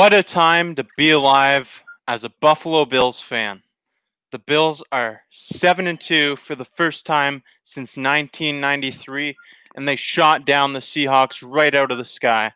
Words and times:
What 0.00 0.14
a 0.14 0.22
time 0.22 0.76
to 0.76 0.86
be 0.96 1.10
alive 1.10 1.84
as 2.08 2.24
a 2.24 2.30
Buffalo 2.40 2.86
Bills 2.86 3.20
fan. 3.20 3.62
The 4.32 4.38
Bills 4.38 4.82
are 4.90 5.20
7 5.30 5.86
and 5.86 6.00
2 6.00 6.36
for 6.36 6.54
the 6.54 6.64
first 6.64 7.04
time 7.04 7.42
since 7.64 7.98
1993 7.98 9.36
and 9.76 9.86
they 9.86 9.96
shot 9.96 10.46
down 10.46 10.72
the 10.72 10.80
Seahawks 10.80 11.46
right 11.46 11.74
out 11.74 11.90
of 11.90 11.98
the 11.98 12.06
sky. 12.06 12.50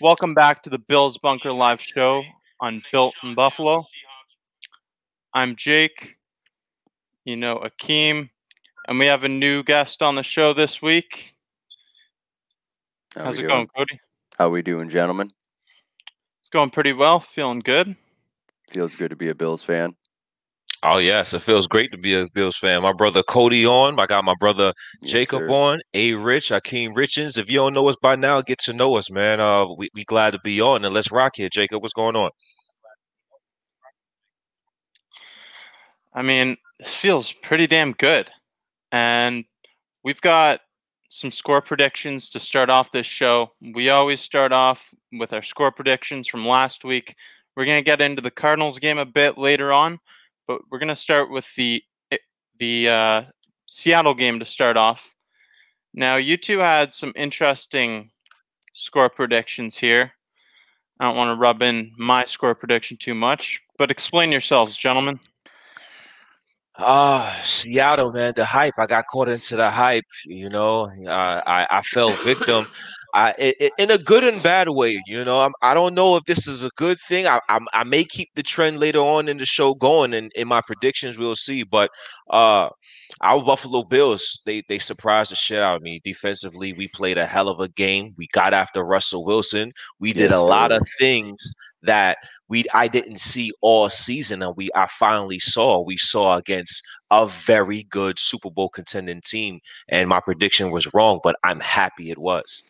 Welcome 0.00 0.32
back 0.32 0.62
to 0.62 0.70
the 0.70 0.78
Bills 0.78 1.18
Bunker 1.18 1.50
live 1.50 1.80
show 1.80 2.22
on 2.60 2.82
Built 2.92 3.16
in 3.24 3.34
Buffalo. 3.34 3.84
I'm 5.34 5.56
Jake, 5.56 6.18
you 7.24 7.34
know 7.34 7.56
Akeem, 7.56 8.30
and 8.86 8.96
we 8.96 9.06
have 9.06 9.24
a 9.24 9.28
new 9.28 9.64
guest 9.64 10.02
on 10.02 10.14
the 10.14 10.22
show 10.22 10.54
this 10.54 10.80
week. 10.80 11.34
How 13.16 13.24
How's 13.24 13.38
it 13.38 13.38
doing? 13.38 13.48
going, 13.48 13.68
Cody? 13.76 14.00
How 14.38 14.50
we 14.50 14.62
doing, 14.62 14.88
gentlemen? 14.88 15.32
It's 16.50 16.54
going 16.56 16.70
pretty 16.70 16.92
well, 16.92 17.20
feeling 17.20 17.60
good. 17.60 17.94
Feels 18.72 18.96
good 18.96 19.10
to 19.10 19.14
be 19.16 19.28
a 19.28 19.34
Bills 19.36 19.62
fan. 19.62 19.94
Oh 20.82 20.98
yes, 20.98 21.32
it 21.32 21.42
feels 21.42 21.68
great 21.68 21.92
to 21.92 21.96
be 21.96 22.12
a 22.14 22.28
Bills 22.34 22.56
fan. 22.56 22.82
My 22.82 22.92
brother 22.92 23.22
Cody 23.22 23.64
on. 23.64 24.00
I 24.00 24.06
got 24.06 24.24
my 24.24 24.34
brother 24.40 24.72
Yes, 25.00 25.12
Jacob 25.12 25.42
sir. 25.42 25.48
on. 25.48 25.80
A 25.94 26.14
Rich, 26.14 26.48
Akeem 26.50 26.92
Richens. 26.92 27.38
If 27.38 27.48
you 27.48 27.58
don't 27.58 27.72
know 27.72 27.88
us 27.88 27.94
by 28.02 28.16
now, 28.16 28.42
get 28.42 28.58
to 28.62 28.72
know 28.72 28.96
us, 28.96 29.12
man. 29.12 29.38
Uh, 29.38 29.66
we 29.78 29.90
we 29.94 30.02
glad 30.02 30.32
to 30.32 30.40
be 30.42 30.60
on 30.60 30.84
and 30.84 30.92
let's 30.92 31.12
rock 31.12 31.36
here, 31.36 31.48
Jacob. 31.48 31.82
What's 31.82 31.92
going 31.92 32.16
on? 32.16 32.30
I 36.12 36.22
mean, 36.22 36.56
this 36.80 36.92
feels 36.92 37.32
pretty 37.32 37.68
damn 37.68 37.92
good. 37.92 38.28
And 38.90 39.44
we've 40.02 40.20
got 40.20 40.58
some 41.10 41.32
score 41.32 41.60
predictions 41.60 42.30
to 42.30 42.40
start 42.40 42.70
off 42.70 42.92
this 42.92 43.04
show. 43.04 43.50
We 43.60 43.90
always 43.90 44.20
start 44.20 44.52
off 44.52 44.94
with 45.12 45.32
our 45.32 45.42
score 45.42 45.72
predictions 45.72 46.28
from 46.28 46.46
last 46.46 46.84
week. 46.84 47.16
We're 47.56 47.64
going 47.64 47.80
to 47.80 47.84
get 47.84 48.00
into 48.00 48.22
the 48.22 48.30
Cardinals 48.30 48.78
game 48.78 48.96
a 48.96 49.04
bit 49.04 49.36
later 49.36 49.72
on, 49.72 49.98
but 50.46 50.60
we're 50.70 50.78
going 50.78 50.88
to 50.88 50.96
start 50.96 51.30
with 51.30 51.52
the 51.56 51.82
the 52.58 52.88
uh, 52.88 53.22
Seattle 53.66 54.14
game 54.14 54.38
to 54.38 54.44
start 54.44 54.76
off. 54.76 55.14
Now, 55.92 56.16
you 56.16 56.36
two 56.36 56.58
had 56.58 56.94
some 56.94 57.12
interesting 57.16 58.10
score 58.72 59.08
predictions 59.08 59.76
here. 59.76 60.12
I 61.00 61.06
don't 61.06 61.16
want 61.16 61.30
to 61.30 61.40
rub 61.40 61.62
in 61.62 61.92
my 61.98 62.24
score 62.24 62.54
prediction 62.54 62.96
too 62.98 63.14
much, 63.14 63.60
but 63.78 63.90
explain 63.90 64.30
yourselves, 64.30 64.76
gentlemen. 64.76 65.18
Ah, 66.78 67.38
Seattle, 67.44 68.12
man, 68.12 68.32
the 68.34 68.44
hype. 68.44 68.74
I 68.78 68.86
got 68.86 69.06
caught 69.06 69.28
into 69.28 69.56
the 69.56 69.70
hype. 69.70 70.06
You 70.24 70.48
know, 70.48 70.84
uh, 71.06 71.42
I 71.46 71.66
I 71.70 71.82
fell 71.82 72.10
victim. 72.12 72.66
I 73.14 73.34
it, 73.38 73.72
in 73.78 73.90
a 73.90 73.98
good 73.98 74.24
and 74.24 74.42
bad 74.42 74.68
way. 74.68 75.00
You 75.06 75.24
know, 75.24 75.40
I'm, 75.40 75.52
I 75.62 75.74
don't 75.74 75.94
know 75.94 76.16
if 76.16 76.24
this 76.24 76.46
is 76.46 76.62
a 76.64 76.70
good 76.76 76.98
thing. 77.08 77.26
I, 77.26 77.40
I 77.48 77.58
I 77.74 77.84
may 77.84 78.04
keep 78.04 78.28
the 78.34 78.42
trend 78.42 78.78
later 78.78 79.00
on 79.00 79.28
in 79.28 79.38
the 79.38 79.46
show 79.46 79.74
going, 79.74 80.14
and 80.14 80.30
in 80.34 80.48
my 80.48 80.60
predictions 80.60 81.18
we'll 81.18 81.36
see. 81.36 81.62
But 81.64 81.90
uh, 82.30 82.68
our 83.22 83.42
Buffalo 83.42 83.82
Bills, 83.84 84.40
they 84.46 84.62
they 84.68 84.78
surprised 84.78 85.30
the 85.32 85.36
shit 85.36 85.62
out 85.62 85.76
of 85.76 85.82
me 85.82 86.00
defensively. 86.04 86.72
We 86.72 86.88
played 86.88 87.18
a 87.18 87.26
hell 87.26 87.48
of 87.48 87.60
a 87.60 87.68
game. 87.68 88.14
We 88.16 88.28
got 88.32 88.54
after 88.54 88.84
Russell 88.84 89.24
Wilson. 89.24 89.72
We 89.98 90.12
did 90.12 90.30
Yes, 90.30 90.32
a 90.32 90.40
lot 90.40 90.72
of 90.72 90.82
things 90.98 91.54
that 91.82 92.18
we 92.48 92.64
I 92.74 92.88
didn't 92.88 93.20
see 93.20 93.52
all 93.62 93.90
season, 93.90 94.42
and 94.42 94.54
we 94.56 94.70
I 94.74 94.86
finally 94.86 95.38
saw. 95.38 95.82
We 95.82 95.96
saw 95.96 96.36
against 96.36 96.82
a 97.10 97.26
very 97.26 97.84
good 97.84 98.18
Super 98.18 98.50
Bowl 98.50 98.68
contending 98.68 99.20
team, 99.22 99.60
and 99.88 100.08
my 100.08 100.20
prediction 100.20 100.70
was 100.70 100.92
wrong, 100.94 101.20
but 101.22 101.36
I'm 101.44 101.60
happy 101.60 102.10
it 102.10 102.18
was. 102.18 102.62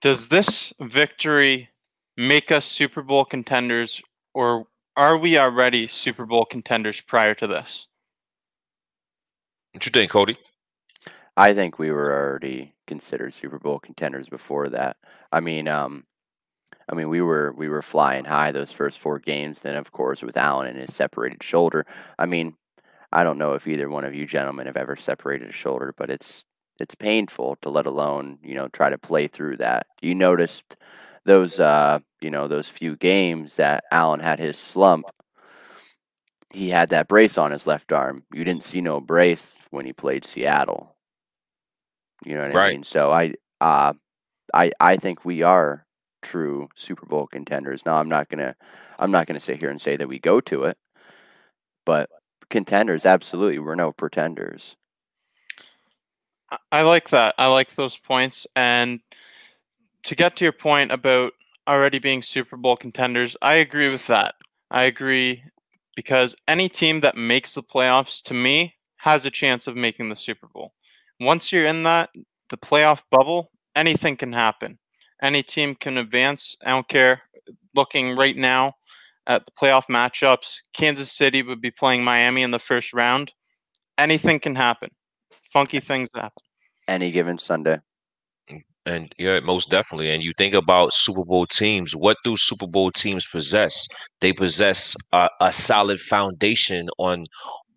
Does 0.00 0.28
this 0.28 0.72
victory 0.80 1.70
make 2.16 2.52
us 2.52 2.64
Super 2.66 3.02
Bowl 3.02 3.24
contenders, 3.24 4.00
or 4.32 4.66
are 4.96 5.16
we 5.16 5.38
already 5.38 5.88
Super 5.88 6.24
Bowl 6.24 6.44
contenders 6.44 7.00
prior 7.00 7.34
to 7.34 7.46
this? 7.46 7.88
What 9.72 9.82
do 9.82 9.88
you 9.88 9.92
think, 9.92 10.10
Cody? 10.10 10.38
I 11.36 11.54
think 11.54 11.78
we 11.78 11.90
were 11.90 12.12
already 12.12 12.74
considered 12.86 13.34
Super 13.34 13.58
Bowl 13.58 13.78
contenders 13.78 14.28
before 14.28 14.68
that. 14.70 14.96
I 15.30 15.40
mean, 15.40 15.68
um, 15.68 16.04
I 16.88 16.94
mean, 16.94 17.08
we 17.08 17.20
were 17.20 17.52
we 17.56 17.68
were 17.68 17.82
flying 17.82 18.24
high 18.24 18.50
those 18.50 18.72
first 18.72 18.98
four 18.98 19.18
games. 19.18 19.60
Then, 19.60 19.76
of 19.76 19.92
course, 19.92 20.22
with 20.22 20.36
Allen 20.36 20.68
and 20.68 20.78
his 20.78 20.94
separated 20.94 21.42
shoulder. 21.42 21.86
I 22.18 22.26
mean, 22.26 22.56
I 23.12 23.24
don't 23.24 23.38
know 23.38 23.54
if 23.54 23.66
either 23.66 23.88
one 23.88 24.04
of 24.04 24.14
you 24.14 24.26
gentlemen 24.26 24.66
have 24.66 24.76
ever 24.76 24.96
separated 24.96 25.48
a 25.48 25.52
shoulder, 25.52 25.94
but 25.96 26.10
it's 26.10 26.44
it's 26.80 26.94
painful 26.94 27.56
to 27.62 27.70
let 27.70 27.86
alone 27.86 28.38
you 28.42 28.54
know 28.54 28.68
try 28.68 28.90
to 28.90 28.98
play 28.98 29.26
through 29.28 29.56
that. 29.58 29.86
You 30.02 30.14
noticed 30.14 30.76
those 31.24 31.60
uh 31.60 32.00
you 32.20 32.30
know 32.30 32.48
those 32.48 32.68
few 32.68 32.96
games 32.96 33.56
that 33.56 33.84
Allen 33.92 34.20
had 34.20 34.38
his 34.38 34.58
slump. 34.58 35.10
He 36.52 36.68
had 36.70 36.90
that 36.90 37.08
brace 37.08 37.38
on 37.38 37.52
his 37.52 37.66
left 37.66 37.92
arm. 37.92 38.24
You 38.32 38.44
didn't 38.44 38.64
see 38.64 38.80
no 38.82 39.00
brace 39.00 39.58
when 39.70 39.86
he 39.86 39.92
played 39.94 40.24
Seattle. 40.24 40.94
You 42.24 42.34
know 42.34 42.42
what 42.42 42.52
I 42.52 42.56
Right. 42.56 42.72
mean? 42.72 42.84
So 42.84 43.10
I 43.12 43.34
uh 43.60 43.94
I 44.54 44.72
I 44.80 44.96
think 44.98 45.24
we 45.24 45.42
are 45.42 45.86
true 46.22 46.68
Super 46.76 47.06
Bowl 47.06 47.28
contenders. 47.28 47.86
Now 47.86 47.96
I'm 47.96 48.10
not 48.10 48.28
gonna 48.30 48.56
I'm 48.98 49.12
not 49.12 49.26
gonna 49.28 49.40
sit 49.40 49.58
here 49.60 49.70
and 49.70 49.80
say 49.82 49.96
that 49.96 50.08
we 50.08 50.20
go 50.20 50.40
to 50.42 50.64
it, 50.64 50.78
but 51.86 52.10
contenders, 52.50 53.06
absolutely. 53.06 53.58
We're 53.58 53.76
no 53.76 53.92
pretenders. 53.92 54.76
I- 56.72 56.82
like 56.82 57.10
that. 57.10 57.34
I 57.38 57.46
like 57.46 57.74
those 57.74 57.96
points. 57.96 58.46
And 58.56 59.00
to 60.04 60.14
get 60.14 60.36
to 60.36 60.44
your 60.44 60.52
point 60.52 60.92
about 60.92 61.32
already 61.66 61.98
being 61.98 62.22
Super 62.22 62.56
Bowl 62.56 62.76
contenders, 62.76 63.36
I 63.42 63.54
agree 63.54 63.90
with 63.90 64.06
that. 64.06 64.34
I 64.70 64.84
agree 64.84 65.42
because 65.96 66.36
any 66.46 66.68
team 66.68 67.00
that 67.00 67.16
makes 67.16 67.54
the 67.54 67.62
playoffs, 67.62 68.22
to 68.22 68.34
me, 68.34 68.74
has 68.98 69.24
a 69.24 69.30
chance 69.30 69.66
of 69.66 69.76
making 69.76 70.08
the 70.08 70.16
Super 70.16 70.46
Bowl. 70.46 70.72
Once 71.20 71.52
you're 71.52 71.66
in 71.66 71.82
that, 71.84 72.10
the 72.50 72.56
playoff 72.56 73.02
bubble, 73.10 73.50
anything 73.74 74.16
can 74.16 74.32
happen. 74.32 74.78
Any 75.20 75.42
team 75.42 75.74
can 75.74 75.98
advance. 75.98 76.56
I 76.64 76.70
don't 76.70 76.88
care. 76.88 77.22
Looking 77.74 78.16
right 78.16 78.36
now 78.36 78.74
at 79.26 79.44
the 79.44 79.52
playoff 79.60 79.86
matchups, 79.86 80.58
Kansas 80.72 81.12
City 81.12 81.42
would 81.42 81.60
be 81.60 81.70
playing 81.70 82.04
Miami 82.04 82.42
in 82.42 82.50
the 82.50 82.58
first 82.58 82.92
round. 82.92 83.32
Anything 83.98 84.40
can 84.40 84.54
happen. 84.54 84.90
Funky 85.52 85.80
things 85.80 86.08
happen. 86.14 86.42
Any 86.86 87.10
given 87.10 87.38
Sunday. 87.38 87.78
And 88.86 89.12
yeah, 89.18 89.40
most 89.40 89.70
definitely. 89.70 90.10
And 90.10 90.22
you 90.22 90.32
think 90.38 90.54
about 90.54 90.94
Super 90.94 91.24
Bowl 91.24 91.44
teams. 91.46 91.94
What 91.94 92.16
do 92.24 92.36
Super 92.38 92.66
Bowl 92.66 92.90
teams 92.90 93.26
possess? 93.26 93.86
They 94.20 94.32
possess 94.32 94.96
a, 95.12 95.28
a 95.40 95.52
solid 95.52 96.00
foundation 96.00 96.88
on 96.98 97.24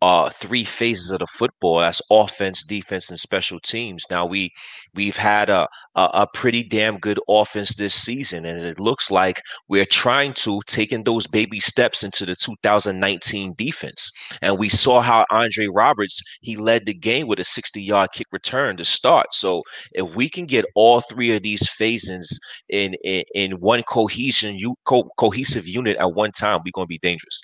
uh 0.02 0.30
three 0.30 0.64
phases 0.64 1.12
of 1.12 1.20
the 1.20 1.28
football. 1.28 1.80
That's 1.80 2.02
offense, 2.10 2.64
defense, 2.64 3.10
and 3.10 3.20
special 3.20 3.60
teams. 3.60 4.04
Now 4.10 4.26
we 4.26 4.50
we've 4.96 5.16
had 5.16 5.50
a, 5.50 5.68
a 5.96 6.10
a 6.14 6.28
pretty 6.34 6.64
damn 6.64 6.98
good 6.98 7.20
offense 7.30 7.76
this 7.76 7.94
season, 7.96 8.46
and 8.46 8.64
it 8.64 8.80
looks 8.80 9.12
like 9.12 9.42
we're 9.68 9.86
trying 9.86 10.34
to 10.36 10.62
taking 10.68 11.04
those 11.04 11.28
baby 11.28 11.60
steps 11.60 12.04
into 12.04 12.26
the 12.26 12.36
2019 12.36 13.54
defense. 13.58 14.12
And 14.42 14.58
we 14.58 14.70
saw 14.70 15.02
how 15.02 15.26
Andre 15.32 15.68
Roberts 15.68 16.22
he 16.42 16.56
led 16.58 16.86
the 16.86 16.94
game 16.94 17.28
with 17.28 17.40
a 17.40 17.46
60 17.46 17.82
yard 17.82 18.10
kick 18.14 18.28
return 18.32 18.78
to 18.78 18.86
start. 18.86 19.34
So 19.34 19.64
if 19.94 20.16
we 20.16 20.30
can 20.30 20.46
get 20.46 20.66
all 20.76 21.02
three 21.02 21.32
of 21.36 21.44
these 21.44 21.70
phases 21.70 22.40
in 22.70 22.96
in, 23.04 23.24
in 23.36 23.52
one 23.60 23.84
cohesion 23.84 24.56
you 24.56 24.76
co- 24.86 25.10
cohesive 25.18 25.68
unit 25.68 25.98
at 25.98 26.14
one 26.14 26.32
time, 26.32 26.62
we're 26.66 26.72
gonna 26.74 26.88
be 26.88 26.98
dangerous. 27.00 27.42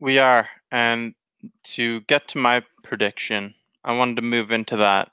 We 0.00 0.18
are. 0.18 0.48
And 0.72 1.14
to 1.64 2.00
get 2.02 2.28
to 2.28 2.38
my 2.38 2.62
prediction, 2.82 3.54
I 3.84 3.92
wanted 3.92 4.16
to 4.16 4.22
move 4.22 4.52
into 4.52 4.76
that. 4.76 5.10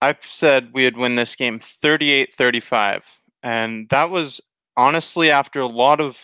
I 0.00 0.16
said 0.22 0.70
we 0.72 0.84
would 0.84 0.96
win 0.96 1.16
this 1.16 1.36
game 1.36 1.60
38 1.60 2.34
35. 2.34 3.04
And 3.42 3.88
that 3.90 4.10
was 4.10 4.40
honestly 4.76 5.30
after 5.30 5.60
a 5.60 5.66
lot 5.66 6.00
of 6.00 6.18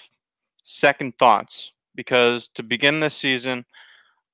second 0.62 1.14
thoughts 1.18 1.72
because 1.94 2.48
to 2.54 2.62
begin 2.62 3.00
this 3.00 3.14
season, 3.14 3.64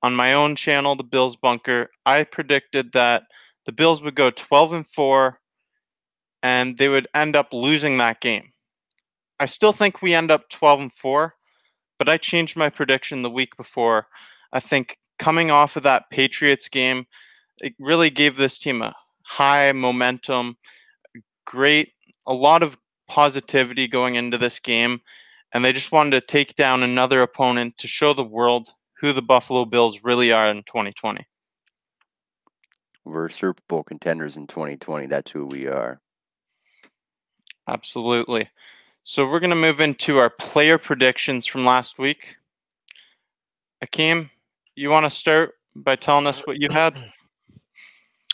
on 0.03 0.15
my 0.15 0.33
own 0.33 0.55
channel, 0.55 0.95
the 0.95 1.03
Bills 1.03 1.35
Bunker, 1.35 1.89
I 2.05 2.23
predicted 2.23 2.91
that 2.93 3.23
the 3.65 3.71
Bills 3.71 4.01
would 4.03 4.15
go 4.15 4.29
12 4.29 4.73
and 4.73 4.87
4 4.87 5.39
and 6.43 6.77
they 6.77 6.89
would 6.89 7.07
end 7.15 7.35
up 7.35 7.51
losing 7.51 7.97
that 7.97 8.21
game. 8.21 8.53
I 9.39 9.47
still 9.47 9.73
think 9.73 10.01
we 10.01 10.13
end 10.13 10.29
up 10.29 10.49
12 10.49 10.79
and 10.79 10.93
4, 10.93 11.33
but 11.97 12.07
I 12.07 12.17
changed 12.17 12.55
my 12.55 12.69
prediction 12.69 13.23
the 13.23 13.29
week 13.29 13.57
before. 13.57 14.07
I 14.53 14.59
think 14.59 14.97
coming 15.19 15.51
off 15.51 15.75
of 15.75 15.83
that 15.83 16.09
Patriots 16.09 16.69
game, 16.69 17.05
it 17.61 17.73
really 17.79 18.09
gave 18.09 18.35
this 18.35 18.57
team 18.57 18.81
a 18.81 18.95
high 19.23 19.71
momentum, 19.71 20.57
great, 21.45 21.93
a 22.27 22.33
lot 22.33 22.63
of 22.63 22.77
positivity 23.07 23.87
going 23.87 24.15
into 24.15 24.37
this 24.37 24.59
game, 24.59 25.01
and 25.53 25.63
they 25.63 25.71
just 25.71 25.91
wanted 25.91 26.19
to 26.19 26.27
take 26.27 26.55
down 26.55 26.83
another 26.83 27.21
opponent 27.21 27.77
to 27.77 27.87
show 27.87 28.13
the 28.13 28.23
world 28.23 28.69
who 28.99 29.13
the 29.13 29.21
Buffalo 29.21 29.65
Bills 29.65 29.99
really 30.03 30.31
are 30.31 30.49
in 30.49 30.63
2020. 30.63 31.25
We're 33.03 33.29
Super 33.29 33.61
Bowl 33.69 33.83
contenders 33.83 34.35
in 34.35 34.47
2020. 34.47 35.05
That's 35.07 35.31
who 35.31 35.45
we 35.45 35.67
are. 35.67 36.01
Absolutely. 37.67 38.49
So 39.03 39.27
we're 39.27 39.39
going 39.39 39.51
to 39.51 39.55
move 39.55 39.79
into 39.79 40.17
our 40.17 40.31
player 40.31 40.79
predictions 40.79 41.45
from 41.45 41.65
last 41.65 41.99
week. 41.99 42.37
Akeem, 43.83 44.31
you 44.75 44.89
want 44.89 45.05
to 45.05 45.09
start 45.09 45.51
by 45.75 45.95
telling 45.95 46.27
us 46.27 46.39
what 46.45 46.61
you 46.61 46.69
had? 46.69 46.95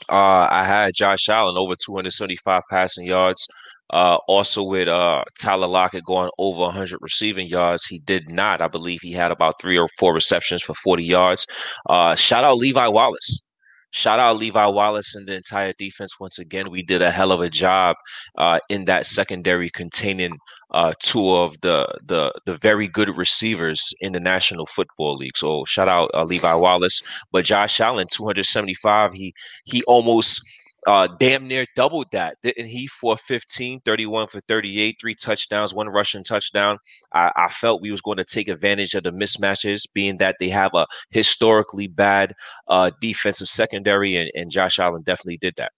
Uh, 0.09 0.45
I 0.51 0.65
had 0.65 0.93
Josh 0.93 1.29
Allen 1.29 1.55
over 1.57 1.75
275 1.75 2.63
passing 2.69 3.05
yards. 3.05 3.47
Uh, 3.91 4.17
also 4.27 4.63
with 4.63 4.87
uh, 4.87 5.23
Tyler 5.39 5.67
Lockett 5.67 6.03
going 6.03 6.29
over 6.37 6.61
100 6.61 6.97
receiving 7.01 7.47
yards, 7.47 7.85
he 7.85 7.99
did 7.99 8.29
not. 8.29 8.61
I 8.61 8.67
believe 8.67 8.99
he 9.01 9.11
had 9.13 9.31
about 9.31 9.61
three 9.61 9.77
or 9.77 9.87
four 9.99 10.13
receptions 10.13 10.63
for 10.63 10.73
40 10.75 11.03
yards. 11.03 11.45
Uh, 11.87 12.15
shout 12.15 12.43
out 12.43 12.57
Levi 12.57 12.87
Wallace. 12.87 13.45
Shout 13.91 14.19
out 14.19 14.37
Levi 14.37 14.65
Wallace 14.67 15.15
and 15.15 15.27
the 15.27 15.35
entire 15.35 15.73
defense 15.77 16.19
once 16.19 16.39
again. 16.39 16.71
We 16.71 16.81
did 16.81 17.01
a 17.01 17.11
hell 17.11 17.31
of 17.31 17.41
a 17.41 17.49
job 17.49 17.97
uh, 18.37 18.59
in 18.69 18.85
that 18.85 19.05
secondary 19.05 19.69
containing 19.69 20.37
uh, 20.71 20.93
two 20.99 21.29
of 21.35 21.59
the, 21.61 21.93
the 22.05 22.33
the 22.45 22.57
very 22.57 22.87
good 22.87 23.15
receivers 23.17 23.93
in 23.99 24.13
the 24.13 24.19
National 24.21 24.65
Football 24.65 25.17
League. 25.17 25.35
So 25.37 25.65
shout 25.65 25.89
out 25.89 26.09
uh, 26.13 26.23
Levi 26.23 26.53
Wallace. 26.53 27.01
But 27.31 27.45
Josh 27.45 27.79
Allen, 27.81 28.07
275. 28.11 29.13
He 29.13 29.33
he 29.65 29.83
almost 29.83 30.41
uh, 30.87 31.07
damn 31.19 31.47
near 31.47 31.65
doubled 31.75 32.07
that, 32.11 32.37
didn't 32.41 32.67
he? 32.67 32.87
For 32.87 33.15
15, 33.15 33.81
31 33.81 34.27
for 34.27 34.41
38, 34.47 34.97
three 34.99 35.13
touchdowns, 35.13 35.73
one 35.73 35.89
rushing 35.89 36.23
touchdown. 36.23 36.77
I, 37.13 37.31
I, 37.35 37.47
felt 37.49 37.81
we 37.81 37.91
was 37.91 38.01
going 38.01 38.17
to 38.17 38.25
take 38.25 38.47
advantage 38.47 38.95
of 38.95 39.03
the 39.03 39.11
mismatches, 39.11 39.83
being 39.93 40.17
that 40.17 40.37
they 40.39 40.49
have 40.49 40.73
a 40.73 40.87
historically 41.11 41.87
bad 41.87 42.33
uh, 42.67 42.89
defensive 42.99 43.47
secondary, 43.47 44.15
and, 44.15 44.31
and 44.33 44.49
Josh 44.49 44.79
Allen 44.79 45.03
definitely 45.03 45.37
did 45.37 45.53
that. 45.57 45.71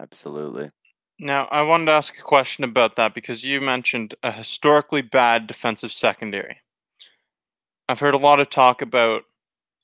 Absolutely. 0.00 0.70
Now, 1.18 1.46
I 1.46 1.62
wanted 1.62 1.86
to 1.86 1.92
ask 1.92 2.18
a 2.18 2.22
question 2.22 2.64
about 2.64 2.96
that 2.96 3.14
because 3.14 3.42
you 3.42 3.60
mentioned 3.60 4.14
a 4.22 4.30
historically 4.30 5.02
bad 5.02 5.46
defensive 5.46 5.92
secondary. 5.92 6.58
I've 7.88 8.00
heard 8.00 8.14
a 8.14 8.18
lot 8.18 8.40
of 8.40 8.50
talk 8.50 8.82
about 8.82 9.22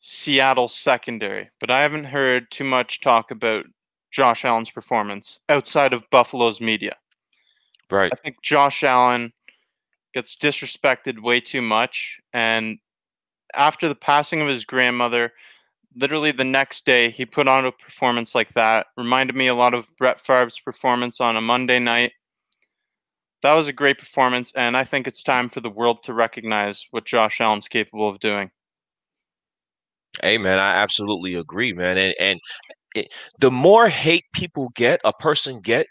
Seattle 0.05 0.67
secondary, 0.67 1.49
but 1.61 1.71
I 1.71 1.81
haven't 1.81 2.07
heard 2.07 2.51
too 2.51 2.65
much 2.65 3.01
talk 3.01 3.31
about 3.31 3.67
Josh 4.11 4.45
Allen's 4.45 4.69
performance 4.69 5.39
outside 5.49 5.93
of 5.93 6.03
Buffalo's 6.11 6.61
media. 6.61 6.97
Right. 7.89 8.11
I 8.13 8.17
think 8.17 8.43
Josh 8.43 8.83
Allen 8.83 9.33
gets 10.13 10.37
disrespected 10.37 11.23
way 11.23 11.41
too 11.41 11.63
much. 11.63 12.19
And 12.33 12.79
after 13.55 13.89
the 13.89 13.95
passing 13.95 14.41
of 14.41 14.49
his 14.49 14.65
grandmother, 14.65 15.33
literally 15.95 16.33
the 16.33 16.43
next 16.43 16.85
day, 16.85 17.13
he 17.13 17.25
put 17.25 17.47
on 17.47 17.65
a 17.65 17.71
performance 17.71 18.35
like 18.35 18.53
that. 18.55 18.89
Reminded 18.97 19.37
me 19.37 19.47
a 19.47 19.55
lot 19.55 19.73
of 19.73 19.87
Brett 19.99 20.21
Favre's 20.21 20.59
performance 20.59 21.21
on 21.21 21.37
a 21.37 21.41
Monday 21.41 21.79
night. 21.79 22.11
That 23.43 23.55
was 23.55 23.69
a 23.69 23.73
great 23.73 23.99
performance, 23.99 24.53
and 24.57 24.77
I 24.77 24.83
think 24.83 25.07
it's 25.07 25.23
time 25.23 25.49
for 25.49 25.61
the 25.61 25.71
world 25.71 26.03
to 26.03 26.13
recognize 26.13 26.87
what 26.91 27.05
Josh 27.05 27.41
Allen's 27.41 27.69
capable 27.69 28.09
of 28.09 28.19
doing. 28.19 28.51
Hey 30.21 30.39
man, 30.39 30.59
I 30.59 30.75
absolutely 30.77 31.35
agree, 31.35 31.73
man. 31.73 31.97
And 31.99 32.15
and 32.21 32.41
it, 32.95 33.09
the 33.41 33.51
more 33.51 33.89
hate 33.89 34.25
people 34.35 34.71
get, 34.77 35.01
a 35.05 35.13
person 35.13 35.61
get, 35.63 35.87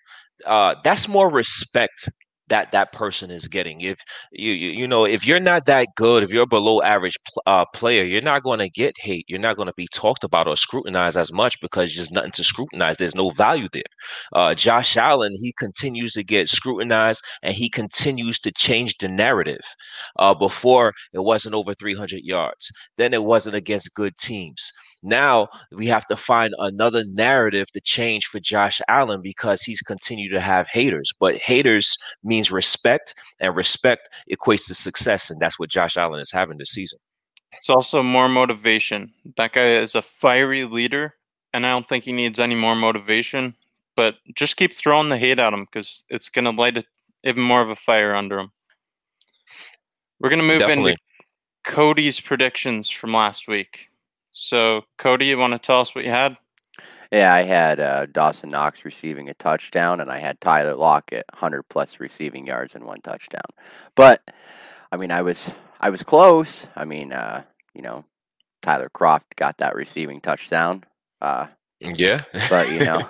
uh, 0.45 0.75
that's 0.83 1.07
more 1.07 1.31
respect 1.31 2.09
that 2.51 2.71
that 2.73 2.91
person 2.91 3.31
is 3.31 3.47
getting. 3.47 3.79
If 3.81 3.99
you 4.31 4.51
you, 4.51 4.71
you 4.71 4.87
know 4.87 5.05
if 5.05 5.25
you're 5.25 5.39
not 5.39 5.65
that 5.65 5.87
good, 5.95 6.21
if 6.21 6.31
you're 6.31 6.45
below 6.45 6.81
average 6.81 7.15
uh, 7.47 7.65
player, 7.73 8.03
you're 8.03 8.21
not 8.21 8.43
going 8.43 8.59
to 8.59 8.69
get 8.69 8.95
hate. 8.99 9.25
You're 9.29 9.39
not 9.39 9.55
going 9.55 9.67
to 9.67 9.73
be 9.77 9.87
talked 9.91 10.23
about 10.25 10.47
or 10.47 10.57
scrutinized 10.57 11.17
as 11.17 11.31
much 11.31 11.59
because 11.61 11.95
there's 11.95 12.11
nothing 12.11 12.31
to 12.31 12.43
scrutinize. 12.43 12.97
There's 12.97 13.15
no 13.15 13.29
value 13.31 13.69
there. 13.71 13.83
Uh, 14.33 14.53
Josh 14.53 14.97
Allen, 14.97 15.33
he 15.41 15.53
continues 15.57 16.13
to 16.13 16.23
get 16.23 16.49
scrutinized 16.49 17.23
and 17.41 17.55
he 17.55 17.69
continues 17.69 18.39
to 18.41 18.51
change 18.51 18.97
the 18.97 19.07
narrative. 19.07 19.61
Uh, 20.19 20.33
before 20.33 20.93
it 21.13 21.23
wasn't 21.23 21.55
over 21.55 21.73
300 21.73 22.21
yards, 22.23 22.69
then 22.97 23.13
it 23.13 23.23
wasn't 23.23 23.55
against 23.55 23.93
good 23.95 24.15
teams. 24.17 24.71
Now 25.03 25.49
we 25.71 25.87
have 25.87 26.05
to 26.07 26.15
find 26.15 26.53
another 26.59 27.03
narrative 27.07 27.71
to 27.71 27.81
change 27.81 28.25
for 28.25 28.39
Josh 28.39 28.79
Allen 28.87 29.21
because 29.21 29.61
he's 29.61 29.81
continued 29.81 30.31
to 30.31 30.39
have 30.39 30.67
haters. 30.67 31.11
But 31.19 31.37
haters 31.37 31.97
means 32.23 32.51
respect, 32.51 33.15
and 33.39 33.55
respect 33.55 34.09
equates 34.31 34.67
to 34.67 34.75
success, 34.75 35.29
and 35.29 35.39
that's 35.39 35.57
what 35.57 35.69
Josh 35.69 35.97
Allen 35.97 36.19
is 36.19 36.31
having 36.31 36.57
this 36.57 36.71
season. 36.71 36.99
It's 37.53 37.69
also 37.69 38.01
more 38.01 38.29
motivation. 38.29 39.11
That 39.37 39.53
guy 39.53 39.71
is 39.73 39.95
a 39.95 40.01
fiery 40.01 40.65
leader, 40.65 41.15
and 41.53 41.65
I 41.65 41.71
don't 41.71 41.87
think 41.87 42.03
he 42.03 42.11
needs 42.11 42.39
any 42.39 42.55
more 42.55 42.75
motivation. 42.75 43.55
But 43.95 44.15
just 44.35 44.55
keep 44.55 44.73
throwing 44.73 45.09
the 45.09 45.17
hate 45.17 45.39
at 45.39 45.53
him 45.53 45.65
because 45.65 46.03
it's 46.09 46.29
going 46.29 46.45
to 46.45 46.51
light 46.51 46.77
a, 46.77 46.83
even 47.23 47.43
more 47.43 47.61
of 47.61 47.69
a 47.69 47.75
fire 47.75 48.15
under 48.15 48.39
him. 48.39 48.51
We're 50.19 50.29
going 50.29 50.41
to 50.41 50.47
move 50.47 50.59
Definitely. 50.59 50.91
into 50.91 51.01
Cody's 51.63 52.19
predictions 52.19 52.89
from 52.89 53.13
last 53.13 53.47
week. 53.47 53.90
So, 54.31 54.81
Cody, 54.97 55.25
you 55.25 55.37
want 55.37 55.53
to 55.53 55.59
tell 55.59 55.81
us 55.81 55.93
what 55.93 56.05
you 56.05 56.11
had? 56.11 56.37
Yeah, 57.11 57.33
I 57.33 57.43
had 57.43 57.79
uh, 57.81 58.05
Dawson 58.05 58.49
Knox 58.49 58.85
receiving 58.85 59.27
a 59.27 59.33
touchdown, 59.33 59.99
and 59.99 60.09
I 60.09 60.19
had 60.19 60.39
Tyler 60.39 60.75
Lockett 60.75 61.25
100 61.33 61.63
plus 61.63 61.99
receiving 61.99 62.47
yards 62.47 62.73
and 62.73 62.85
one 62.85 63.01
touchdown. 63.01 63.41
But 63.95 64.21
I 64.91 64.97
mean, 64.97 65.11
I 65.11 65.21
was 65.21 65.51
I 65.81 65.89
was 65.89 66.03
close. 66.03 66.67
I 66.75 66.85
mean, 66.85 67.11
uh, 67.11 67.43
you 67.73 67.81
know, 67.81 68.05
Tyler 68.61 68.89
Kroft 68.89 69.35
got 69.35 69.57
that 69.57 69.75
receiving 69.75 70.21
touchdown. 70.21 70.85
Uh, 71.19 71.47
Mm, 71.81 71.97
yeah, 71.97 72.19
but 72.47 72.69
you 72.71 72.85
know, 72.85 73.01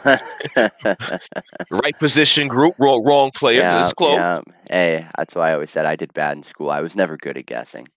right 1.81 1.97
position 1.99 2.47
group, 2.47 2.73
wrong, 2.79 3.03
wrong 3.03 3.31
player. 3.31 3.59
Yeah, 3.59 3.83
it's 3.83 3.91
close. 3.93 4.15
Yeah. 4.15 4.39
Hey, 4.69 5.07
that's 5.17 5.35
why 5.35 5.49
I 5.49 5.53
always 5.53 5.69
said 5.69 5.85
I 5.85 5.97
did 5.97 6.13
bad 6.13 6.37
in 6.37 6.43
school. 6.43 6.69
I 6.69 6.79
was 6.79 6.95
never 6.95 7.17
good 7.17 7.37
at 7.37 7.47
guessing. 7.47 7.89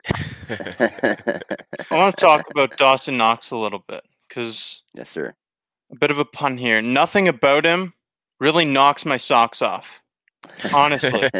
I 0.51 1.27
want 1.93 2.17
to 2.17 2.21
talk 2.21 2.51
about 2.51 2.77
Dawson 2.77 3.17
Knox 3.17 3.53
a 3.53 3.57
little 3.57 3.85
bit 3.87 4.03
because 4.29 4.83
yes, 4.95 5.09
sir. 5.11 5.35
A 5.93 5.97
bit 5.97 6.11
of 6.11 6.19
a 6.19 6.25
pun 6.25 6.59
here. 6.59 6.83
Nothing 6.83 7.29
about 7.29 7.65
him 7.65 7.93
really 8.41 8.65
knocks 8.65 9.05
my 9.05 9.17
socks 9.17 9.63
off. 9.63 10.03
Honestly, 10.73 11.31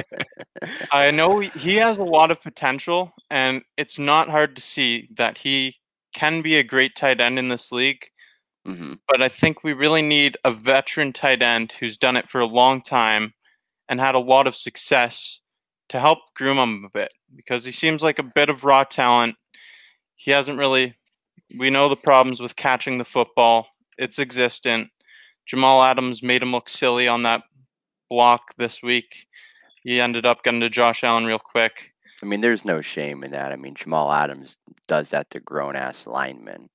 I 0.90 1.12
know 1.12 1.38
he 1.38 1.76
has 1.76 1.98
a 1.98 2.02
lot 2.02 2.32
of 2.32 2.42
potential, 2.42 3.14
and 3.30 3.62
it's 3.76 3.98
not 3.98 4.28
hard 4.28 4.56
to 4.56 4.62
see 4.62 5.08
that 5.16 5.38
he 5.38 5.76
can 6.12 6.42
be 6.42 6.56
a 6.56 6.64
great 6.64 6.96
tight 6.96 7.20
end 7.20 7.38
in 7.38 7.48
this 7.48 7.70
league 7.70 8.04
Mm-hmm. 8.66 8.94
But 9.08 9.22
I 9.22 9.28
think 9.28 9.62
we 9.62 9.72
really 9.72 10.02
need 10.02 10.36
a 10.44 10.50
veteran 10.50 11.12
tight 11.12 11.42
end 11.42 11.72
who's 11.78 11.96
done 11.96 12.16
it 12.16 12.28
for 12.28 12.40
a 12.40 12.46
long 12.46 12.82
time 12.82 13.34
and 13.88 14.00
had 14.00 14.14
a 14.14 14.20
lot 14.20 14.46
of 14.46 14.56
success 14.56 15.40
to 15.88 16.00
help 16.00 16.18
groom 16.34 16.58
him 16.58 16.84
a 16.84 16.90
bit 16.98 17.12
because 17.34 17.64
he 17.64 17.72
seems 17.72 18.02
like 18.02 18.18
a 18.18 18.24
bit 18.34 18.50
of 18.50 18.64
raw 18.64 18.82
talent. 18.82 19.36
He 20.16 20.32
hasn't 20.32 20.58
really, 20.58 20.96
we 21.58 21.70
know 21.70 21.88
the 21.88 21.96
problems 21.96 22.40
with 22.40 22.56
catching 22.56 22.98
the 22.98 23.04
football, 23.04 23.68
it's 23.98 24.18
existent. 24.18 24.88
Jamal 25.46 25.82
Adams 25.82 26.22
made 26.22 26.42
him 26.42 26.50
look 26.50 26.68
silly 26.68 27.06
on 27.06 27.22
that 27.22 27.44
block 28.10 28.54
this 28.58 28.82
week. 28.82 29.26
He 29.82 30.00
ended 30.00 30.26
up 30.26 30.42
getting 30.42 30.60
to 30.60 30.70
Josh 30.70 31.04
Allen 31.04 31.24
real 31.24 31.38
quick. 31.38 31.92
I 32.22 32.26
mean, 32.26 32.40
there's 32.40 32.64
no 32.64 32.80
shame 32.80 33.22
in 33.22 33.30
that. 33.30 33.52
I 33.52 33.56
mean, 33.56 33.74
Jamal 33.74 34.10
Adams 34.12 34.56
does 34.88 35.10
that 35.10 35.30
to 35.30 35.40
grown 35.40 35.76
ass 35.76 36.06
linemen. 36.06 36.68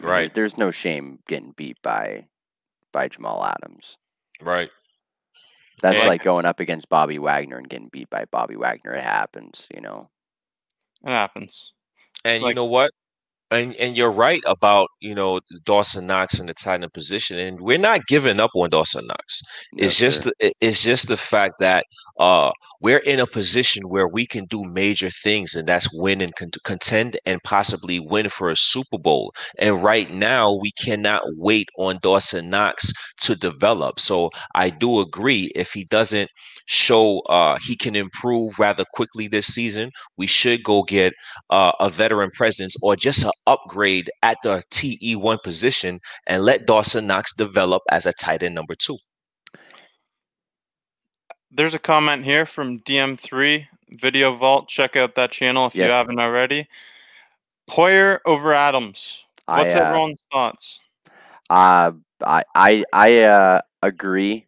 I 0.00 0.04
mean, 0.04 0.12
right. 0.12 0.34
There's 0.34 0.56
no 0.56 0.70
shame 0.70 1.20
getting 1.28 1.52
beat 1.56 1.76
by 1.82 2.26
by 2.92 3.08
Jamal 3.08 3.44
Adams. 3.44 3.96
Right. 4.40 4.70
That's 5.82 6.04
like 6.04 6.22
going 6.22 6.44
up 6.44 6.60
against 6.60 6.88
Bobby 6.88 7.18
Wagner 7.18 7.56
and 7.56 7.68
getting 7.68 7.88
beat 7.88 8.10
by 8.10 8.26
Bobby 8.26 8.56
Wagner. 8.56 8.92
It 8.92 9.02
happens, 9.02 9.66
you 9.74 9.80
know. 9.80 10.10
It 11.04 11.08
happens. 11.08 11.72
And 12.24 12.42
like, 12.42 12.50
you 12.50 12.56
know 12.56 12.66
what? 12.66 12.90
And 13.52 13.74
and 13.76 13.96
you're 13.96 14.12
right 14.12 14.42
about 14.46 14.88
you 15.00 15.12
know 15.14 15.40
Dawson 15.64 16.06
Knox 16.06 16.38
in 16.38 16.46
the 16.46 16.54
tight 16.54 16.82
end 16.82 16.92
position, 16.92 17.38
and 17.38 17.60
we're 17.60 17.78
not 17.78 18.06
giving 18.06 18.38
up 18.38 18.50
on 18.54 18.70
Dawson 18.70 19.06
Knox. 19.08 19.42
It's 19.76 19.96
just 19.96 20.28
it's 20.38 20.82
just 20.82 21.08
the 21.08 21.16
fact 21.16 21.54
that 21.58 21.84
uh, 22.20 22.52
we're 22.80 22.98
in 22.98 23.18
a 23.18 23.26
position 23.26 23.88
where 23.88 24.06
we 24.06 24.24
can 24.26 24.44
do 24.46 24.62
major 24.64 25.10
things, 25.10 25.54
and 25.54 25.66
that's 25.66 25.92
win 25.92 26.20
and 26.20 26.34
con- 26.36 26.50
contend 26.64 27.18
and 27.26 27.42
possibly 27.42 27.98
win 27.98 28.28
for 28.28 28.50
a 28.50 28.56
Super 28.56 28.98
Bowl. 28.98 29.32
And 29.58 29.82
right 29.82 30.10
now, 30.12 30.54
we 30.54 30.70
cannot 30.72 31.22
wait 31.36 31.68
on 31.76 31.98
Dawson 32.02 32.50
Knox 32.50 32.92
to 33.22 33.34
develop. 33.34 33.98
So 33.98 34.30
I 34.54 34.70
do 34.70 35.00
agree 35.00 35.50
if 35.56 35.72
he 35.72 35.84
doesn't 35.84 36.30
show 36.70 37.20
uh, 37.28 37.58
he 37.66 37.76
can 37.76 37.96
improve 37.96 38.58
rather 38.58 38.84
quickly 38.94 39.28
this 39.28 39.46
season, 39.46 39.90
we 40.16 40.26
should 40.26 40.62
go 40.62 40.82
get 40.84 41.12
uh, 41.50 41.72
a 41.80 41.90
veteran 41.90 42.30
presence 42.30 42.76
or 42.82 42.96
just 42.96 43.24
an 43.24 43.32
upgrade 43.46 44.10
at 44.22 44.38
the 44.42 44.62
TE1 44.70 45.42
position 45.42 46.00
and 46.26 46.44
let 46.44 46.66
Dawson 46.66 47.06
Knox 47.06 47.34
develop 47.34 47.82
as 47.90 48.06
a 48.06 48.12
tight 48.12 48.42
end 48.42 48.54
number 48.54 48.74
two 48.74 48.96
there's 51.50 51.74
a 51.74 51.78
comment 51.78 52.24
here 52.24 52.46
from 52.46 52.80
DM3 52.80 53.66
Video 53.90 54.34
Vault. 54.34 54.68
Check 54.68 54.96
out 54.96 55.14
that 55.16 55.32
channel 55.32 55.66
if 55.66 55.74
yes. 55.74 55.86
you 55.86 55.92
haven't 55.92 56.20
already. 56.20 56.68
Poyer 57.68 58.20
over 58.24 58.52
Adams. 58.52 59.24
What's 59.46 59.74
I, 59.74 59.80
uh, 59.80 59.84
everyone's 59.84 60.18
thoughts? 60.32 60.80
Uh, 61.48 61.92
I 62.24 62.44
I 62.54 62.84
I 62.92 63.18
uh, 63.22 63.60
agree. 63.82 64.46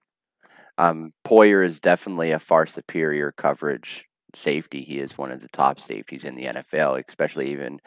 Um, 0.78 1.12
Poyer 1.26 1.64
is 1.64 1.80
definitely 1.80 2.30
a 2.30 2.38
far 2.38 2.66
superior 2.66 3.32
coverage 3.32 4.04
safety. 4.34 4.82
He 4.82 4.98
is 4.98 5.18
one 5.18 5.30
of 5.30 5.42
the 5.42 5.48
top 5.48 5.80
safeties 5.80 6.24
in 6.24 6.34
the 6.34 6.44
NFL, 6.44 7.02
especially 7.06 7.50
even 7.50 7.80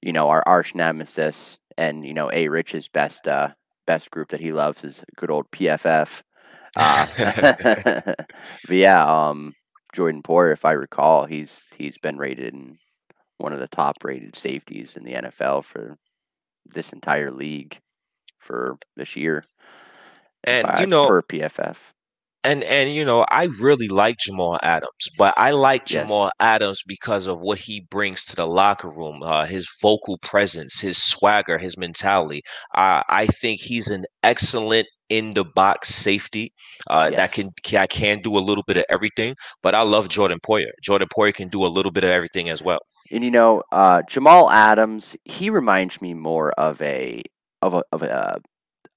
you 0.00 0.12
know 0.12 0.28
our 0.28 0.42
arch 0.46 0.74
nemesis 0.74 1.58
and 1.76 2.04
you 2.04 2.14
know 2.14 2.30
a 2.32 2.48
Rich's 2.48 2.88
best 2.88 3.28
uh, 3.28 3.50
best 3.86 4.10
group 4.10 4.30
that 4.30 4.40
he 4.40 4.52
loves 4.52 4.84
is 4.84 5.02
good 5.16 5.30
old 5.30 5.50
PFF. 5.50 6.22
Uh, 6.76 7.06
but 8.66 8.76
yeah, 8.76 9.04
um, 9.04 9.54
Jordan 9.94 10.22
Poyer, 10.22 10.52
if 10.52 10.64
I 10.64 10.72
recall, 10.72 11.26
he's 11.26 11.68
he's 11.76 11.98
been 11.98 12.18
rated 12.18 12.54
in 12.54 12.78
one 13.38 13.52
of 13.52 13.58
the 13.58 13.68
top 13.68 13.96
rated 14.04 14.36
safeties 14.36 14.96
in 14.96 15.04
the 15.04 15.14
NFL 15.14 15.64
for 15.64 15.98
this 16.64 16.92
entire 16.92 17.30
league 17.30 17.78
for 18.38 18.76
this 18.96 19.16
year. 19.16 19.42
And 20.44 20.66
you 20.80 20.86
know, 20.86 21.06
per 21.06 21.22
PFF. 21.22 21.76
And 22.44 22.62
and 22.64 22.92
you 22.94 23.04
know, 23.04 23.24
I 23.30 23.44
really 23.60 23.88
like 23.88 24.18
Jamal 24.18 24.58
Adams, 24.62 25.08
but 25.16 25.34
I 25.36 25.50
like 25.52 25.84
Yes. 25.86 26.10
Jamal 26.10 26.30
Adams 26.40 26.82
because 26.86 27.26
of 27.28 27.40
what 27.40 27.58
he 27.58 27.86
brings 27.90 28.24
to 28.26 28.36
the 28.36 28.46
locker 28.46 28.88
room, 28.90 29.22
uh, 29.22 29.44
his 29.46 29.68
vocal 29.80 30.18
presence, 30.18 30.80
his 30.80 30.98
swagger, 31.02 31.58
his 31.58 31.76
mentality. 31.78 32.42
I 32.74 33.02
I 33.08 33.26
think 33.26 33.60
he's 33.60 33.88
an 33.90 34.04
excellent 34.22 34.86
in 35.08 35.34
the 35.34 35.44
box 35.44 35.90
safety 35.94 36.52
uh, 36.88 37.10
Yes. 37.10 37.12
that 37.12 37.32
can 37.32 37.50
I 37.76 37.86
can 37.86 38.20
do 38.22 38.36
a 38.38 38.40
little 38.48 38.64
bit 38.66 38.76
of 38.78 38.84
everything. 38.88 39.34
But 39.62 39.74
I 39.74 39.82
love 39.82 40.08
Jordan 40.08 40.38
Poyer. 40.46 40.70
Jordan 40.82 41.08
Poyer 41.16 41.32
can 41.34 41.48
do 41.48 41.64
a 41.64 41.68
little 41.76 41.92
bit 41.92 42.04
of 42.04 42.10
everything 42.10 42.48
as 42.48 42.62
well. 42.62 42.80
And 43.10 43.24
you 43.24 43.30
know, 43.30 43.62
uh, 43.72 44.02
Jamal 44.02 44.50
Adams, 44.50 45.16
he 45.24 45.50
reminds 45.50 46.00
me 46.00 46.14
more 46.14 46.52
of 46.52 46.80
a 46.82 47.22
of 47.60 47.74
a 47.74 47.84
of 47.92 48.02
a 48.02 48.40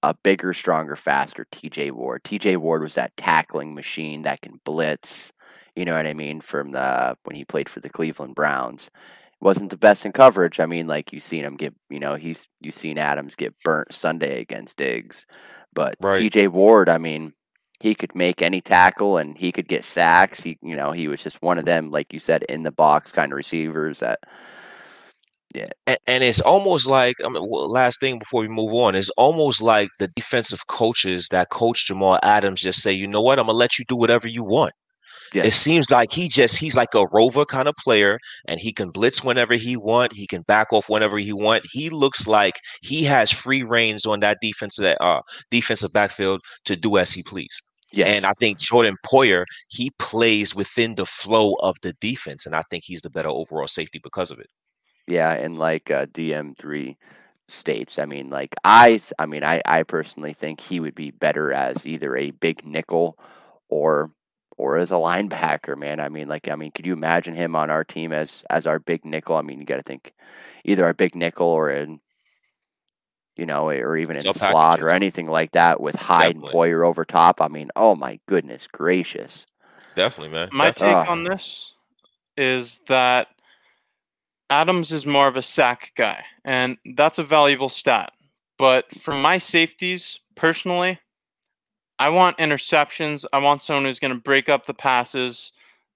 a 0.09 0.13
bigger, 0.23 0.53
stronger, 0.53 0.95
faster 0.95 1.45
TJ 1.51 1.91
Ward. 1.91 2.23
TJ 2.23 2.57
Ward 2.57 2.83
was 2.83 2.95
that 2.95 3.15
tackling 3.17 3.73
machine 3.73 4.21
that 4.23 4.41
can 4.41 4.59
blitz. 4.63 5.31
You 5.75 5.83
know 5.85 5.95
what 5.95 6.07
I 6.07 6.13
mean? 6.13 6.41
From 6.41 6.71
the 6.71 7.17
when 7.23 7.35
he 7.35 7.43
played 7.43 7.67
for 7.69 7.79
the 7.79 7.89
Cleveland 7.89 8.35
Browns, 8.35 8.89
wasn't 9.41 9.71
the 9.71 9.77
best 9.77 10.05
in 10.05 10.11
coverage. 10.11 10.59
I 10.59 10.65
mean, 10.65 10.87
like 10.87 11.11
you've 11.11 11.23
seen 11.23 11.43
him 11.43 11.57
get, 11.57 11.73
you 11.89 11.99
know, 11.99 12.15
he's 12.15 12.47
you've 12.61 12.75
seen 12.75 12.97
Adams 12.97 13.35
get 13.35 13.55
burnt 13.63 13.93
Sunday 13.93 14.41
against 14.41 14.77
Diggs, 14.77 15.25
but 15.73 15.95
Right. 15.99 16.31
TJ 16.31 16.49
Ward, 16.49 16.87
I 16.87 16.97
mean, 16.97 17.33
he 17.79 17.95
could 17.95 18.15
make 18.15 18.41
any 18.41 18.61
tackle 18.61 19.17
and 19.17 19.37
he 19.37 19.51
could 19.51 19.67
get 19.67 19.83
sacks. 19.83 20.43
He, 20.43 20.57
you 20.61 20.75
know, 20.75 20.91
he 20.91 21.07
was 21.07 21.21
just 21.21 21.41
one 21.41 21.57
of 21.57 21.65
them, 21.65 21.91
like 21.91 22.13
you 22.13 22.19
said, 22.19 22.43
in 22.43 22.63
the 22.63 22.71
box 22.71 23.11
kind 23.11 23.31
of 23.31 23.37
receivers 23.37 23.99
that 23.99 24.19
And, 25.87 25.97
and 26.07 26.23
it's 26.23 26.41
almost 26.41 26.87
like 26.87 27.15
I 27.23 27.29
mean, 27.29 27.43
well, 27.47 27.69
last 27.69 27.99
thing 27.99 28.19
before 28.19 28.41
we 28.41 28.47
move 28.47 28.73
on, 28.73 28.95
it's 28.95 29.09
almost 29.11 29.61
like 29.61 29.89
the 29.99 30.07
defensive 30.09 30.67
coaches 30.67 31.27
that 31.29 31.49
coach 31.49 31.87
Jamal 31.87 32.19
Adams 32.23 32.61
just 32.61 32.81
say, 32.81 32.91
you 32.91 33.07
know 33.07 33.21
what, 33.21 33.39
I'm 33.39 33.47
gonna 33.47 33.57
let 33.57 33.79
you 33.79 33.85
do 33.85 33.95
whatever 33.95 34.27
you 34.27 34.43
want. 34.43 34.73
It 35.43 35.53
seems 35.53 35.91
like 35.91 36.11
he 36.11 36.27
just 36.27 36.57
he's 36.57 36.75
like 36.75 36.93
a 36.93 37.07
rover 37.07 37.45
kind 37.45 37.67
of 37.67 37.75
player, 37.83 38.19
and 38.47 38.59
he 38.59 38.71
can 38.71 38.89
blitz 38.91 39.23
whenever 39.23 39.55
he 39.55 39.75
want. 39.75 40.13
He 40.13 40.27
can 40.27 40.43
back 40.43 40.71
off 40.71 40.87
whenever 40.87 41.17
he 41.17 41.33
want. 41.33 41.65
He 41.71 41.89
looks 41.89 42.27
like 42.27 42.55
he 42.81 43.03
has 43.03 43.31
free 43.31 43.63
reigns 43.63 44.05
on 44.05 44.19
that 44.21 44.37
defensive 44.41 44.95
uh 45.01 45.21
defensive 45.51 45.91
backfield 45.91 46.41
to 46.65 46.75
do 46.75 46.97
as 46.97 47.11
he 47.11 47.23
please. 47.23 47.61
Yes. 47.91 48.07
And 48.07 48.25
I 48.25 48.31
think 48.39 48.59
Jordan 48.59 48.95
Poyer 49.05 49.45
he 49.69 49.91
plays 49.99 50.55
within 50.55 50.95
the 50.95 51.05
flow 51.05 51.53
of 51.59 51.75
the 51.81 51.93
defense, 52.01 52.45
and 52.45 52.55
I 52.55 52.61
think 52.69 52.83
he's 52.85 53.01
the 53.01 53.09
better 53.09 53.29
overall 53.29 53.67
safety 53.67 53.99
because 54.03 54.31
of 54.31 54.39
it. 54.39 54.47
Yeah, 55.07 55.31
and 55.33 55.57
like 55.57 55.91
uh, 55.91 56.07
DM3 56.07 56.95
states, 57.47 57.99
I 57.99 58.05
mean, 58.05 58.29
like 58.29 58.55
I, 58.63 58.89
th- 58.89 59.13
I 59.19 59.25
mean, 59.25 59.43
I, 59.43 59.61
I 59.65 59.83
personally 59.83 60.33
think 60.33 60.59
he 60.61 60.79
would 60.79 60.95
be 60.95 61.11
better 61.11 61.53
as 61.53 61.85
either 61.85 62.15
a 62.17 62.31
big 62.31 62.65
nickel 62.65 63.17
or 63.69 64.11
or 64.57 64.77
as 64.77 64.91
a 64.91 64.95
linebacker. 64.95 65.77
Man, 65.77 65.99
I 65.99 66.09
mean, 66.09 66.27
like, 66.27 66.49
I 66.49 66.55
mean, 66.55 66.71
could 66.71 66.85
you 66.85 66.93
imagine 66.93 67.35
him 67.35 67.55
on 67.55 67.69
our 67.69 67.83
team 67.83 68.11
as 68.11 68.43
as 68.49 68.65
our 68.65 68.79
big 68.79 69.05
nickel? 69.05 69.35
I 69.35 69.41
mean, 69.41 69.59
you 69.59 69.65
got 69.65 69.77
to 69.77 69.83
think 69.83 70.13
either 70.63 70.85
our 70.85 70.93
big 70.93 71.15
nickel 71.15 71.47
or 71.47 71.69
in, 71.69 71.99
you 73.35 73.45
know, 73.45 73.69
or 73.69 73.97
even 73.97 74.15
in 74.15 74.23
Sub 74.23 74.37
slot 74.37 74.81
or 74.81 74.89
anything 74.89 75.27
like 75.27 75.51
that 75.51 75.81
with 75.81 75.95
Hyde 75.95 76.35
and 76.35 76.43
Definitely. 76.45 76.71
Poyer 76.71 76.87
over 76.87 77.05
top. 77.05 77.41
I 77.41 77.47
mean, 77.47 77.69
oh 77.75 77.95
my 77.95 78.19
goodness 78.27 78.67
gracious! 78.67 79.45
Definitely, 79.95 80.33
man. 80.33 80.49
My 80.51 80.71
Definitely. 80.71 81.03
take 81.03 81.09
on 81.09 81.23
this 81.25 81.73
is 82.37 82.81
that 82.87 83.27
Adams 84.49 84.91
is 84.91 85.05
more 85.05 85.27
of 85.27 85.35
a 85.35 85.41
sack 85.41 85.91
guy, 85.95 86.23
and 86.43 86.77
that's 86.95 87.17
a 87.17 87.23
valuable 87.23 87.69
stat. 87.69 88.11
But 88.57 88.91
for 88.91 89.13
my 89.13 89.37
safeties, 89.37 90.19
personally, 90.35 90.99
I 91.97 92.09
want 92.09 92.37
interceptions. 92.37 93.25
I 93.33 93.39
want 93.39 93.61
someone 93.61 93.85
who's 93.85 93.99
going 93.99 94.13
to 94.13 94.19
break 94.19 94.49
up 94.49 94.65
the 94.65 94.73
passes. 94.73 95.51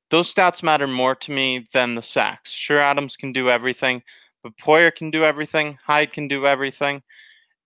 Those 0.10 0.34
stats 0.34 0.64
matter 0.64 0.88
more 0.88 1.16
to 1.16 1.32
me 1.32 1.68
than 1.74 1.96
the 1.96 2.02
sacks. 2.02 2.52
Sure, 2.52 2.80
Adams 2.80 3.16
can 3.16 3.32
do 3.32 3.50
everything, 3.50 4.02
but 4.44 4.58
Poyer 4.58 4.94
can 4.94 5.12
do 5.12 5.24
everything. 5.24 5.78
Hyde 5.86 6.14
can 6.14 6.28
do 6.28 6.48
everything. 6.48 7.04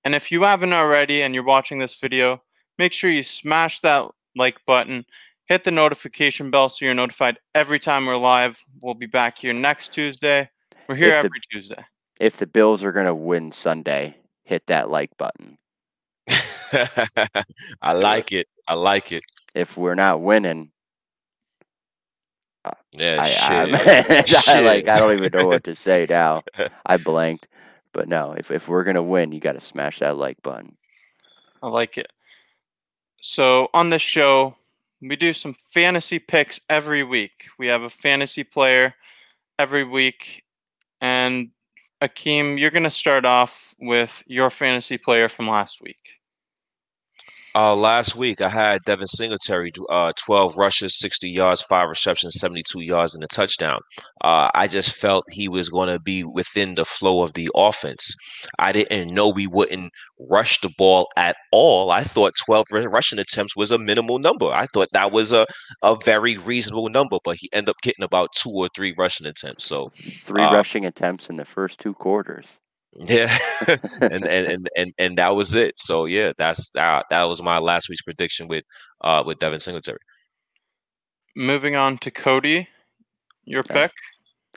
And 0.03 0.13
if 0.13 0.31
you 0.31 0.43
haven't 0.43 0.73
already 0.73 1.21
and 1.21 1.33
you're 1.33 1.43
watching 1.43 1.79
this 1.79 1.95
video, 1.95 2.41
make 2.77 2.91
sure 2.91 3.09
you 3.09 3.23
smash 3.23 3.79
that 3.81 4.09
like 4.35 4.57
button 4.65 5.05
hit 5.47 5.63
the 5.63 5.71
notification 5.71 6.49
bell 6.49 6.69
so 6.69 6.85
you're 6.85 6.93
notified 6.93 7.37
every 7.53 7.79
time 7.79 8.05
we're 8.05 8.17
live. 8.17 8.63
We'll 8.81 8.93
be 8.93 9.05
back 9.05 9.37
here 9.37 9.53
next 9.53 9.93
Tuesday. 9.93 10.49
We're 10.87 10.95
here 10.95 11.07
If 11.15 11.21
the- 11.21 11.25
every 11.27 11.39
Tuesday. 11.51 11.85
If 12.19 12.37
the 12.37 12.47
Bills 12.47 12.83
are 12.83 12.91
gonna 12.91 13.15
win 13.15 13.51
Sunday, 13.51 14.15
hit 14.43 14.67
that 14.67 14.89
like 14.89 15.15
button. 15.17 15.57
I 17.81 17.93
like 17.93 18.31
it. 18.31 18.47
I 18.67 18.75
like 18.75 19.11
it. 19.11 19.23
If 19.55 19.77
we're 19.77 19.95
not 19.95 20.21
winning, 20.21 20.71
uh, 22.65 22.71
Yeah, 22.91 23.17
I, 23.21 23.29
shit. 23.29 24.47
I, 24.47 24.57
I 24.57 24.59
like 24.61 24.87
I 24.87 24.99
don't 24.99 25.13
even 25.17 25.31
know 25.33 25.47
what 25.47 25.63
to 25.65 25.75
say 25.75 26.05
now. 26.09 26.43
I 26.85 26.97
blanked. 26.97 27.47
But 27.93 28.07
no, 28.07 28.33
if 28.37 28.51
if 28.51 28.67
we're 28.67 28.83
gonna 28.83 29.03
win, 29.03 29.31
you 29.31 29.39
got 29.39 29.53
to 29.53 29.61
smash 29.61 29.99
that 29.99 30.15
like 30.17 30.41
button. 30.43 30.77
I 31.61 31.67
like 31.67 31.97
it. 31.97 32.11
So 33.21 33.69
on 33.73 33.89
this 33.89 34.01
show, 34.01 34.55
we 35.01 35.15
do 35.15 35.33
some 35.33 35.55
fantasy 35.73 36.19
picks 36.19 36.59
every 36.69 37.03
week. 37.03 37.45
We 37.57 37.67
have 37.67 37.83
a 37.83 37.89
fantasy 37.89 38.43
player 38.43 38.95
every 39.59 39.83
week. 39.83 40.42
And 41.03 41.49
Akeem, 42.01 42.57
you're 42.57 42.71
going 42.71 42.83
to 42.83 42.89
start 42.89 43.25
off 43.25 43.75
with 43.77 44.23
your 44.25 44.49
fantasy 44.49 44.97
player 44.97 45.27
from 45.27 45.49
last 45.49 45.81
week. 45.81 45.99
Uh, 47.55 47.75
last 47.75 48.15
week 48.15 48.41
I 48.41 48.49
had 48.49 48.83
Devin 48.83 49.07
Singletary, 49.07 49.69
do, 49.69 49.85
uh, 49.87 50.11
12 50.17 50.57
rushes, 50.57 50.97
60 50.97 51.29
yards, 51.29 51.61
five 51.61 51.87
receptions, 51.87 52.39
72 52.39 52.81
yards, 52.81 53.13
and 53.13 53.23
a 53.23 53.27
touchdown. 53.27 53.79
Uh, 54.23 54.49
I 54.55 54.67
just 54.67 54.95
felt 54.95 55.23
he 55.29 55.47
was 55.47 55.69
going 55.69 55.89
to 55.89 55.99
be 55.99 56.23
within 56.23 56.73
the 56.73 56.85
flow 56.85 57.21
of 57.21 57.33
the 57.33 57.49
offense. 57.53 58.15
I 58.57 58.71
didn't 58.71 59.13
know 59.13 59.29
we 59.29 59.45
wouldn't 59.45 59.91
rush 60.19 60.61
the 60.61 60.71
ball 60.77 61.07
at 61.15 61.35
all. 61.51 61.91
I 61.91 62.03
thought 62.03 62.33
12 62.43 62.65
ru- 62.71 62.87
rushing 62.87 63.19
attempts 63.19 63.55
was 63.55 63.69
a 63.69 63.77
minimal 63.77 64.17
number. 64.17 64.47
I 64.47 64.65
thought 64.67 64.89
that 64.93 65.11
was 65.11 65.31
a, 65.31 65.45
a 65.83 65.95
very 66.03 66.37
reasonable 66.37 66.89
number, 66.89 67.17
but 67.23 67.37
he 67.37 67.49
ended 67.53 67.69
up 67.69 67.81
getting 67.83 68.03
about 68.03 68.29
two 68.35 68.49
or 68.49 68.69
three 68.75 68.95
rushing 68.97 69.27
attempts. 69.27 69.65
So, 69.65 69.91
Three 70.23 70.41
Uh, 70.41 70.53
rushing 70.53 70.85
attempts 70.85 71.29
in 71.29 71.37
the 71.37 71.45
first 71.45 71.79
two 71.79 71.93
quarters. 71.93 72.59
Yeah, 72.95 73.35
and, 74.01 74.25
and 74.25 74.25
and 74.25 74.69
and 74.77 74.93
and 74.97 75.17
that 75.17 75.35
was 75.35 75.53
it. 75.53 75.79
So 75.79 76.05
yeah, 76.05 76.33
that's 76.37 76.69
that. 76.71 77.05
That 77.09 77.27
was 77.27 77.41
my 77.41 77.57
last 77.59 77.89
week's 77.89 78.01
prediction 78.03 78.47
with 78.47 78.63
uh 79.01 79.23
with 79.25 79.39
Devin 79.39 79.59
Singletary. 79.59 79.99
Moving 81.35 81.75
on 81.75 81.97
to 81.99 82.11
Cody, 82.11 82.67
your 83.45 83.63
Yes. 83.69 83.89
pick. 83.89 83.91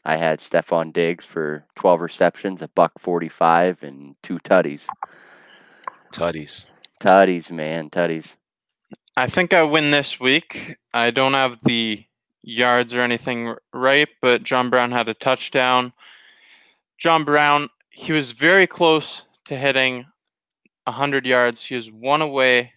I 0.04 0.16
had 0.16 0.38
Stefon 0.38 0.92
Diggs 0.92 1.24
for 1.24 1.64
12 1.74 2.00
receptions, 2.00 2.62
a 2.62 2.68
buck 2.68 2.92
45, 3.00 3.82
and 3.82 4.14
two 4.22 4.38
tutties. 4.38 4.86
Tutties. 6.12 6.66
Tutties, 7.02 7.50
man, 7.50 7.90
tutties. 7.90 8.36
I 9.16 9.26
think 9.26 9.52
I 9.52 9.62
win 9.62 9.90
this 9.90 10.20
week. 10.20 10.76
I 10.94 11.10
don't 11.10 11.32
have 11.32 11.58
the 11.64 12.04
yards 12.42 12.94
or 12.94 13.00
anything 13.00 13.56
right, 13.72 14.08
but 14.22 14.44
John 14.44 14.70
Brown 14.70 14.92
had 14.92 15.08
a 15.08 15.14
touchdown. 15.14 15.92
John 16.98 17.24
Brown, 17.24 17.68
he 17.96 18.12
was 18.12 18.32
very 18.32 18.66
close 18.66 19.22
to 19.46 19.56
hitting 19.56 20.04
100 20.84 21.26
yards. 21.26 21.64
He 21.64 21.74
was 21.74 21.90
one 21.90 22.20
away, 22.22 22.72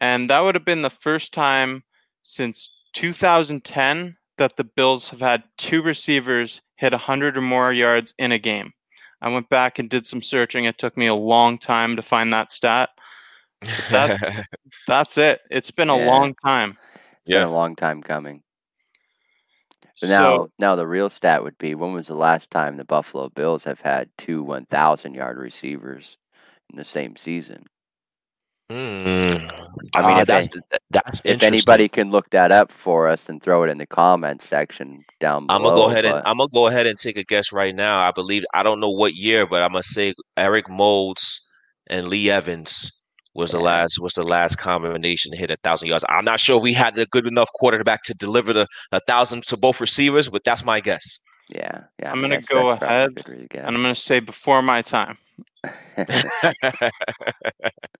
and 0.00 0.28
that 0.30 0.40
would 0.40 0.54
have 0.56 0.64
been 0.64 0.82
the 0.82 0.90
first 0.90 1.32
time 1.32 1.84
since 2.22 2.70
2010 2.94 4.16
that 4.36 4.56
the 4.56 4.64
Bills 4.64 5.08
have 5.10 5.20
had 5.20 5.44
two 5.56 5.80
receivers 5.82 6.60
hit 6.76 6.92
100 6.92 7.36
or 7.36 7.40
more 7.40 7.72
yards 7.72 8.14
in 8.18 8.32
a 8.32 8.38
game. 8.38 8.72
I 9.20 9.28
went 9.30 9.48
back 9.48 9.78
and 9.78 9.88
did 9.88 10.06
some 10.06 10.22
searching. 10.22 10.64
It 10.64 10.78
took 10.78 10.96
me 10.96 11.06
a 11.06 11.14
long 11.14 11.58
time 11.58 11.96
to 11.96 12.02
find 12.02 12.32
that 12.32 12.52
stat. 12.52 12.90
that- 13.90 14.46
That's 14.86 15.18
it. 15.18 15.40
It's 15.50 15.70
been 15.70 15.90
a 15.90 15.96
Yeah. 15.98 16.06
long 16.06 16.34
time. 16.44 16.76
It's 16.94 17.24
been 17.26 17.40
Yeah. 17.42 17.46
a 17.46 17.50
long 17.50 17.74
time 17.76 18.02
coming. 18.02 18.42
But 20.00 20.08
So, 20.08 20.12
now, 20.12 20.48
now 20.58 20.76
the 20.76 20.86
real 20.86 21.10
stat 21.10 21.42
would 21.42 21.58
be 21.58 21.74
when 21.74 21.92
was 21.92 22.06
the 22.06 22.14
last 22.14 22.50
time 22.50 22.76
the 22.76 22.84
Buffalo 22.84 23.28
Bills 23.30 23.64
have 23.64 23.80
had 23.80 24.10
two 24.16 24.42
1,000 24.42 25.14
yard 25.14 25.38
receivers 25.38 26.16
in 26.70 26.76
the 26.76 26.84
same 26.84 27.16
season? 27.16 27.66
Mm. 28.70 29.50
I 29.94 30.02
mean, 30.02 30.18
Uh, 30.18 30.20
if 30.20 30.26
that's 30.26 30.48
that's 30.90 31.24
If 31.24 31.42
anybody 31.42 31.88
can 31.88 32.10
look 32.10 32.28
that 32.30 32.52
up 32.52 32.70
for 32.70 33.08
us 33.08 33.30
and 33.30 33.42
throw 33.42 33.62
it 33.62 33.70
in 33.70 33.78
the 33.78 33.86
comments 33.86 34.46
section 34.46 35.04
down 35.20 35.46
below. 35.46 35.56
I'm 35.56 35.62
gonna 35.62 35.76
go 35.76 35.88
ahead 35.88 36.04
and 36.04 36.22
I'm 36.26 36.36
gonna 36.36 36.50
go 36.52 36.66
ahead 36.66 36.86
and 36.86 36.98
take 36.98 37.16
a 37.16 37.24
guess 37.24 37.50
right 37.50 37.74
now. 37.74 38.00
I 38.06 38.10
believe 38.10 38.44
I 38.52 38.62
don't 38.62 38.78
know 38.78 38.90
what 38.90 39.14
year, 39.14 39.46
but 39.46 39.62
I'm 39.62 39.72
gonna 39.72 39.82
say 39.82 40.12
Eric 40.36 40.68
Moulds 40.68 41.48
and 41.86 42.08
Lee 42.08 42.30
Evans 42.30 42.92
was 43.38 43.52
the 43.52 43.60
last 43.60 43.98
was 44.00 44.14
the 44.14 44.24
last 44.24 44.56
combination 44.56 45.32
to 45.32 45.38
hit 45.38 45.50
a 45.50 45.56
thousand 45.56 45.88
yards. 45.88 46.04
I'm 46.08 46.24
not 46.24 46.40
sure 46.40 46.58
if 46.58 46.62
we 46.62 46.74
had 46.74 46.96
the 46.96 47.06
good 47.06 47.26
enough 47.26 47.50
quarterback 47.54 48.02
to 48.04 48.14
deliver 48.14 48.52
the 48.52 48.66
a 48.92 49.00
thousand 49.00 49.44
to 49.44 49.56
both 49.56 49.80
receivers, 49.80 50.28
but 50.28 50.44
that's 50.44 50.64
my 50.64 50.80
guess. 50.80 51.20
yeah, 51.48 51.84
yeah. 52.00 52.12
I 52.12 52.12
I'm 52.12 52.20
mean, 52.20 52.30
gonna 52.30 52.42
go 52.42 52.70
that's 52.70 52.78
probably 52.78 53.06
a 53.06 53.06
ahead, 53.06 53.12
And 53.64 53.76
I'm 53.76 53.82
going 53.82 53.94
to 53.94 54.00
say 54.00 54.20
before 54.20 54.62
my 54.62 54.82
time. 54.82 55.18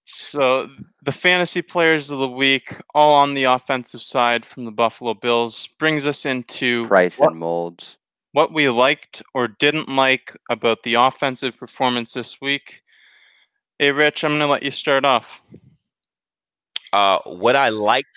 So 0.05 0.69
the 1.05 1.13
fantasy 1.13 1.63
players 1.63 2.11
of 2.11 2.19
the 2.19 2.29
week, 2.29 2.75
all 2.95 3.15
on 3.15 3.35
the 3.35 3.45
offensive 3.45 4.03
side 4.03 4.45
from 4.45 4.65
the 4.65 4.73
Buffalo 4.73 5.15
Bills, 5.15 5.69
brings 5.79 6.07
us 6.07 6.25
into 6.25 6.87
Price 6.87 7.19
what, 7.19 7.31
and 7.31 7.39
Moulds. 7.39 7.99
what 8.33 8.53
we 8.53 8.69
liked 8.71 9.23
or 9.35 9.49
didn't 9.49 9.89
like 9.89 10.37
about 10.51 10.83
the 10.83 10.95
offensive 10.95 11.57
performance 11.59 12.13
this 12.13 12.41
week. 12.41 12.83
Hey, 13.79 13.93
Rich, 13.93 14.25
I'm 14.25 14.33
going 14.33 14.41
to 14.41 14.47
let 14.47 14.63
you 14.63 14.71
start 14.71 15.05
off. 15.05 15.41
uh, 16.93 17.19
what 17.25 17.57
I 17.57 17.69
liked 17.71 18.09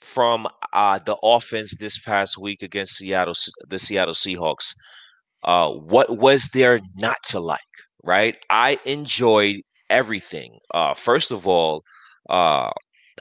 from 0.00 0.48
uh, 0.72 0.98
the 1.04 1.16
offense 1.22 1.76
this 1.78 1.98
past 1.98 2.38
week 2.38 2.62
against 2.62 2.96
Seattle, 2.96 3.34
the 3.68 3.78
Seattle 3.78 4.14
Seahawks, 4.14 4.72
uh, 5.44 5.70
what 5.70 6.18
was 6.18 6.48
there 6.54 6.80
not 6.96 7.18
to 7.30 7.40
like? 7.40 7.60
Right, 8.04 8.38
I 8.50 8.78
enjoyed 8.86 9.56
everything. 9.90 10.58
Uh, 10.74 10.94
first 10.94 11.32
of 11.32 11.46
all, 11.46 11.82
uh, 12.30 12.70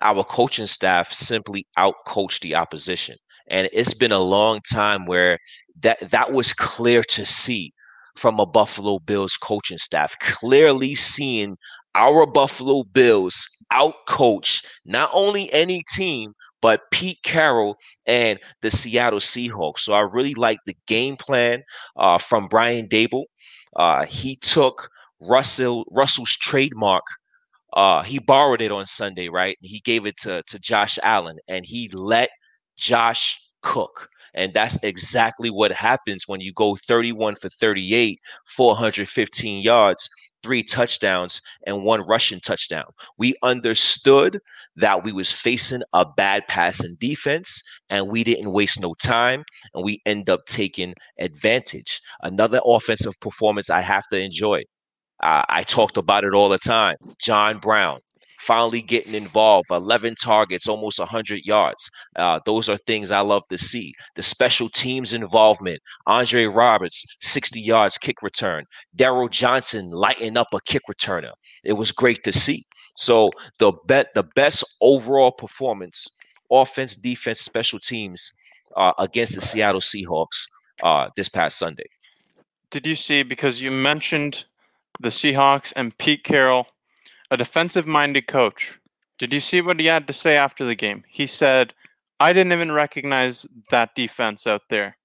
our 0.01 0.23
coaching 0.25 0.67
staff 0.67 1.11
simply 1.13 1.67
outcoached 1.77 2.41
the 2.41 2.55
opposition, 2.55 3.17
and 3.49 3.69
it's 3.73 3.95
been 3.95 4.11
a 4.13 4.19
long 4.19 4.61
time 4.71 5.05
where 5.07 5.39
that 5.81 5.99
that 6.11 6.33
was 6.33 6.53
clear 6.53 7.03
to 7.05 7.25
see 7.25 7.73
from 8.15 8.39
a 8.39 8.45
Buffalo 8.45 8.99
Bills 8.99 9.37
coaching 9.37 9.77
staff, 9.77 10.15
clearly 10.19 10.95
seeing 10.95 11.57
our 11.95 12.25
Buffalo 12.25 12.83
Bills 12.83 13.47
outcoach 13.71 14.63
not 14.85 15.09
only 15.13 15.51
any 15.53 15.83
team, 15.93 16.33
but 16.61 16.81
Pete 16.91 17.19
Carroll 17.23 17.77
and 18.05 18.39
the 18.61 18.71
Seattle 18.71 19.19
Seahawks. 19.19 19.79
So 19.79 19.93
I 19.93 20.01
really 20.01 20.33
like 20.33 20.59
the 20.65 20.75
game 20.87 21.15
plan 21.17 21.63
uh, 21.97 22.17
from 22.17 22.47
Brian 22.47 22.87
Daboll. 22.87 23.25
Uh, 23.75 24.05
he 24.05 24.35
took 24.37 24.89
Russell 25.19 25.85
Russell's 25.91 26.35
trademark. 26.35 27.03
Uh, 27.73 28.03
he 28.03 28.19
borrowed 28.19 28.61
it 28.61 28.71
on 28.71 28.85
Sunday, 28.87 29.29
right? 29.29 29.57
He 29.61 29.79
gave 29.81 30.05
it 30.05 30.17
to 30.19 30.43
to 30.47 30.59
Josh 30.59 30.97
Allen, 31.03 31.37
and 31.47 31.65
he 31.65 31.89
let 31.93 32.29
Josh 32.77 33.39
cook. 33.61 34.09
And 34.35 34.53
that's 34.53 34.81
exactly 34.83 35.49
what 35.49 35.71
happens 35.71 36.27
when 36.27 36.41
you 36.41 36.53
go 36.53 36.75
31 36.75 37.35
for 37.35 37.49
38, 37.49 38.19
415 38.45 39.63
yards, 39.63 40.09
three 40.43 40.63
touchdowns, 40.63 41.41
and 41.65 41.83
one 41.83 42.01
rushing 42.01 42.39
touchdown. 42.41 42.85
We 43.17 43.35
understood 43.43 44.39
that 44.75 45.03
we 45.03 45.11
was 45.11 45.31
facing 45.31 45.81
a 45.93 46.05
bad 46.05 46.47
passing 46.47 46.97
defense, 46.99 47.61
and 47.89 48.09
we 48.09 48.23
didn't 48.23 48.51
waste 48.51 48.79
no 48.79 48.93
time, 48.95 49.43
and 49.73 49.83
we 49.83 50.01
end 50.05 50.29
up 50.29 50.45
taking 50.45 50.93
advantage. 51.19 52.01
Another 52.21 52.61
offensive 52.65 53.19
performance 53.21 53.69
I 53.69 53.81
have 53.81 54.03
to 54.11 54.21
enjoy. 54.21 54.63
Uh, 55.23 55.43
I 55.49 55.63
talked 55.63 55.97
about 55.97 56.23
it 56.25 56.33
all 56.33 56.49
the 56.49 56.59
time. 56.59 56.97
John 57.21 57.59
Brown 57.59 57.99
finally 58.45 58.81
getting 58.81 59.15
involved 59.15 59.67
11 59.71 60.15
targets 60.15 60.67
almost 60.67 60.99
100 60.99 61.41
yards. 61.45 61.89
Uh, 62.15 62.39
those 62.45 62.69
are 62.69 62.77
things 62.77 63.11
i 63.11 63.19
love 63.19 63.43
to 63.49 63.57
see. 63.57 63.93
The 64.15 64.23
special 64.23 64.69
teams 64.69 65.13
involvement 65.13 65.79
andre 66.07 66.45
roberts 66.45 67.03
60 67.21 67.59
yards 67.59 67.97
kick 67.97 68.21
return. 68.21 68.65
Daryl 68.97 69.29
johnson 69.29 69.91
lighting 69.91 70.37
up 70.37 70.47
a 70.53 70.59
kick 70.65 70.83
returner. 70.89 71.31
It 71.63 71.73
was 71.73 71.91
great 71.91 72.23
to 72.23 72.31
see. 72.31 72.63
So 72.95 73.31
the 73.59 73.73
bet 73.87 74.13
the 74.13 74.23
best 74.35 74.63
overall 74.81 75.31
performance 75.31 76.07
offense 76.51 76.95
defense 76.95 77.41
special 77.41 77.79
teams 77.79 78.31
uh, 78.77 78.93
against 78.99 79.35
the 79.35 79.41
seattle 79.41 79.81
seahawks 79.81 80.45
uh, 80.83 81.09
this 81.15 81.29
past 81.29 81.57
sunday. 81.57 81.89
Did 82.75 82.85
you 82.85 82.95
see, 82.95 83.23
because 83.23 83.61
you 83.61 83.71
mentioned 83.71 84.43
the 84.99 85.09
Seahawks 85.09 85.71
and 85.75 85.97
Pete 85.97 86.23
Carroll, 86.23 86.67
a 87.31 87.37
defensive 87.37 87.87
minded 87.87 88.27
coach, 88.27 88.79
did 89.17 89.33
you 89.33 89.39
see 89.39 89.61
what 89.61 89.79
he 89.79 89.85
had 89.85 90.07
to 90.07 90.13
say 90.13 90.35
after 90.35 90.65
the 90.65 90.75
game? 90.75 91.03
He 91.07 91.27
said, 91.27 91.73
I 92.19 92.33
didn't 92.33 92.53
even 92.53 92.71
recognize 92.71 93.45
that 93.71 93.95
defense 93.95 94.45
out 94.47 94.63
there. 94.69 94.97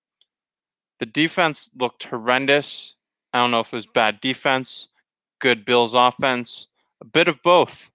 The 0.99 1.07
defense 1.07 1.71
looked 1.79 2.05
horrendous. 2.05 2.95
I 3.33 3.39
don't 3.39 3.51
know 3.51 3.61
if 3.61 3.73
it 3.73 3.77
was 3.77 3.87
bad 3.87 4.21
defense, 4.21 4.89
good 5.41 5.65
Bills 5.65 5.95
offense, 5.95 6.67
a 7.01 7.05
bit 7.05 7.29
of 7.29 7.43
both. 7.43 7.91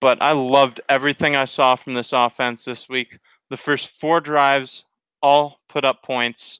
But 0.00 0.20
I 0.20 0.32
loved 0.32 0.80
everything 0.88 1.36
I 1.36 1.44
saw 1.44 1.76
from 1.76 1.94
this 1.94 2.12
offense 2.12 2.64
this 2.64 2.88
week. 2.88 3.18
The 3.50 3.56
first 3.56 3.86
four 3.86 4.20
drives 4.20 4.84
all 5.22 5.60
put 5.68 5.84
up 5.84 6.02
points. 6.02 6.58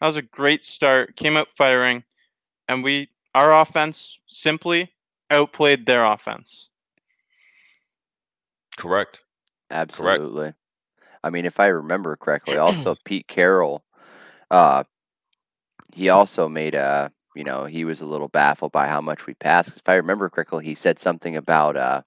That 0.00 0.06
was 0.06 0.16
a 0.16 0.22
great 0.22 0.64
start. 0.64 1.16
Came 1.16 1.36
out 1.36 1.48
firing, 1.56 2.04
and 2.68 2.84
we 2.84 3.08
our 3.34 3.58
offense 3.58 4.18
simply 4.26 4.90
outplayed 5.30 5.86
their 5.86 6.04
offense. 6.04 6.68
correct 8.76 9.22
Absolutely. 9.70 10.54
I 11.22 11.30
mean, 11.30 11.44
if 11.44 11.58
I 11.60 11.66
remember 11.66 12.16
correctly, 12.16 12.56
also 12.58 12.96
Pete 13.04 13.26
Carroll, 13.28 13.84
uh, 14.50 14.84
he 15.92 16.08
also 16.08 16.48
made 16.48 16.74
a, 16.74 17.12
you 17.34 17.44
know, 17.44 17.64
he 17.64 17.84
was 17.84 18.00
a 18.00 18.04
little 18.06 18.28
baffled 18.28 18.72
by 18.72 18.86
how 18.88 19.00
much 19.00 19.26
we 19.26 19.34
passed. 19.34 19.76
If 19.76 19.88
I 19.88 19.94
remember 19.94 20.28
correctly, 20.28 20.64
he 20.64 20.74
said 20.74 20.98
something 20.98 21.36
about 21.36 21.76
uh, 21.76 22.02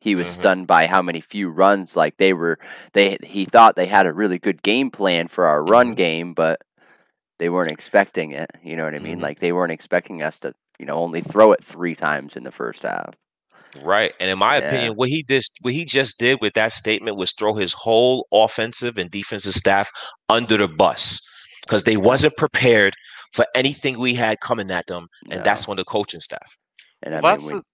he 0.00 0.14
was 0.14 0.28
Mhm. 0.28 0.32
stunned 0.34 0.66
by 0.66 0.86
how 0.86 1.02
many 1.02 1.20
few 1.20 1.48
runs. 1.50 1.96
Like 1.96 2.16
they 2.16 2.32
were, 2.32 2.58
they 2.92 3.18
he 3.22 3.44
thought 3.46 3.76
they 3.76 3.86
had 3.86 4.06
a 4.06 4.12
really 4.12 4.38
good 4.38 4.62
game 4.62 4.90
plan 4.90 5.28
for 5.28 5.46
our 5.46 5.64
run 5.64 5.90
Mhm. 5.90 5.94
game, 5.94 6.34
but 6.34 6.62
they 7.38 7.48
weren't 7.48 7.70
expecting 7.72 8.32
it. 8.32 8.50
You 8.62 8.76
know 8.76 8.84
what 8.84 8.94
I 8.94 9.00
mean? 9.00 9.18
Mhm. 9.18 9.20
Like 9.20 9.40
they 9.40 9.52
weren't 9.52 9.72
expecting 9.72 10.22
us 10.22 10.38
to, 10.40 10.54
you 10.80 10.86
know, 10.86 10.96
only 10.96 11.20
throw 11.20 11.52
it 11.52 11.62
three 11.62 11.94
times 11.94 12.36
in 12.36 12.42
the 12.42 12.50
first 12.50 12.82
half. 12.82 13.14
Right. 13.84 14.12
And 14.18 14.30
in 14.30 14.38
my 14.38 14.56
Yeah. 14.56 14.66
opinion, 14.66 14.94
what 14.94 15.10
he 15.10 15.22
did 15.22 15.44
what 15.60 15.74
he 15.74 15.84
just 15.84 16.18
did 16.18 16.38
with 16.40 16.54
that 16.54 16.72
statement 16.72 17.16
was 17.16 17.32
throw 17.32 17.54
his 17.54 17.72
whole 17.74 18.26
offensive 18.32 18.96
and 18.96 19.10
defensive 19.10 19.54
staff 19.54 19.90
under 20.30 20.56
the 20.56 20.66
bus 20.66 21.20
because 21.62 21.84
they 21.84 21.98
wasn't 21.98 22.36
prepared 22.36 22.94
for 23.32 23.46
anything 23.54 23.98
we 23.98 24.14
had 24.14 24.40
coming 24.40 24.70
at 24.70 24.86
them. 24.86 25.06
And 25.30 25.40
No. 25.40 25.44
that's 25.44 25.68
on 25.68 25.76
the 25.76 25.84
coaching 25.84 26.20
staff. 26.20 26.56
And 27.02 27.14
I 27.14 27.20
Well, 27.20 27.32
that's 27.32 27.44
mean, 27.44 27.56
we, 27.56 27.60
the 27.60 27.64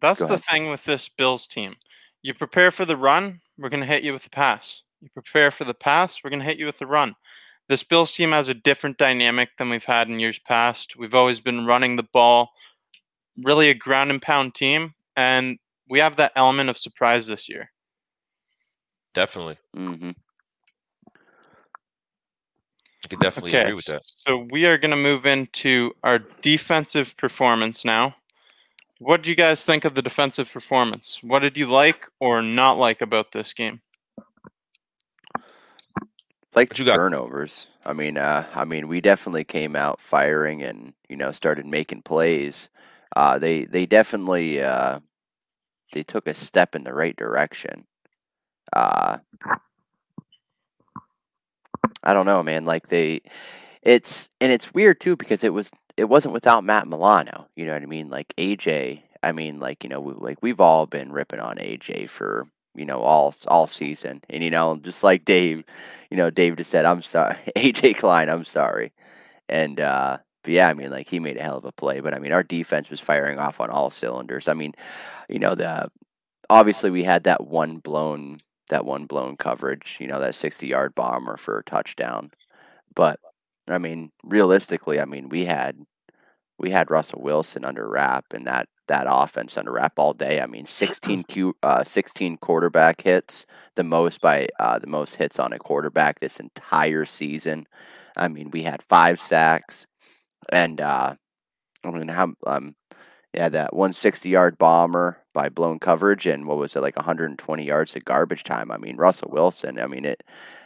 that's 0.00 0.18
the 0.18 0.24
ahead. 0.26 0.40
thing 0.40 0.70
with 0.70 0.84
this 0.84 1.08
Bills 1.08 1.46
team. 1.46 1.76
You 2.22 2.34
prepare 2.34 2.70
for 2.72 2.84
the 2.84 2.96
run, 2.96 3.40
we're 3.56 3.68
going 3.68 3.80
to 3.80 3.86
hit 3.86 4.02
you 4.02 4.12
with 4.12 4.24
the 4.24 4.30
pass. 4.30 4.82
You 5.00 5.08
prepare 5.14 5.50
for 5.50 5.64
the 5.64 5.74
pass, 5.74 6.18
we're 6.22 6.30
going 6.30 6.40
to 6.40 6.46
hit 6.46 6.58
you 6.58 6.66
with 6.66 6.78
the 6.78 6.86
run. 6.86 7.14
This 7.68 7.82
Bills 7.82 8.12
team 8.12 8.30
has 8.30 8.48
a 8.48 8.54
different 8.54 8.96
dynamic 8.96 9.50
than 9.58 9.70
we've 9.70 9.84
had 9.84 10.08
in 10.08 10.20
years 10.20 10.38
past. 10.38 10.96
We've 10.96 11.14
always 11.14 11.40
been 11.40 11.66
running 11.66 11.96
the 11.96 12.04
ball, 12.04 12.50
really 13.42 13.70
a 13.70 13.74
ground 13.74 14.10
and 14.10 14.22
pound 14.22 14.54
team, 14.54 14.94
and 15.16 15.58
we 15.88 15.98
have 15.98 16.16
that 16.16 16.32
element 16.36 16.70
of 16.70 16.78
surprise 16.78 17.26
this 17.26 17.48
year. 17.48 17.70
Definitely. 19.14 19.56
Mm-hmm. 19.76 20.10
I 23.04 23.08
could 23.08 23.20
definitely 23.20 23.54
agree 23.54 23.72
with 23.72 23.84
that. 23.86 24.02
So 24.26 24.46
we 24.50 24.66
are 24.66 24.78
going 24.78 24.90
to 24.90 24.96
move 24.96 25.26
into 25.26 25.92
our 26.02 26.20
defensive 26.42 27.16
performance 27.16 27.84
now. 27.84 28.14
What 28.98 29.22
do 29.22 29.30
you 29.30 29.36
guys 29.36 29.62
think 29.62 29.84
of 29.84 29.94
the 29.94 30.02
defensive 30.02 30.50
performance? 30.50 31.18
What 31.22 31.40
did 31.40 31.56
you 31.56 31.66
like 31.66 32.08
or 32.18 32.42
not 32.42 32.78
like 32.78 33.02
about 33.02 33.32
this 33.32 33.52
game? 33.52 33.80
Like 36.56 36.70
What 36.70 36.78
the 36.78 36.80
you 36.80 36.86
got? 36.86 37.00
turnovers. 37.00 37.68
I 37.84 37.94
mean, 37.94 38.18
uh, 38.18 38.46
I 38.54 38.64
mean, 38.64 38.88
we 38.88 39.00
definitely 39.02 39.44
came 39.44 39.76
out 39.76 40.00
firing 40.00 40.62
and 40.62 40.94
you 41.08 41.16
know 41.16 41.32
started 41.32 41.66
making 41.66 42.02
plays. 42.02 42.70
Uh, 43.16 43.38
they 43.38 43.66
they 43.66 43.86
definitely 43.86 44.62
uh, 44.62 45.00
they 45.92 46.02
took 46.04 46.26
a 46.28 46.34
step 46.34 46.74
in 46.76 46.84
the 46.84 46.94
right 46.94 47.16
direction. 47.16 47.86
Uh, 48.72 49.18
I 52.02 52.12
don't 52.12 52.26
know, 52.26 52.42
man. 52.42 52.64
Like 52.64 52.88
they, 52.88 53.22
it's 53.82 54.28
and 54.40 54.52
it's 54.52 54.74
weird 54.74 55.00
too 55.00 55.16
because 55.16 55.44
it 55.44 55.52
was 55.52 55.70
it 55.96 56.04
wasn't 56.06 56.34
without 56.34 56.64
Matt 56.64 56.88
Milano. 56.88 57.48
You 57.56 57.66
know 57.66 57.74
what 57.74 57.82
I 57.82 57.86
mean? 57.86 58.10
Like 58.10 58.34
AJ. 58.38 59.02
I 59.22 59.32
mean, 59.32 59.60
like 59.60 59.84
you 59.84 59.90
know, 59.90 60.00
we, 60.00 60.14
like 60.14 60.38
we've 60.42 60.60
all 60.60 60.86
been 60.86 61.12
ripping 61.12 61.40
on 61.40 61.58
AJ 61.58 62.06
for 62.08 62.46
you 62.76 62.84
know 62.84 63.00
all 63.00 63.34
all 63.48 63.66
season, 63.66 64.22
and 64.30 64.42
you 64.42 64.50
know, 64.50 64.76
just 64.76 65.02
like 65.02 65.24
Dave, 65.24 65.64
you 66.10 66.16
know, 66.16 66.30
Dave 66.30 66.56
just 66.56 66.70
said, 66.70 66.84
"I'm 66.84 67.02
sorry, 67.02 67.36
AJ 67.56 67.96
Klein, 67.98 68.28
I'm 68.28 68.44
sorry," 68.44 68.92
and 69.48 69.80
uh, 69.80 70.18
but 70.42 70.52
yeah, 70.52 70.68
I 70.68 70.74
mean, 70.74 70.90
like 70.90 71.08
he 71.08 71.18
made 71.18 71.36
a 71.36 71.42
hell 71.42 71.58
of 71.58 71.64
a 71.64 71.72
play, 71.72 72.00
but 72.00 72.14
I 72.14 72.18
mean, 72.18 72.32
our 72.32 72.42
defense 72.42 72.90
was 72.90 73.00
firing 73.00 73.38
off 73.38 73.60
on 73.60 73.70
all 73.70 73.90
cylinders. 73.90 74.48
I 74.48 74.54
mean, 74.54 74.74
you 75.28 75.38
know, 75.38 75.54
the 75.54 75.86
obviously 76.48 76.90
we 76.90 77.04
had 77.04 77.24
that 77.24 77.46
one 77.46 77.78
blown 77.78 78.38
that 78.68 78.84
one 78.84 79.06
blown 79.06 79.36
coverage, 79.36 79.98
you 80.00 80.06
know, 80.06 80.20
that 80.20 80.34
60 80.34 80.66
yard 80.66 80.94
bomber 80.94 81.36
for 81.36 81.58
a 81.58 81.64
touchdown. 81.64 82.30
But 82.94 83.20
I 83.68 83.78
mean, 83.78 84.12
realistically, 84.24 85.00
I 85.00 85.04
mean, 85.04 85.28
we 85.28 85.44
had 85.46 85.78
we 86.58 86.70
had 86.70 86.90
Russell 86.90 87.22
Wilson 87.22 87.64
under 87.64 87.88
wrap 87.88 88.26
and 88.32 88.46
that 88.46 88.68
that 88.88 89.06
offense 89.08 89.56
under 89.56 89.72
wrap 89.72 89.98
all 89.98 90.12
day. 90.12 90.40
I 90.40 90.46
mean, 90.46 90.66
16 90.66 91.24
Q, 91.24 91.56
uh, 91.62 91.84
16 91.84 92.38
quarterback 92.38 93.02
hits, 93.02 93.46
the 93.74 93.84
most 93.84 94.20
by 94.20 94.48
uh, 94.58 94.78
the 94.78 94.86
most 94.86 95.16
hits 95.16 95.38
on 95.38 95.52
a 95.52 95.58
quarterback 95.58 96.20
this 96.20 96.40
entire 96.40 97.04
season. 97.04 97.66
I 98.16 98.28
mean, 98.28 98.50
we 98.50 98.62
had 98.62 98.82
five 98.82 99.20
sacks, 99.20 99.86
and 100.50 100.80
uh, 100.80 101.14
I 101.84 101.90
mean, 101.90 102.08
how 102.08 102.32
um, 102.46 102.74
yeah, 103.36 103.50
that 103.50 103.74
160 103.74 104.30
yard 104.30 104.56
bomber 104.56 105.18
by 105.34 105.50
blown 105.50 105.78
coverage, 105.78 106.26
and 106.26 106.46
what 106.46 106.56
was 106.56 106.74
it 106.74 106.80
like 106.80 106.96
120 106.96 107.64
yards 107.64 107.94
of 107.94 108.04
garbage 108.06 108.44
time? 108.44 108.70
I 108.70 108.78
mean, 108.78 108.96
Russell 108.96 109.28
Wilson. 109.30 109.78
I 109.78 109.86
mean 109.86 110.06
it. 110.06 110.22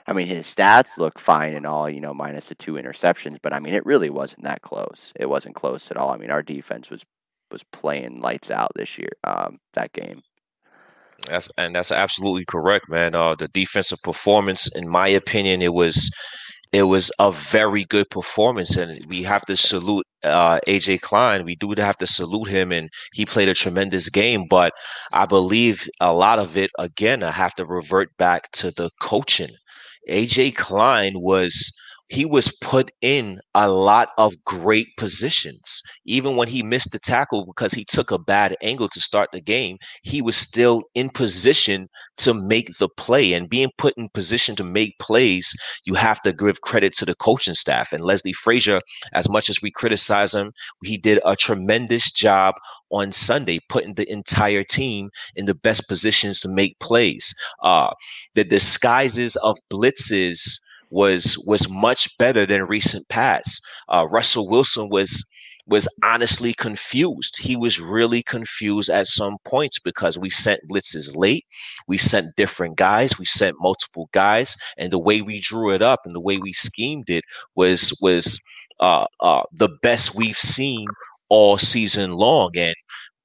I 0.06 0.12
mean 0.12 0.28
his 0.28 0.46
stats 0.46 0.96
look 0.96 1.18
fine 1.18 1.54
and 1.54 1.66
all, 1.66 1.90
you 1.90 2.00
know, 2.00 2.14
minus 2.14 2.46
the 2.46 2.54
two 2.54 2.74
interceptions, 2.74 3.38
but 3.42 3.52
I 3.52 3.59
mean 3.59 3.74
it 3.74 3.85
really 3.85 4.11
wasn't 4.11 4.44
that 4.44 4.62
close. 4.62 5.12
It 5.16 5.28
wasn't 5.28 5.56
close 5.56 5.90
at 5.90 5.96
all. 5.96 6.11
I 6.11 6.16
mean 6.16 6.30
our 6.30 6.42
defense 6.42 6.90
was 6.90 7.04
was 7.50 7.62
playing 7.72 8.20
lights 8.20 8.50
out 8.50 8.72
this 8.74 8.98
year. 8.98 9.12
Um, 9.24 9.58
that 9.74 9.92
game. 9.92 10.22
That's 11.26 11.50
and 11.58 11.74
that's 11.74 11.92
absolutely 11.92 12.44
correct, 12.46 12.88
man. 12.88 13.14
Uh, 13.14 13.34
the 13.34 13.48
defensive 13.48 14.00
performance, 14.02 14.68
in 14.74 14.88
my 14.88 15.08
opinion, 15.08 15.60
it 15.60 15.74
was 15.74 16.10
it 16.72 16.84
was 16.84 17.10
a 17.18 17.32
very 17.32 17.84
good 17.84 18.08
performance, 18.10 18.76
and 18.76 19.04
we 19.06 19.22
have 19.24 19.44
to 19.46 19.56
salute 19.56 20.06
uh, 20.22 20.60
AJ 20.68 21.00
Klein. 21.00 21.44
We 21.44 21.56
do 21.56 21.74
have 21.76 21.96
to 21.98 22.06
salute 22.06 22.48
him, 22.48 22.70
and 22.72 22.88
he 23.12 23.26
played 23.26 23.48
a 23.48 23.54
tremendous 23.54 24.08
game. 24.08 24.46
But 24.48 24.72
I 25.12 25.26
believe 25.26 25.88
a 26.00 26.12
lot 26.12 26.38
of 26.38 26.56
it, 26.56 26.70
again, 26.78 27.24
I 27.24 27.32
have 27.32 27.54
to 27.56 27.66
revert 27.66 28.16
back 28.18 28.50
to 28.52 28.70
the 28.70 28.90
coaching. 29.00 29.50
AJ 30.08 30.56
Klein 30.56 31.14
was 31.16 31.72
he 32.11 32.25
was 32.25 32.51
put 32.61 32.90
in 33.01 33.40
a 33.55 33.70
lot 33.70 34.09
of 34.18 34.35
great 34.44 34.88
positions. 34.96 35.81
Even 36.05 36.35
when 36.35 36.49
he 36.49 36.62
missed 36.62 36.90
the 36.90 36.99
tackle 36.99 37.46
because 37.46 37.73
he 37.73 37.85
took 37.85 38.11
a 38.11 38.18
bad 38.18 38.57
angle 38.62 38.88
to 38.88 39.01
start 39.01 39.31
the 39.33 39.40
game, 39.40 39.79
he 40.03 40.20
was 40.20 40.37
still 40.37 40.83
in 40.94 41.09
position 41.09 41.87
to 42.16 42.35
make 42.35 42.77
the 42.79 42.88
play. 42.88 43.33
And 43.33 43.49
being 43.49 43.70
put 43.79 43.94
in 43.96 44.09
position 44.09 44.57
to 44.57 44.64
make 44.64 44.99
plays, 44.99 45.55
you 45.85 45.94
have 45.94 46.20
to 46.23 46.33
give 46.33 46.62
credit 46.62 46.94
to 46.94 47.05
the 47.05 47.14
coaching 47.14 47.55
staff. 47.55 47.92
And 47.92 48.03
Leslie 48.03 48.33
Frazier, 48.33 48.81
as 49.14 49.29
much 49.29 49.49
as 49.49 49.62
we 49.62 49.70
criticize 49.70 50.35
him, 50.35 50.53
he 50.85 50.96
did 50.99 51.20
a 51.25 51.37
tremendous 51.37 52.11
job 52.11 52.57
on 52.90 53.12
Sunday, 53.12 53.61
putting 53.68 53.94
the 53.94 54.11
entire 54.11 54.64
team 54.64 55.11
in 55.37 55.44
the 55.44 55.55
best 55.55 55.87
positions 55.88 56.40
to 56.40 56.49
make 56.49 56.77
plays. 56.81 57.33
Uh, 57.62 57.92
the 58.35 58.42
disguises 58.42 59.37
of 59.37 59.57
blitzes 59.70 60.59
was 60.90 61.38
was 61.46 61.68
much 61.68 62.09
better 62.18 62.44
than 62.46 62.62
recent 62.66 63.09
past. 63.09 63.62
Uh, 63.88 64.07
Russell 64.09 64.48
Wilson 64.48 64.88
was 64.90 65.24
was 65.66 65.88
honestly 66.03 66.53
confused. 66.53 67.38
He 67.40 67.57
was 67.57 67.81
really 67.81 68.22
confused 68.22 68.90
at 68.90 69.07
some 69.07 69.37
points 69.44 69.79
because 69.79 70.18
we 70.18 70.29
sent 70.29 70.61
blitzes 70.68 71.16
late, 71.16 71.44
we 71.87 71.96
sent 71.96 72.35
different 72.37 72.76
guys, 72.76 73.18
we 73.18 73.24
sent 73.24 73.57
multiple 73.61 74.09
guys, 74.12 74.57
and 74.76 74.92
the 74.92 74.98
way 74.98 75.22
we 75.22 75.40
drew 75.40 75.72
it 75.72 75.81
up 75.81 76.00
and 76.05 76.14
the 76.14 76.20
way 76.20 76.38
we 76.38 76.53
schemed 76.53 77.09
it 77.09 77.22
was 77.55 77.96
was 78.03 78.38
uh, 78.81 79.07
uh, 79.20 79.42
the 79.53 79.68
best 79.83 80.14
we've 80.14 80.38
seen 80.38 80.87
all 81.29 81.57
season 81.57 82.12
long. 82.12 82.50
And 82.57 82.74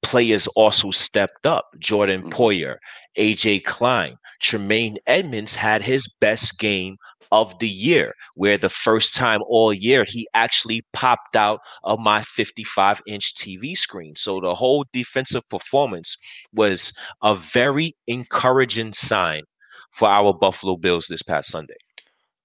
players 0.02 0.46
also 0.48 0.92
stepped 0.92 1.46
up. 1.46 1.66
Jordan 1.80 2.20
mm-hmm. 2.22 2.30
Poyer, 2.30 2.76
AJ 3.18 3.64
Klein, 3.64 4.16
Tremaine 4.40 4.96
Edmunds 5.06 5.56
had 5.56 5.82
his 5.82 6.06
best 6.20 6.58
game 6.60 6.96
of 7.32 7.58
the 7.58 7.68
year, 7.68 8.14
where 8.34 8.58
the 8.58 8.68
first 8.68 9.14
time 9.14 9.40
all 9.48 9.72
year 9.72 10.04
he 10.04 10.26
actually 10.34 10.82
popped 10.92 11.36
out 11.36 11.60
of 11.84 11.98
my 11.98 12.22
55 12.22 13.00
inch 13.06 13.34
TV 13.34 13.76
screen. 13.76 14.14
So 14.16 14.40
the 14.40 14.54
whole 14.54 14.84
defensive 14.92 15.48
performance 15.48 16.16
was 16.52 16.92
a 17.22 17.34
very 17.34 17.94
encouraging 18.06 18.92
sign 18.92 19.42
for 19.90 20.08
our 20.08 20.32
Buffalo 20.32 20.76
Bills 20.76 21.06
this 21.08 21.22
past 21.22 21.50
Sunday. 21.50 21.76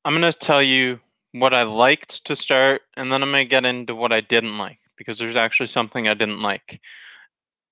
I'm 0.06 0.18
going 0.18 0.32
to 0.32 0.38
tell 0.38 0.64
you 0.64 1.00
what 1.34 1.54
I 1.54 1.64
liked 1.64 2.26
to 2.26 2.36
start, 2.36 2.82
and 2.98 3.12
then 3.12 3.22
I'm 3.22 3.32
going 3.32 3.46
to 3.46 3.50
get 3.50 3.66
into 3.66 3.96
what 3.96 4.12
I 4.12 4.22
didn't 4.22 4.58
like 4.58 4.80
because 4.98 5.18
there's 5.18 5.36
actually 5.36 5.68
something 5.68 6.08
I 6.08 6.14
didn't 6.14 6.42
like. 6.42 6.80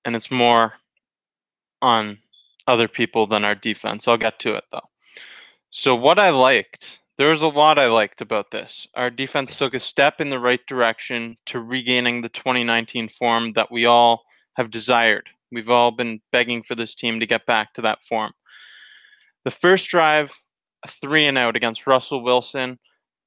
And 0.05 0.15
it's 0.15 0.31
more 0.31 0.73
on 1.81 2.19
other 2.67 2.87
people 2.87 3.27
than 3.27 3.43
our 3.43 3.55
defense. 3.55 4.07
I'll 4.07 4.17
get 4.17 4.39
to 4.39 4.55
it 4.55 4.63
though. 4.71 4.87
So, 5.71 5.95
what 5.95 6.19
I 6.19 6.29
liked 6.29 6.98
there 7.19 7.27
was 7.27 7.41
a 7.41 7.47
lot 7.47 7.77
I 7.77 7.87
liked 7.87 8.21
about 8.21 8.49
this. 8.49 8.87
Our 8.95 9.09
defense 9.09 9.53
took 9.53 9.73
a 9.73 9.79
step 9.79 10.21
in 10.21 10.29
the 10.29 10.39
right 10.39 10.65
direction 10.67 11.35
to 11.47 11.59
regaining 11.59 12.21
the 12.21 12.29
2019 12.29 13.09
form 13.09 13.51
that 13.53 13.69
we 13.69 13.85
all 13.85 14.23
have 14.55 14.71
desired. 14.71 15.27
We've 15.51 15.69
all 15.69 15.91
been 15.91 16.21
begging 16.31 16.63
for 16.63 16.75
this 16.75 16.95
team 16.95 17.19
to 17.19 17.25
get 17.25 17.45
back 17.45 17.73
to 17.73 17.81
that 17.81 18.01
form. 18.05 18.31
The 19.43 19.51
first 19.51 19.89
drive, 19.89 20.31
a 20.85 20.87
three 20.87 21.25
and 21.25 21.37
out 21.37 21.57
against 21.57 21.85
Russell 21.85 22.23
Wilson, 22.23 22.79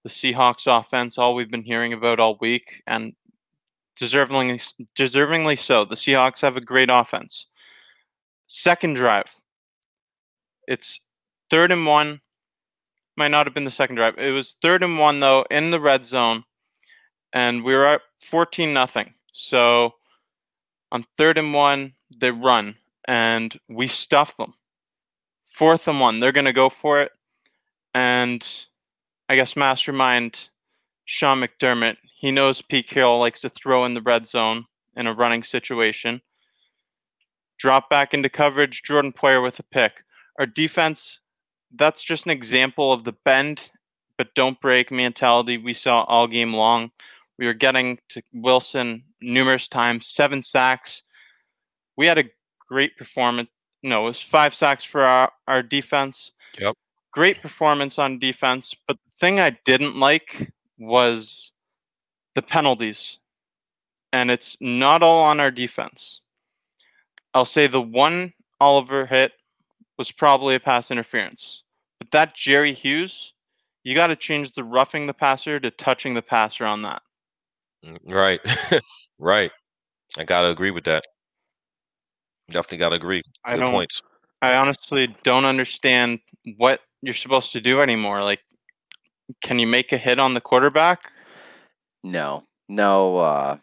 the 0.04 0.08
Seahawks 0.10 0.66
offense, 0.66 1.18
all 1.18 1.34
we've 1.34 1.50
been 1.50 1.62
hearing 1.62 1.92
about 1.92 2.18
all 2.18 2.38
week, 2.40 2.82
and 2.86 3.12
deservingly, 4.00 4.72
deservingly 4.96 5.58
so. 5.58 5.84
The 5.84 5.96
Seahawks 5.96 6.40
have 6.40 6.56
a 6.56 6.62
great 6.62 6.88
offense. 6.90 7.46
Second 8.46 8.94
drive, 8.94 9.34
it's 10.66 10.98
third 11.50 11.70
and 11.70 11.86
one 11.86 12.22
might 13.16 13.30
not 13.30 13.46
have 13.46 13.54
been 13.54 13.64
the 13.64 13.70
second 13.70 13.96
drive. 13.96 14.18
It 14.18 14.30
was 14.30 14.56
third 14.62 14.82
and 14.82 14.98
one 14.98 15.20
though 15.20 15.44
in 15.50 15.70
the 15.70 15.80
red 15.80 16.04
zone, 16.04 16.44
and 17.32 17.64
we 17.64 17.74
were 17.74 17.86
at 17.86 18.00
fourteen 18.20 18.72
nothing. 18.72 19.14
So 19.32 19.94
on 20.90 21.04
third 21.16 21.38
and 21.38 21.54
one, 21.54 21.94
they 22.14 22.30
run, 22.30 22.76
and 23.06 23.58
we 23.68 23.86
stuff 23.88 24.36
them. 24.36 24.54
Fourth 25.46 25.88
and 25.88 26.00
one, 26.00 26.20
they're 26.20 26.32
gonna 26.32 26.52
go 26.52 26.68
for 26.68 27.02
it, 27.02 27.12
and 27.94 28.46
I 29.28 29.36
guess 29.36 29.56
mastermind 29.56 30.48
Sean 31.04 31.40
McDermott. 31.40 31.96
He 32.18 32.30
knows 32.30 32.62
Pete 32.62 32.88
Carroll 32.88 33.18
likes 33.18 33.40
to 33.40 33.48
throw 33.48 33.84
in 33.84 33.94
the 33.94 34.02
red 34.02 34.28
zone 34.28 34.66
in 34.96 35.06
a 35.06 35.14
running 35.14 35.42
situation. 35.42 36.20
Drop 37.58 37.88
back 37.88 38.14
into 38.14 38.28
coverage, 38.28 38.82
Jordan 38.82 39.12
Poyer 39.12 39.42
with 39.42 39.58
a 39.58 39.62
pick. 39.62 40.04
Our 40.38 40.46
defense 40.46 41.20
that's 41.76 42.02
just 42.02 42.24
an 42.26 42.30
example 42.30 42.92
of 42.92 43.04
the 43.04 43.14
bend 43.24 43.70
but 44.22 44.34
don't 44.34 44.60
break 44.60 44.92
mentality 44.92 45.58
we 45.58 45.74
saw 45.74 46.02
all 46.04 46.28
game 46.28 46.54
long. 46.54 46.92
We 47.38 47.46
were 47.46 47.54
getting 47.54 47.98
to 48.10 48.22
Wilson 48.32 49.02
numerous 49.20 49.66
times, 49.66 50.06
seven 50.06 50.42
sacks. 50.42 51.02
We 51.96 52.06
had 52.06 52.18
a 52.18 52.24
great 52.68 52.96
performance. 52.96 53.48
No, 53.82 54.02
it 54.02 54.10
was 54.10 54.20
five 54.20 54.54
sacks 54.54 54.84
for 54.84 55.02
our, 55.02 55.32
our 55.48 55.60
defense. 55.60 56.30
Yep. 56.58 56.76
Great 57.12 57.42
performance 57.42 57.98
on 57.98 58.20
defense. 58.20 58.76
But 58.86 58.96
the 59.04 59.16
thing 59.18 59.40
I 59.40 59.58
didn't 59.64 59.98
like 59.98 60.52
was 60.78 61.50
the 62.36 62.42
penalties. 62.42 63.18
And 64.12 64.30
it's 64.30 64.56
not 64.60 65.02
all 65.02 65.24
on 65.24 65.40
our 65.40 65.50
defense. 65.50 66.20
I'll 67.34 67.44
say 67.44 67.66
the 67.66 67.80
one 67.80 68.34
Oliver 68.60 69.06
hit 69.06 69.32
was 70.02 70.10
probably 70.10 70.56
a 70.56 70.60
pass 70.60 70.90
interference. 70.90 71.62
But 72.00 72.10
that 72.10 72.34
Jerry 72.34 72.74
Hughes, 72.74 73.34
you 73.84 73.94
got 73.94 74.08
to 74.08 74.16
change 74.16 74.50
the 74.50 74.64
roughing 74.64 75.06
the 75.06 75.14
passer 75.14 75.60
to 75.60 75.70
touching 75.70 76.14
the 76.14 76.22
passer 76.22 76.64
on 76.64 76.82
that. 76.82 77.02
Mm, 77.86 77.98
right. 78.04 78.40
right. 79.20 79.52
I 80.18 80.24
got 80.24 80.42
to 80.42 80.48
agree 80.48 80.72
with 80.72 80.82
that. 80.86 81.04
Definitely 82.50 82.78
got 82.78 82.88
to 82.88 82.96
agree. 82.96 83.22
Good 83.44 83.52
I 83.52 83.56
don't, 83.56 83.70
points. 83.70 84.02
I 84.42 84.56
honestly 84.56 85.14
don't 85.22 85.44
understand 85.44 86.18
what 86.56 86.80
you're 87.00 87.14
supposed 87.14 87.52
to 87.52 87.60
do 87.60 87.80
anymore. 87.80 88.24
Like, 88.24 88.40
can 89.44 89.60
you 89.60 89.68
make 89.68 89.92
a 89.92 89.98
hit 89.98 90.18
on 90.18 90.34
the 90.34 90.40
quarterback? 90.40 91.12
No, 92.02 92.42
no. 92.68 93.18
Uh, 93.18 93.56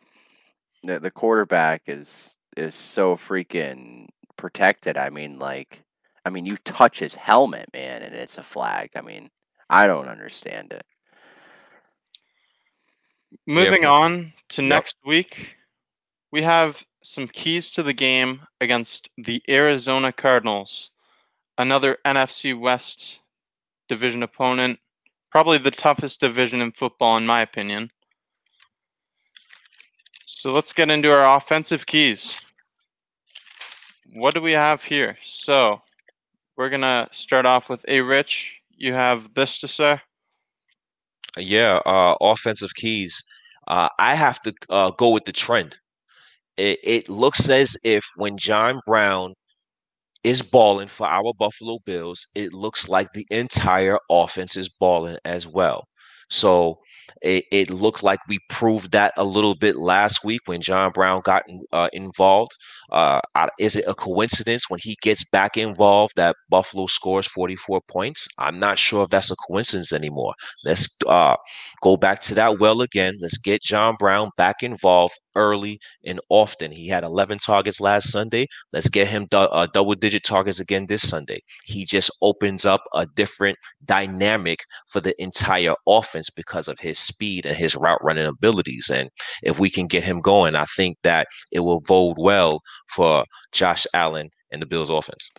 the 0.83 1.01
the 1.01 1.11
quarterback 1.11 1.81
is 1.87 2.37
is 2.55 2.75
so 2.75 3.17
freaking 3.17 4.07
protected. 4.37 4.95
I 4.95 5.09
mean, 5.09 5.37
like 5.37 5.83
I 6.29 6.31
mean, 6.31 6.45
you 6.45 6.57
touch 6.57 6.99
his 6.99 7.15
helmet, 7.15 7.69
man, 7.73 8.03
and 8.03 8.13
it's 8.13 8.37
a 8.37 8.43
flag. 8.43 8.91
I 8.95 9.01
mean, 9.01 9.31
I 9.67 9.87
don't 9.87 10.07
understand 10.07 10.71
it. 10.71 10.85
Moving 13.47 13.81
yep. 13.81 13.89
on 13.89 14.33
to 14.49 14.61
yep. 14.61 14.69
next 14.69 14.95
week, 15.03 15.55
we 16.31 16.43
have 16.43 16.85
some 17.01 17.27
keys 17.27 17.71
to 17.71 17.81
the 17.81 17.93
game 17.93 18.41
against 18.61 19.09
the 19.17 19.41
Arizona 19.49 20.13
Cardinals, 20.13 20.91
another 21.57 21.97
NFC 22.05 22.57
West 22.57 23.17
division 23.87 24.21
opponent, 24.21 24.77
probably 25.31 25.57
the 25.57 25.71
toughest 25.71 26.19
division 26.19 26.61
in 26.61 26.73
football, 26.73 27.17
in 27.17 27.25
my 27.25 27.41
opinion. 27.41 27.89
So 30.27 30.51
let's 30.51 30.73
get 30.73 30.91
into 30.91 31.11
our 31.11 31.37
offensive 31.37 31.87
keys. 31.87 32.35
what 34.13 34.35
do 34.35 34.41
we 34.41 34.51
have 34.51 34.83
here? 34.83 35.17
So 35.23 35.81
we're 36.59 36.69
gonna 36.69 37.07
start 37.13 37.45
off 37.45 37.69
with 37.69 37.85
a 37.87 38.01
Rich. 38.01 38.53
You 38.75 38.93
have 38.93 39.33
this 39.33 39.57
to 39.59 39.67
say. 39.67 40.01
Yeah, 41.37 41.77
uh, 41.85 42.15
offensive 42.19 42.75
keys. 42.75 43.23
Uh, 43.67 43.87
I 43.97 44.13
have 44.15 44.41
to 44.41 44.53
uh, 44.69 44.91
go 44.91 45.09
with 45.09 45.23
the 45.23 45.31
trend. 45.31 45.77
It, 46.57 46.79
it 46.83 47.09
looks 47.09 47.47
as 47.47 47.77
if 47.85 48.05
when 48.17 48.37
John 48.37 48.81
Brown 48.85 49.35
is 50.25 50.41
balling 50.41 50.89
for 50.89 51.07
our 51.07 51.33
Buffalo 51.39 51.77
Bills, 51.85 52.27
it 52.35 52.53
looks 52.53 52.89
like 52.89 53.07
the 53.13 53.25
entire 53.31 53.97
offense 54.09 54.57
is 54.57 54.67
balling 54.67 55.17
as 55.23 55.47
well. 55.47 55.85
So 56.29 56.79
it, 57.21 57.45
it 57.51 57.69
looked 57.69 58.01
like 58.03 58.19
we 58.27 58.39
proved 58.49 58.91
that 58.91 59.13
a 59.17 59.23
little 59.23 59.55
bit 59.55 59.75
last 59.75 60.23
week 60.23 60.41
when 60.45 60.61
John 60.61 60.91
Brown 60.91 61.21
got 61.25 61.43
uh, 61.73 61.89
involved. 61.91 62.51
Uh, 62.91 63.19
is 63.59 63.75
it 63.75 63.83
a 63.87 63.93
coincidence 63.93 64.69
when 64.69 64.79
he 64.81 64.95
gets 65.01 65.23
back 65.25 65.57
involved 65.57 66.13
that 66.15 66.35
Buffalo 66.49 66.87
scores 66.87 67.27
44 67.27 67.81
points? 67.89 68.27
I'm 68.37 68.59
not 68.59 68.77
sure 68.79 69.03
if 69.03 69.09
that's 69.09 69.31
a 69.31 69.35
coincidence 69.35 69.91
anymore. 69.91 70.33
Let's 70.63 70.87
uh, 71.07 71.35
go 71.81 71.97
back 71.97 72.19
to 72.21 72.35
that 72.35 72.59
well 72.59 72.81
again. 72.81 73.15
Let's 73.19 73.37
get 73.37 73.61
John 73.61 73.95
Brown 73.99 74.29
back 74.37 74.63
involved 74.63 75.15
early 75.35 75.79
and 76.05 76.19
often. 76.29 76.71
He 76.71 76.87
had 76.87 77.03
11 77.03 77.37
targets 77.39 77.79
last 77.79 78.11
Sunday. 78.11 78.47
Let's 78.73 78.89
get 78.89 79.07
him 79.07 79.27
du- 79.29 79.37
uh, 79.49 79.67
double 79.73 79.95
digit 79.95 80.23
targets 80.23 80.59
again 80.59 80.85
this 80.87 81.07
Sunday. 81.07 81.39
He 81.65 81.85
just 81.85 82.11
opens 82.21 82.65
up 82.65 82.81
a 82.93 83.05
different 83.15 83.57
dynamic 83.85 84.59
for 84.87 84.99
the 85.01 85.19
entire 85.21 85.75
offense 85.87 86.18
because 86.27 86.67
of 86.67 86.79
his 86.79 86.97
speed 86.97 87.45
and 87.45 87.55
his 87.55 87.75
route 87.75 88.03
running 88.03 88.25
abilities. 88.25 88.89
And 88.89 89.09
if 89.43 89.59
we 89.59 89.69
can 89.69 89.85
get 89.85 90.03
him 90.03 90.19
going, 90.19 90.55
I 90.55 90.65
think 90.75 90.97
that 91.03 91.27
it 91.51 91.59
will 91.59 91.81
bode 91.81 92.17
well 92.17 92.61
for 92.87 93.25
Josh 93.51 93.85
Allen 93.93 94.31
and 94.51 94.61
the 94.61 94.65
Bills 94.65 94.89
offense. 94.89 95.31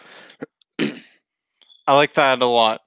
I 0.79 1.95
like 1.95 2.15
that 2.15 2.41
a 2.41 2.47
lot. 2.47 2.81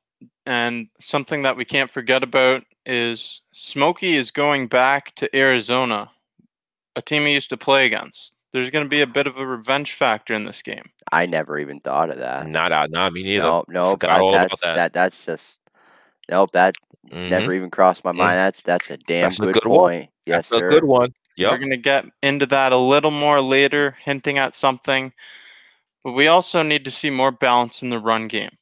And 0.46 0.88
something 1.00 1.44
that 1.44 1.58
we 1.58 1.66
can't 1.66 1.92
forget 1.92 2.24
about 2.24 2.64
is 2.86 3.42
Smokey 3.54 4.16
is 4.16 4.32
going 4.32 4.68
back 4.68 5.16
to 5.16 5.34
Arizona, 5.36 6.10
a 6.96 7.02
team 7.02 7.26
he 7.26 7.34
used 7.34 7.50
to 7.50 7.58
play 7.58 7.86
against. 7.86 8.34
There's 8.52 8.70
going 8.70 8.84
to 8.84 8.90
be 8.90 9.02
a 9.02 9.08
bit 9.08 9.26
of 9.26 9.38
a 9.38 9.46
revenge 9.46 9.94
factor 9.94 10.34
in 10.34 10.46
this 10.46 10.62
game. 10.62 10.84
I 11.12 11.26
never 11.26 11.58
even 11.58 11.80
thought 11.80 12.10
of 12.10 12.20
that. 12.20 12.48
Not, 12.48 12.72
uh, 12.72 12.88
not 12.90 13.14
me 13.14 13.24
neither. 13.24 13.44
No, 13.44 13.66
no, 13.68 13.92
Forgot 13.92 14.22
all 14.22 14.32
that's, 14.32 14.54
about 14.54 14.62
that. 14.62 14.76
that. 14.76 14.94
That's 14.94 15.26
just 15.26 15.60
nope. 16.30 16.52
That 16.52 16.76
Mhm. 17.12 17.30
never 17.30 17.54
even 17.54 17.70
crossed 17.70 18.04
my 18.04 18.12
mind. 18.12 18.38
That's 18.38 18.62
that's 18.64 18.90
a 18.90 18.98
damn 18.98 19.24
That's 19.24 19.40
a 19.40 19.44
good, 19.44 19.54
good 19.56 19.66
one. 19.68 19.78
point. 19.80 20.10
Yes, 20.26 20.50
That's 20.50 20.60
sir. 20.62 20.66
a 20.66 20.70
good 20.70 20.84
one. 20.86 21.14
We're 21.38 21.58
going 21.58 21.70
to 21.72 21.78
get 21.78 22.06
into 22.22 22.46
that 22.48 22.72
a 22.72 22.78
little 22.78 23.12
more 23.12 23.42
later, 23.42 23.98
hinting 24.04 24.38
at 24.38 24.54
something. 24.56 25.12
But 26.04 26.12
we 26.14 26.28
also 26.28 26.62
need 26.64 26.86
to 26.86 26.92
see 26.92 27.10
more 27.10 27.32
balance 27.32 27.82
in 27.82 27.90
the 27.90 27.98
run 28.00 28.28
game. 28.28 28.58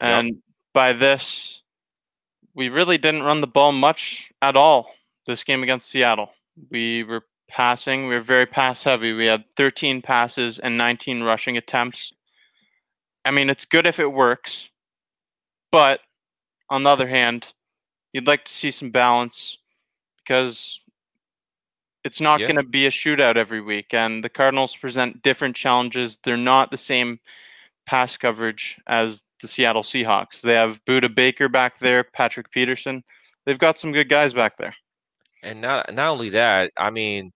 Yep. 0.00 0.08
And 0.10 0.42
by 0.72 0.92
this, 0.92 1.62
we 2.54 2.68
really 2.68 2.98
didn't 2.98 3.22
run 3.22 3.40
the 3.42 3.46
ball 3.46 3.72
much 3.72 4.32
at 4.42 4.56
all 4.56 4.94
this 5.26 5.44
game 5.44 5.62
against 5.62 5.88
Seattle. 5.88 6.32
We 6.70 7.02
were 7.04 7.26
passing, 7.48 8.08
we 8.08 8.14
were 8.14 8.20
very 8.22 8.46
pass 8.46 8.82
heavy. 8.82 9.12
We 9.12 9.26
had 9.26 9.44
13 9.56 10.00
passes 10.02 10.58
and 10.58 10.76
19 10.78 11.22
rushing 11.22 11.56
attempts. 11.56 12.12
I 13.24 13.30
mean, 13.30 13.50
it's 13.50 13.66
good 13.66 13.86
if 13.86 13.98
it 14.00 14.12
works, 14.12 14.68
but 15.70 16.00
on 16.70 16.82
the 16.82 16.90
other 16.90 17.08
hand, 17.08 17.52
you'd 18.12 18.26
like 18.26 18.44
to 18.44 18.52
see 18.52 18.70
some 18.70 18.90
balance 18.90 19.58
because 20.18 20.80
it's 22.04 22.20
not 22.20 22.40
Yeah. 22.40 22.46
going 22.46 22.56
to 22.56 22.62
be 22.62 22.86
a 22.86 22.90
shootout 22.90 23.36
every 23.36 23.60
week 23.60 23.92
and 23.92 24.22
the 24.22 24.28
cardinals 24.28 24.76
present 24.76 25.22
different 25.22 25.56
challenges. 25.56 26.18
They're 26.24 26.36
not 26.36 26.70
the 26.70 26.76
same 26.76 27.20
pass 27.86 28.16
coverage 28.16 28.78
as 28.86 29.22
the 29.42 29.48
seattle 29.48 29.82
seahawks. 29.82 30.40
They 30.40 30.54
have 30.54 30.84
Budda 30.84 31.14
Baker 31.14 31.48
back 31.48 31.78
there 31.78 32.04
patrick 32.04 32.50
peterson. 32.50 33.04
They've 33.44 33.58
got 33.58 33.78
some 33.78 33.92
good 33.92 34.08
guys 34.08 34.32
back 34.32 34.56
there. 34.56 34.74
And 35.42 35.60
not 35.60 35.92
not 35.92 36.08
only 36.10 36.30
that, 36.30 36.72
I 36.78 36.90
mean, 36.90 37.32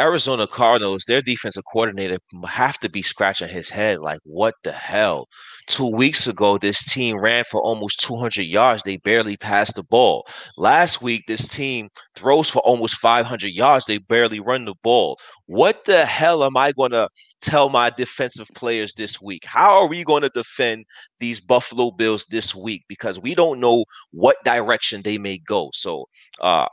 Arizona 0.00 0.46
Cardinals, 0.46 1.04
their 1.06 1.22
defensive 1.22 1.64
coordinator 1.72 2.18
have 2.48 2.78
to 2.80 2.88
be 2.88 3.02
scratching 3.02 3.48
his 3.48 3.70
head 3.70 3.98
like, 4.00 4.20
what 4.24 4.54
the 4.64 4.72
hell? 4.72 5.28
Two 5.66 5.90
weeks 5.94 6.26
ago, 6.26 6.58
this 6.58 6.82
team 6.84 7.18
ran 7.20 7.44
for 7.44 7.60
almost 7.60 8.00
200 8.00 8.44
yards. 8.46 8.82
They 8.82 8.96
barely 8.96 9.36
passed 9.36 9.76
the 9.76 9.82
ball. 9.84 10.26
Last 10.56 11.02
week, 11.02 11.24
this 11.28 11.46
team 11.48 11.88
throws 12.14 12.48
for 12.50 12.60
almost 12.60 12.96
500 12.96 13.52
yards. 13.52 13.84
They 13.84 13.98
barely 13.98 14.40
run 14.40 14.64
the 14.64 14.74
ball. 14.82 15.18
What 15.46 15.84
the 15.84 16.06
hell 16.06 16.44
am 16.44 16.56
I 16.56 16.72
going 16.72 16.92
to 16.92 17.08
tell 17.40 17.68
my 17.68 17.90
defensive 17.90 18.48
players 18.54 18.94
this 18.94 19.20
week? 19.20 19.44
How 19.44 19.70
are 19.74 19.86
we 19.86 20.04
going 20.04 20.22
to 20.22 20.30
defend 20.34 20.84
these 21.20 21.40
Buffalo 21.40 21.90
Bills 21.90 22.26
this 22.30 22.54
week? 22.54 22.84
Because 22.88 23.18
we 23.20 23.34
don't 23.34 23.60
know 23.60 23.84
what 24.12 24.36
direction 24.44 25.02
they 25.02 25.18
may 25.18 25.38
go. 25.38 25.70
So, 25.74 26.06
uh, 26.40 26.66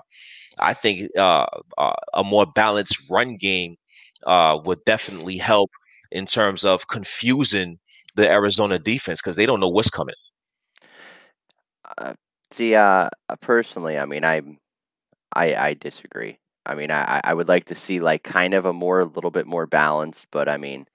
I 0.59 0.73
think 0.73 1.09
uh, 1.17 1.45
uh, 1.77 1.93
a 2.13 2.23
more 2.23 2.45
balanced 2.45 3.09
run 3.09 3.35
game 3.35 3.77
uh, 4.25 4.59
would 4.63 4.83
definitely 4.85 5.37
help 5.37 5.71
in 6.11 6.25
terms 6.25 6.63
of 6.63 6.87
confusing 6.87 7.79
the 8.15 8.29
Arizona 8.29 8.79
defense 8.79 9.21
because 9.21 9.35
they 9.35 9.45
don't 9.45 9.59
know 9.59 9.69
what's 9.69 9.89
coming. 9.89 10.15
Uh, 11.97 12.13
see, 12.51 12.75
uh, 12.75 13.09
uh, 13.29 13.35
personally, 13.41 13.97
I 13.97 14.05
mean, 14.05 14.25
I, 14.25 14.41
I, 15.33 15.55
I 15.55 15.73
disagree. 15.75 16.39
I 16.65 16.75
mean, 16.75 16.91
I, 16.91 17.21
I 17.23 17.33
would 17.33 17.47
like 17.47 17.65
to 17.65 17.75
see 17.75 17.99
like 17.99 18.23
kind 18.23 18.53
of 18.53 18.65
a 18.65 18.73
more, 18.73 18.99
a 18.99 19.05
little 19.05 19.31
bit 19.31 19.47
more 19.47 19.67
balanced, 19.67 20.27
but 20.31 20.49
I 20.49 20.57
mean, 20.57 20.85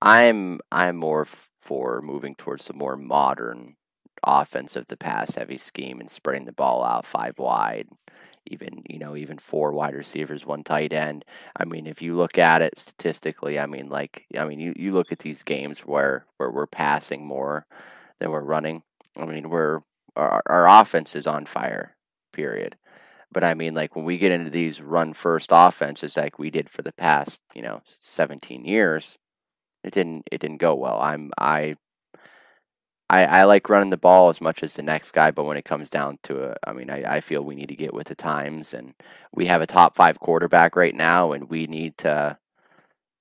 I'm, 0.00 0.60
I'm 0.70 0.96
more 0.96 1.26
for 1.60 2.00
moving 2.00 2.34
towards 2.34 2.66
the 2.66 2.72
more 2.72 2.96
modern 2.96 3.76
offense 4.24 4.76
of 4.76 4.86
the 4.86 4.96
pass 4.96 5.34
heavy 5.34 5.58
scheme 5.58 6.00
and 6.00 6.08
spreading 6.08 6.44
the 6.44 6.52
ball 6.52 6.84
out 6.84 7.04
five 7.04 7.38
wide, 7.38 7.88
even 8.46 8.82
you 8.88 8.98
know, 8.98 9.16
even 9.16 9.38
four 9.38 9.72
wide 9.72 9.94
receivers, 9.94 10.44
one 10.44 10.64
tight 10.64 10.92
end. 10.92 11.24
I 11.56 11.64
mean, 11.64 11.86
if 11.86 12.02
you 12.02 12.14
look 12.14 12.38
at 12.38 12.62
it 12.62 12.78
statistically, 12.78 13.58
I 13.58 13.66
mean, 13.66 13.88
like, 13.88 14.24
I 14.36 14.44
mean, 14.44 14.60
you, 14.60 14.72
you 14.76 14.92
look 14.92 15.12
at 15.12 15.20
these 15.20 15.42
games 15.42 15.80
where 15.80 16.26
where 16.36 16.50
we're 16.50 16.66
passing 16.66 17.26
more 17.26 17.66
than 18.18 18.30
we're 18.30 18.40
running. 18.40 18.82
I 19.16 19.24
mean, 19.26 19.50
we're 19.50 19.80
our, 20.16 20.42
our 20.46 20.68
offense 20.80 21.14
is 21.16 21.26
on 21.26 21.46
fire, 21.46 21.96
period. 22.32 22.76
But 23.32 23.44
I 23.44 23.54
mean, 23.54 23.74
like 23.74 23.96
when 23.96 24.04
we 24.04 24.18
get 24.18 24.32
into 24.32 24.50
these 24.50 24.80
run 24.80 25.14
first 25.14 25.50
offenses, 25.52 26.16
like 26.16 26.38
we 26.38 26.50
did 26.50 26.68
for 26.68 26.82
the 26.82 26.92
past, 26.92 27.40
you 27.54 27.62
know, 27.62 27.82
seventeen 28.00 28.64
years, 28.64 29.18
it 29.84 29.92
didn't 29.94 30.28
it 30.30 30.40
didn't 30.40 30.58
go 30.58 30.74
well. 30.74 31.00
I'm 31.00 31.30
I. 31.38 31.76
I, 33.12 33.24
I 33.26 33.44
like 33.44 33.68
running 33.68 33.90
the 33.90 33.98
ball 33.98 34.30
as 34.30 34.40
much 34.40 34.62
as 34.62 34.72
the 34.72 34.82
next 34.82 35.12
guy, 35.12 35.30
but 35.30 35.44
when 35.44 35.58
it 35.58 35.66
comes 35.66 35.90
down 35.90 36.18
to 36.22 36.44
it, 36.44 36.58
I 36.66 36.72
mean, 36.72 36.88
I, 36.88 37.16
I 37.16 37.20
feel 37.20 37.44
we 37.44 37.54
need 37.54 37.68
to 37.68 37.76
get 37.76 37.92
with 37.92 38.06
the 38.06 38.14
times, 38.14 38.72
and 38.72 38.94
we 39.34 39.44
have 39.46 39.60
a 39.60 39.66
top 39.66 39.94
five 39.94 40.18
quarterback 40.18 40.76
right 40.76 40.94
now, 40.94 41.32
and 41.32 41.50
we 41.50 41.66
need 41.66 41.98
to 41.98 42.38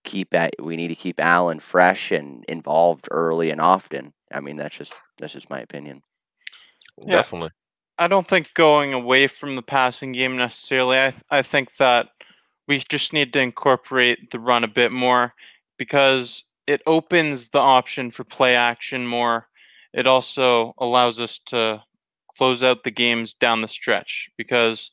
keep 0.05 0.33
at 0.33 0.55
we 0.59 0.77
need 0.77 0.87
to 0.87 0.95
keep 0.95 1.19
Allen 1.19 1.59
fresh 1.59 2.09
and 2.09 2.45
involved 2.45 3.09
early 3.11 3.51
and 3.51 3.59
often. 3.59 4.13
I 4.33 4.39
mean, 4.39 4.55
that's 4.55 4.77
just 4.77 4.95
that's 5.17 5.33
just 5.33 5.49
my 5.49 5.59
opinion. 5.59 6.03
Yeah. 7.05 7.17
Definitely. 7.17 7.49
I 7.99 8.07
don't 8.07 8.27
think 8.27 8.53
going 8.53 8.93
away 8.93 9.27
from 9.27 9.57
the 9.57 9.61
passing 9.61 10.13
game 10.13 10.37
necessarily. 10.37 10.99
I 11.01 11.11
th- 11.11 11.23
I 11.29 11.41
think 11.41 11.75
that 11.79 12.07
we 12.65 12.81
just 12.87 13.11
need 13.11 13.33
to 13.33 13.41
incorporate 13.41 14.31
the 14.31 14.39
run 14.39 14.63
a 14.63 14.69
bit 14.69 14.93
more 14.93 15.33
because 15.77 16.45
it 16.65 16.81
opens 16.87 17.49
the 17.49 17.59
option 17.59 18.09
for 18.09 18.23
play 18.23 18.55
action 18.55 19.05
more. 19.05 19.49
It 19.93 20.07
also 20.07 20.73
allows 20.77 21.19
us 21.19 21.39
to 21.47 21.83
close 22.37 22.63
out 22.63 22.83
the 22.83 22.91
games 22.91 23.33
down 23.33 23.61
the 23.61 23.67
stretch 23.67 24.29
because 24.37 24.91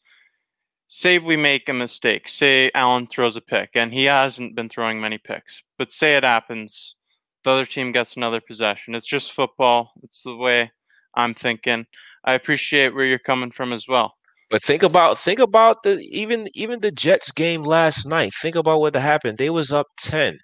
say 0.88 1.18
we 1.18 1.36
make 1.36 1.68
a 1.68 1.72
mistake, 1.72 2.26
say 2.28 2.70
Allen 2.74 3.06
throws 3.06 3.36
a 3.36 3.40
pick 3.40 3.70
and 3.74 3.92
he 3.92 4.04
hasn't 4.04 4.56
been 4.56 4.68
throwing 4.68 5.00
many 5.00 5.18
picks, 5.18 5.62
but 5.78 5.92
say 5.92 6.16
it 6.16 6.24
happens, 6.24 6.96
the 7.44 7.50
other 7.50 7.66
team 7.66 7.92
gets 7.92 8.16
another 8.16 8.40
possession. 8.40 8.94
It's 8.94 9.06
just 9.06 9.32
football. 9.32 9.92
It's 10.02 10.22
the 10.22 10.36
way 10.36 10.72
I'm 11.14 11.34
thinking. 11.34 11.86
I 12.24 12.34
appreciate 12.34 12.94
where 12.94 13.04
you're 13.04 13.18
coming 13.18 13.50
from 13.50 13.72
as 13.72 13.86
well. 13.86 14.14
But 14.50 14.62
think 14.62 14.82
about 14.82 15.18
think 15.18 15.38
about 15.38 15.82
the 15.82 16.00
even 16.00 16.46
even 16.54 16.80
the 16.80 16.90
Jets 16.90 17.30
game 17.30 17.64
last 17.64 18.06
night. 18.06 18.32
Think 18.40 18.56
about 18.56 18.80
what 18.80 18.96
happened. 18.96 19.38
They 19.38 19.50
was 19.50 19.72
up 19.72 19.88
10. 19.98 20.38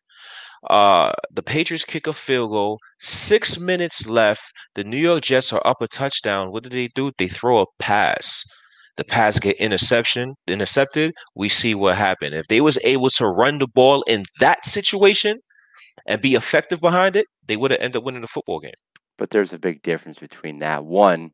Uh 0.70 1.12
the 1.32 1.42
Patriots 1.42 1.84
kick 1.84 2.06
a 2.06 2.12
field 2.12 2.50
goal, 2.50 2.78
6 3.00 3.58
minutes 3.60 4.06
left. 4.06 4.42
The 4.74 4.84
New 4.84 4.98
York 4.98 5.22
Jets 5.22 5.52
are 5.52 5.66
up 5.66 5.82
a 5.82 5.88
touchdown. 5.88 6.52
What 6.52 6.62
do 6.64 6.68
they 6.68 6.88
do? 6.88 7.12
They 7.18 7.28
throw 7.28 7.60
a 7.60 7.66
pass. 7.78 8.44
The 8.96 9.04
pass 9.04 9.38
get 9.38 9.56
interception, 9.56 10.34
intercepted. 10.46 11.12
We 11.34 11.48
see 11.48 11.74
what 11.74 11.96
happened. 11.96 12.34
If 12.34 12.46
they 12.46 12.60
was 12.60 12.78
able 12.84 13.10
to 13.10 13.26
run 13.26 13.58
the 13.58 13.66
ball 13.66 14.02
in 14.02 14.24
that 14.40 14.64
situation 14.64 15.40
and 16.06 16.20
be 16.20 16.34
effective 16.34 16.80
behind 16.80 17.16
it, 17.16 17.26
they 17.46 17.56
would 17.56 17.72
have 17.72 17.80
ended 17.80 17.96
up 17.96 18.04
winning 18.04 18.20
the 18.20 18.28
football 18.28 18.60
game. 18.60 18.72
But 19.18 19.30
there's 19.30 19.52
a 19.52 19.58
big 19.58 19.82
difference 19.82 20.18
between 20.18 20.58
that. 20.60 20.84
One, 20.84 21.30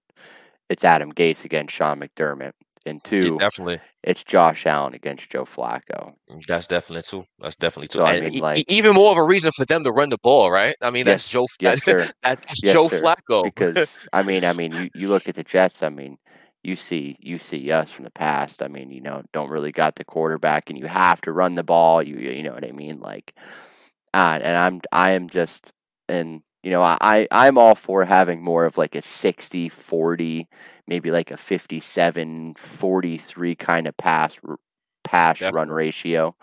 it's 0.69 0.85
Adam 0.85 1.13
Gase 1.13 1.45
against 1.45 1.75
Sean 1.75 2.01
McDermott. 2.01 2.53
And 2.87 3.03
Yeah, 3.21 3.31
two, 3.31 3.39
definitely. 3.39 3.81
it's 4.03 4.25
Josh 4.25 4.67
Allen 4.67 4.95
against 4.95 5.31
Joe 5.31 5.45
Flacco. 5.45 6.15
That's 6.47 6.67
definitely 6.69 7.03
two. 7.03 7.25
That's 7.41 7.57
definitely 7.57 7.89
two. 7.89 7.99
So 7.99 8.05
I 8.05 8.15
mean, 8.15 8.35
e- 8.35 8.41
like, 8.41 8.65
even 8.69 8.95
more 8.95 9.11
of 9.11 9.19
a 9.19 9.25
reason 9.25 9.51
for 9.53 9.65
them 9.65 9.83
to 9.85 9.91
run 9.91 10.11
the 10.11 10.19
ball, 10.19 10.51
right? 10.51 10.77
I 10.81 10.91
mean, 10.91 11.05
that's 11.07 11.29
Joe. 11.29 11.47
yes, 11.61 11.83
sir. 11.85 12.09
that's 12.23 12.61
Yes, 12.63 12.73
Joe 12.73 12.89
sir. 12.89 13.03
Flacco. 13.03 13.43
Because 13.43 13.89
I 14.13 14.23
mean, 14.23 14.45
I 14.45 14.53
mean, 14.53 14.75
you, 14.75 14.91
you 14.95 15.09
look 15.09 15.29
at 15.29 15.35
the 15.35 15.43
Jets. 15.45 15.83
I 15.83 15.89
mean, 15.89 16.19
you 16.63 16.77
see 16.77 17.17
you 17.21 17.39
see 17.39 17.71
us 17.73 17.91
from 17.91 18.05
the 18.05 18.11
past. 18.11 18.63
I 18.63 18.69
mean, 18.69 18.91
you 18.91 19.01
know, 19.01 19.23
don't 19.33 19.51
really 19.51 19.73
got 19.73 19.97
the 19.97 20.05
quarterback, 20.05 20.71
and 20.71 20.79
you 20.79 20.87
have 20.87 21.21
to 21.23 21.33
run 21.33 21.55
the 21.57 21.65
ball. 21.65 22.03
You 22.03 22.17
you 22.19 22.43
know 22.45 22.53
what 22.53 22.65
I 22.67 22.73
mean? 22.73 23.01
Like, 23.01 23.35
uh, 24.15 24.39
and 24.43 24.57
I'm 24.57 24.81
I 24.93 25.11
am 25.13 25.29
just 25.29 25.73
and 26.09 26.43
you 26.63 26.71
know 26.71 26.83
I 26.83 27.27
I'm 27.31 27.59
all 27.59 27.75
for 27.75 28.05
having 28.05 28.43
more 28.43 28.65
of 28.65 28.77
like 28.79 28.95
a 28.95 29.03
60 29.03 29.69
40 29.69 30.49
maybe 30.87 31.11
like 31.11 31.31
a 31.31 31.37
57 31.37 32.55
43 32.55 33.55
kind 33.57 33.87
of 33.87 33.97
pass 33.97 34.39
r- 34.47 34.57
pass 35.05 35.41
run 35.41 35.71
ratio 35.71 36.37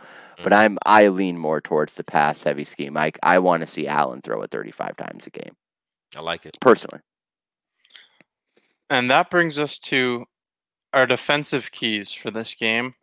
but 0.43 0.51
Mhm. 0.51 0.57
I'm 0.57 0.77
I 0.85 1.07
lean 1.09 1.37
more 1.37 1.61
towards 1.61 1.95
the 1.95 2.03
pass 2.03 2.43
heavy 2.43 2.63
scheme 2.63 2.97
I 2.97 3.11
I 3.21 3.39
want 3.39 3.61
to 3.61 3.67
see 3.67 3.87
Allen 3.87 4.21
throw 4.21 4.41
it 4.41 4.51
35 4.51 4.97
times 4.97 5.27
a 5.27 5.29
game 5.29 5.55
I 6.15 6.21
like 6.21 6.45
it. 6.45 6.57
personally 6.59 7.01
And 8.89 9.11
that 9.11 9.29
brings 9.29 9.59
us 9.59 9.77
to 9.79 10.25
our 10.93 11.05
defensive 11.05 11.71
keys 11.71 12.11
for 12.13 12.31
this 12.31 12.55
game. 12.55 12.95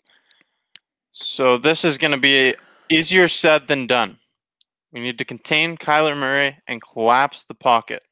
So 1.13 1.59
this 1.59 1.85
is 1.85 1.99
going 1.99 2.13
to 2.13 2.17
be 2.19 2.55
easier 2.89 3.29
said 3.29 3.67
than 3.69 3.87
done. 3.87 4.19
We 4.95 5.01
need 5.01 5.19
to 5.19 5.25
contain 5.25 5.77
Kyler 5.77 6.17
Murray 6.17 6.59
and 6.69 6.81
collapse 6.81 7.45
the 7.45 7.55
pocket. 7.55 8.05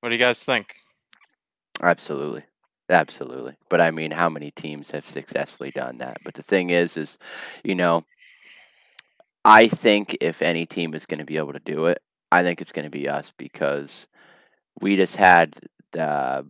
What 0.00 0.10
do 0.10 0.14
you 0.14 0.20
guys 0.20 0.38
think? 0.38 0.76
Absolutely. 1.82 2.44
Absolutely. 2.88 3.56
But 3.68 3.80
I 3.80 3.90
mean, 3.90 4.12
how 4.12 4.28
many 4.28 4.52
teams 4.52 4.92
have 4.92 5.08
successfully 5.08 5.72
done 5.72 5.98
that? 5.98 6.18
But 6.24 6.34
the 6.34 6.42
thing 6.42 6.70
is, 6.70 6.96
is, 6.96 7.18
you 7.64 7.74
know, 7.74 8.04
I 9.44 9.66
think 9.66 10.16
if 10.20 10.42
any 10.42 10.64
team 10.64 10.94
is 10.94 11.06
going 11.06 11.18
to 11.18 11.24
be 11.24 11.38
able 11.38 11.54
to 11.54 11.58
do 11.58 11.86
it, 11.86 12.00
I 12.30 12.44
think 12.44 12.60
it's 12.60 12.72
going 12.72 12.84
to 12.84 12.90
be 12.90 13.08
us 13.08 13.32
because 13.36 14.06
we 14.80 14.94
just 14.94 15.16
had 15.16 15.58
the, 15.90 16.46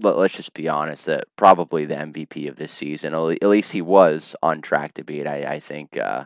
let, 0.00 0.16
let's 0.16 0.34
just 0.34 0.54
be 0.54 0.68
honest, 0.68 1.06
that 1.06 1.24
probably 1.36 1.86
the 1.86 1.96
MVP 1.96 2.48
of 2.48 2.56
this 2.56 2.70
season, 2.70 3.14
at 3.14 3.42
least 3.48 3.72
he 3.72 3.82
was 3.82 4.36
on 4.42 4.60
track 4.60 4.94
to 4.94 5.02
be. 5.02 5.26
I, 5.26 5.54
I 5.54 5.60
think, 5.60 5.96
uh, 5.96 6.24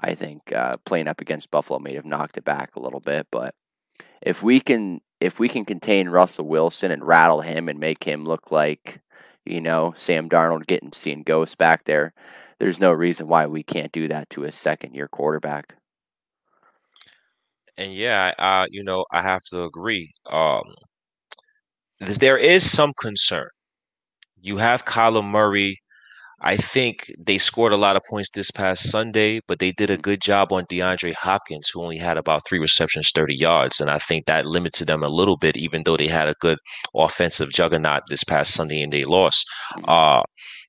I 0.00 0.14
think 0.14 0.52
uh, 0.52 0.74
playing 0.84 1.08
up 1.08 1.20
against 1.20 1.50
Buffalo 1.50 1.78
may 1.78 1.94
have 1.94 2.04
knocked 2.04 2.36
it 2.36 2.44
back 2.44 2.76
a 2.76 2.80
little 2.80 3.00
bit, 3.00 3.26
but 3.30 3.54
if 4.22 4.42
we 4.42 4.60
can 4.60 5.00
if 5.20 5.38
we 5.38 5.48
can 5.48 5.64
contain 5.64 6.08
Russell 6.08 6.46
Wilson 6.46 6.90
and 6.90 7.06
rattle 7.06 7.40
him 7.40 7.68
and 7.68 7.78
make 7.78 8.04
him 8.04 8.24
look 8.26 8.50
like, 8.50 9.00
you 9.46 9.60
know, 9.60 9.94
Sam 9.96 10.28
Darnold 10.28 10.66
getting 10.66 10.92
seeing 10.92 11.22
ghosts 11.22 11.54
back 11.54 11.84
there, 11.84 12.12
there's 12.58 12.80
no 12.80 12.92
reason 12.92 13.28
why 13.28 13.46
we 13.46 13.62
can't 13.62 13.92
do 13.92 14.08
that 14.08 14.28
to 14.30 14.44
a 14.44 14.52
second 14.52 14.94
year 14.94 15.08
quarterback. 15.08 15.76
And 17.76 17.94
yeah, 17.94 18.32
uh, 18.38 18.66
you 18.70 18.84
know, 18.84 19.04
I 19.12 19.22
have 19.22 19.42
to 19.50 19.64
agree. 19.64 20.12
Um, 20.30 20.62
there 22.00 22.38
is 22.38 22.70
some 22.70 22.92
concern. 23.00 23.48
You 24.40 24.58
have 24.58 24.84
Kyler 24.84 25.24
Murray. 25.24 25.80
I 26.42 26.56
think 26.56 27.12
they 27.18 27.38
scored 27.38 27.72
a 27.72 27.76
lot 27.76 27.96
of 27.96 28.02
points 28.08 28.30
this 28.30 28.50
past 28.50 28.90
Sunday, 28.90 29.40
but 29.48 29.58
they 29.58 29.72
did 29.72 29.90
a 29.90 29.96
good 29.96 30.20
job 30.20 30.52
on 30.52 30.64
DeAndre 30.66 31.12
Hopkins, 31.14 31.68
who 31.72 31.82
only 31.82 31.96
had 31.98 32.16
about 32.16 32.46
three 32.46 32.58
receptions, 32.60 33.10
30 33.14 33.34
yards. 33.36 33.80
And 33.80 33.90
I 33.90 33.98
think 33.98 34.26
that 34.26 34.46
limited 34.46 34.86
them 34.88 35.02
a 35.02 35.08
little 35.08 35.36
bit, 35.36 35.56
even 35.56 35.82
though 35.84 35.96
they 35.96 36.06
had 36.08 36.28
a 36.28 36.34
good 36.40 36.58
offensive 36.94 37.50
juggernaut 37.50 38.02
this 38.08 38.24
past 38.24 38.52
Sunday 38.54 38.80
and 38.82 38.92
they 38.92 39.04
lost. 39.04 39.46
Mhm. 39.76 39.84
Uh, 39.88 40.22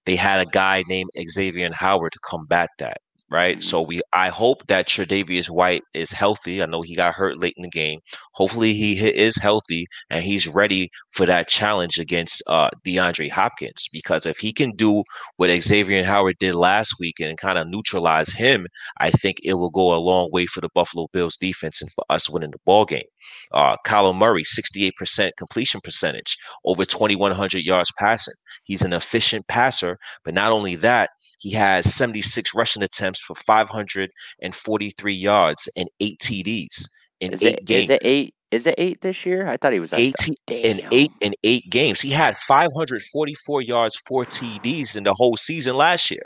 they 0.06 0.16
had 0.16 0.40
a 0.40 0.46
guy 0.46 0.84
named 0.88 1.10
Xavier 1.30 1.70
Howard 1.74 2.14
to 2.14 2.20
combat 2.20 2.70
that. 2.80 2.98
Right. 3.32 3.58
Mhm. 3.58 3.64
So 3.64 3.82
we 3.82 4.02
I 4.14 4.30
hope 4.30 4.68
that 4.68 4.88
Tre'Davious 4.88 5.50
White 5.50 5.82
is 5.96 6.12
healthy. 6.12 6.62
I 6.62 6.68
know 6.68 6.82
he 6.84 6.96
got 6.96 7.16
hurt 7.16 7.40
late 7.40 7.56
in 7.58 7.64
the 7.64 7.70
game. 7.70 8.00
Hopefully 8.34 8.74
he 8.76 8.94
is 9.00 9.36
healthy 9.38 9.88
and 10.12 10.24
he's 10.24 10.48
ready 10.48 10.90
for 11.12 11.26
that 11.26 11.48
challenge 11.48 11.98
against 11.98 12.44
uh 12.48 12.70
DeAndre 12.86 13.32
Hopkins. 13.32 13.88
Because 13.92 14.28
if 14.28 14.38
he 14.38 14.54
can 14.54 14.72
do 14.76 15.04
what 15.38 15.50
Xavier 15.64 15.98
and 15.98 16.06
Howard 16.06 16.38
did 16.40 16.54
last 16.54 16.96
week 17.00 17.20
and 17.20 17.36
kind 17.38 17.58
of 17.58 17.68
neutralize 17.68 18.32
him, 18.32 18.68
I 19.00 19.10
think 19.10 19.38
it 19.44 19.56
will 19.56 19.72
go 19.72 19.96
a 19.96 19.98
long 20.12 20.30
way 20.32 20.46
for 20.46 20.62
the 20.62 20.70
Buffalo 20.76 21.08
Bills 21.12 21.36
defense 21.36 21.82
and 21.82 21.92
for 21.92 22.04
us 22.10 22.30
winning 22.30 22.52
the 22.52 22.60
ball 22.64 22.86
game. 22.86 23.08
Uh, 23.52 23.76
Kyler 23.86 24.16
Murray, 24.16 24.44
68% 24.44 25.34
completion 25.38 25.82
percentage, 25.82 26.38
over 26.64 26.86
2,100 26.86 27.64
yards 27.64 27.92
passing. 27.98 28.34
He's 28.64 28.82
an 28.84 28.94
efficient 28.94 29.48
passer, 29.48 29.98
but 30.24 30.34
not 30.34 30.52
only 30.52 30.76
that, 30.76 31.10
he 31.40 31.52
has 31.52 31.94
76 31.94 32.54
rushing 32.56 32.84
attempts 32.84 33.20
for 33.22 33.36
543 33.36 35.14
yards 35.14 35.70
and 35.76 35.90
eight 36.00 36.20
TDs 36.20 36.88
in 37.20 37.34
Is 37.34 37.44
eight 37.44 37.56
it 37.60 37.66
games. 37.66 37.84
is 37.86 37.90
it 37.92 38.02
eight? 38.06 38.36
Is 38.52 38.66
it 38.68 38.76
eight 38.78 39.02
this 39.02 39.26
year? 39.26 39.48
I 39.48 39.58
thought 39.58 39.74
he 39.74 39.80
was 39.80 39.92
at 39.92 40.00
18 40.00 40.36
in 40.48 40.82
eight 40.92 41.12
in 41.20 41.34
eight 41.44 41.70
games. 41.70 42.00
He 42.00 42.10
had 42.10 42.38
544 42.38 43.62
yards, 43.62 43.96
four 44.08 44.24
TDs 44.26 44.96
in 44.96 45.04
the 45.04 45.14
whole 45.14 45.36
season 45.36 45.76
last 45.76 46.10
year. 46.10 46.22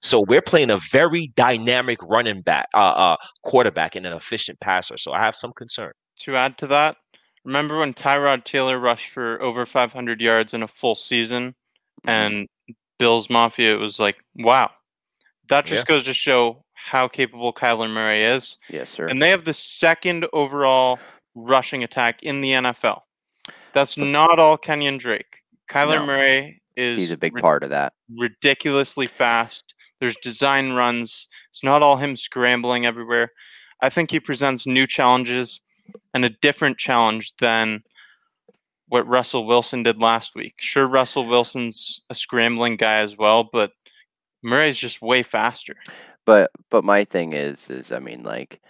So 0.00 0.20
we're 0.20 0.42
playing 0.42 0.70
a 0.70 0.78
very 0.92 1.28
dynamic 1.36 1.98
running 2.02 2.40
back, 2.42 2.68
uh, 2.74 2.78
uh, 2.78 3.16
quarterback, 3.42 3.94
and 3.96 4.06
an 4.06 4.12
efficient 4.12 4.60
passer. 4.60 4.96
So 4.96 5.12
I 5.12 5.20
have 5.20 5.34
some 5.36 5.52
concern. 5.52 5.92
To 6.20 6.36
add 6.36 6.56
to 6.58 6.66
that, 6.68 6.96
remember 7.44 7.78
when 7.78 7.92
Tyrod 7.92 8.44
Taylor 8.44 8.78
rushed 8.78 9.08
for 9.10 9.40
over 9.42 9.66
500 9.66 10.20
yards 10.20 10.54
in 10.54 10.62
a 10.62 10.68
full 10.68 10.94
season 10.94 11.54
Mhm. 12.06 12.10
and 12.10 12.48
Bills 12.98 13.28
Mafia 13.30 13.74
it 13.74 13.80
was 13.80 13.98
like, 13.98 14.16
wow. 14.36 14.70
That 15.48 15.64
just 15.66 15.86
goes 15.86 16.04
to 16.06 16.12
show 16.14 16.64
how 16.74 17.06
capable 17.08 17.52
Kyler 17.52 17.88
Murray 17.90 18.24
is. 18.24 18.56
yes, 18.68 18.90
sir. 18.90 19.06
And 19.06 19.22
they 19.22 19.30
have 19.30 19.44
the 19.44 19.54
second 19.54 20.26
overall 20.32 20.98
rushing 21.34 21.84
attack 21.84 22.22
in 22.22 22.40
the 22.40 22.50
NFL. 22.52 23.02
That's 23.72 23.94
But- 23.94 24.06
not 24.06 24.38
all 24.38 24.56
Kenyon 24.56 24.98
Drake. 24.98 25.42
Kyler 25.70 25.96
No. 26.00 26.06
Murray 26.06 26.62
is 26.76 26.98
He's 26.98 27.10
a 27.10 27.16
big 27.16 27.34
ri- 27.34 27.40
part 27.42 27.62
of 27.62 27.70
that. 27.70 27.92
ridiculously 28.14 29.06
fast. 29.06 29.74
There's 30.00 30.16
design 30.16 30.72
runs. 30.72 31.28
It's 31.50 31.62
not 31.64 31.82
all 31.82 31.96
him 31.96 32.16
scrambling 32.16 32.84
everywhere. 32.84 33.32
I 33.82 33.88
think 33.88 34.10
he 34.10 34.20
presents 34.20 34.66
new 34.66 34.86
challenges 34.86 35.60
and 36.12 36.24
a 36.24 36.30
different 36.30 36.76
challenge 36.78 37.32
than 37.38 37.82
what 38.88 39.06
Russell 39.06 39.46
Wilson 39.46 39.82
did 39.82 39.98
last 39.98 40.34
week. 40.34 40.54
Sure, 40.58 40.86
Russell 40.86 41.26
Wilson's 41.26 42.00
a 42.10 42.14
scrambling 42.14 42.76
guy 42.76 42.98
as 42.98 43.16
well, 43.16 43.48
but 43.52 43.72
Murray's 44.42 44.78
just 44.78 45.02
way 45.02 45.22
faster. 45.22 45.76
But 46.24 46.50
but 46.70 46.84
my 46.84 47.04
thing 47.04 47.32
is 47.32 47.70
is 47.70 47.92
I 47.92 47.98
mean 47.98 48.22
like 48.22 48.60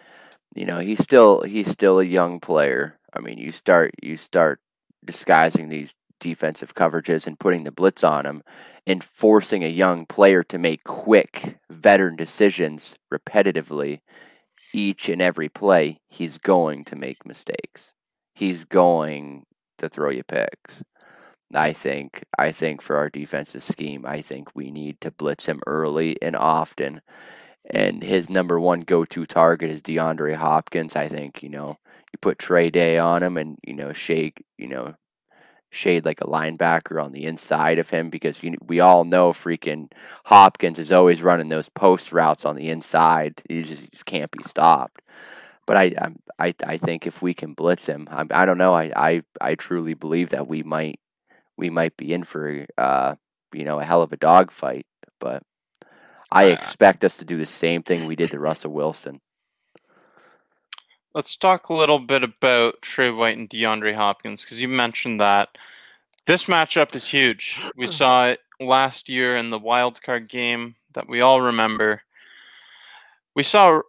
you 0.54 0.64
know 0.64 0.78
he's 0.78 1.02
still 1.02 1.42
he's 1.42 1.70
still 1.70 2.00
a 2.00 2.04
young 2.04 2.40
player. 2.40 2.98
I 3.12 3.20
mean 3.20 3.38
you 3.38 3.52
start 3.52 3.94
you 4.02 4.16
start 4.16 4.60
disguising 5.04 5.68
these 5.68 5.94
defensive 6.20 6.74
coverages 6.74 7.26
and 7.26 7.38
putting 7.38 7.64
the 7.64 7.70
blitz 7.70 8.02
on 8.02 8.26
him 8.26 8.42
and 8.86 9.02
forcing 9.02 9.64
a 9.64 9.68
young 9.68 10.06
player 10.06 10.42
to 10.44 10.58
make 10.58 10.84
quick 10.84 11.58
veteran 11.70 12.16
decisions 12.16 12.94
repetitively 13.12 14.00
each 14.72 15.08
and 15.08 15.22
every 15.22 15.48
play 15.48 16.00
he's 16.08 16.38
going 16.38 16.84
to 16.84 16.96
make 16.96 17.26
mistakes. 17.26 17.92
He's 18.34 18.64
going 18.64 19.45
to 19.78 19.88
throw 19.88 20.10
you 20.10 20.22
picks. 20.22 20.82
I 21.54 21.72
think 21.72 22.24
I 22.38 22.52
think 22.52 22.82
for 22.82 22.96
our 22.96 23.08
defensive 23.08 23.62
scheme, 23.62 24.04
I 24.04 24.20
think 24.20 24.54
we 24.54 24.70
need 24.70 25.00
to 25.00 25.10
blitz 25.10 25.46
him 25.46 25.60
early 25.66 26.16
and 26.20 26.34
often. 26.34 27.02
And 27.68 28.02
his 28.02 28.30
number 28.30 28.60
one 28.60 28.80
go-to 28.80 29.26
target 29.26 29.70
is 29.70 29.82
DeAndre 29.82 30.36
Hopkins. 30.36 30.96
I 30.96 31.08
think 31.08 31.42
you 31.42 31.48
know 31.48 31.78
you 32.12 32.18
put 32.20 32.38
Trey 32.38 32.70
Day 32.70 32.98
on 32.98 33.22
him, 33.22 33.36
and 33.36 33.58
you 33.64 33.74
know 33.74 33.92
shake 33.92 34.44
you 34.58 34.68
know 34.68 34.94
shade 35.70 36.04
like 36.04 36.20
a 36.20 36.26
linebacker 36.26 37.02
on 37.02 37.12
the 37.12 37.24
inside 37.24 37.78
of 37.78 37.90
him 37.90 38.08
because 38.08 38.42
you, 38.42 38.56
we 38.66 38.80
all 38.80 39.04
know 39.04 39.32
freaking 39.32 39.90
Hopkins 40.24 40.78
is 40.78 40.92
always 40.92 41.22
running 41.22 41.48
those 41.48 41.68
post 41.68 42.12
routes 42.12 42.44
on 42.44 42.56
the 42.56 42.70
inside. 42.70 43.42
He 43.48 43.62
just, 43.62 43.82
he 43.82 43.88
just 43.88 44.06
can't 44.06 44.30
be 44.30 44.42
stopped. 44.42 45.02
But 45.66 45.76
I, 45.76 45.92
I, 46.38 46.54
I 46.64 46.76
think 46.76 47.06
if 47.06 47.20
we 47.22 47.34
can 47.34 47.52
blitz 47.52 47.86
him, 47.86 48.08
I, 48.10 48.24
I 48.30 48.46
don't 48.46 48.58
know. 48.58 48.72
I, 48.74 48.92
I, 48.94 49.22
I 49.40 49.54
truly 49.56 49.94
believe 49.94 50.30
that 50.30 50.46
we 50.46 50.62
might, 50.62 51.00
we 51.56 51.70
might 51.70 51.96
be 51.96 52.12
in 52.12 52.22
for, 52.24 52.66
uh, 52.78 53.16
you 53.52 53.64
know, 53.64 53.80
a 53.80 53.84
hell 53.84 54.02
of 54.02 54.12
a 54.12 54.16
dogfight. 54.16 54.86
But 55.18 55.42
I 56.30 56.44
I- 56.44 56.46
expect 56.48 57.04
us 57.04 57.16
to 57.18 57.24
do 57.24 57.36
the 57.36 57.46
same 57.46 57.82
thing 57.82 58.06
we 58.06 58.16
did 58.16 58.30
to 58.30 58.38
Russell 58.38 58.72
Wilson. 58.72 59.20
Let's 61.14 61.34
talk 61.36 61.70
a 61.70 61.74
little 61.74 61.98
bit 61.98 62.22
about 62.22 62.82
Trey 62.82 63.10
White 63.10 63.38
and 63.38 63.48
DeAndre 63.48 63.94
Hopkins 63.94 64.42
because 64.42 64.60
you 64.60 64.68
mentioned 64.68 65.20
that. 65.20 65.48
This 66.26 66.44
matchup 66.44 66.94
is 66.94 67.08
huge. 67.08 67.58
We 67.76 67.86
saw 68.00 68.28
it 68.28 68.40
last 68.60 69.08
year 69.08 69.36
in 69.36 69.50
the 69.50 69.58
wild 69.58 70.02
card 70.02 70.28
game 70.28 70.74
that 70.92 71.08
we 71.08 71.22
all 71.22 71.40
remember. 71.40 72.02
We 73.34 73.42
saw 73.42 73.80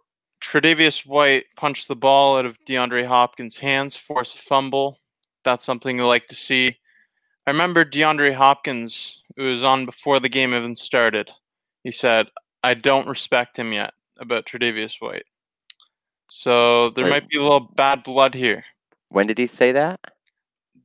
Tre'Davious 0.48 1.04
White 1.04 1.44
punched 1.56 1.88
the 1.88 1.94
ball 1.94 2.38
out 2.38 2.46
of 2.46 2.58
DeAndre 2.64 3.06
Hopkins' 3.06 3.58
hands, 3.58 3.96
force 3.96 4.34
a 4.34 4.38
fumble. 4.38 4.98
That's 5.44 5.62
something 5.62 5.98
we 5.98 6.02
like 6.04 6.26
to 6.28 6.34
see. 6.34 6.78
I 7.46 7.50
remember 7.50 7.84
DeAndre 7.84 8.34
Hopkins 8.34 9.22
it 9.36 9.42
was 9.42 9.62
on 9.62 9.84
before 9.84 10.20
the 10.20 10.30
game 10.30 10.54
even 10.54 10.74
started. 10.74 11.30
He 11.84 11.90
said, 11.90 12.28
"I 12.64 12.72
don't 12.72 13.06
respect 13.06 13.58
him 13.58 13.74
yet." 13.74 13.92
About 14.18 14.46
Tre'Davious 14.46 15.00
White. 15.00 15.26
So 16.30 16.90
there 16.90 17.04
Wait. 17.04 17.10
might 17.10 17.28
be 17.28 17.36
a 17.36 17.42
little 17.42 17.60
bad 17.60 18.02
blood 18.02 18.34
here. 18.34 18.64
When 19.10 19.26
did 19.26 19.36
he 19.36 19.46
say 19.46 19.70
that? 19.72 20.00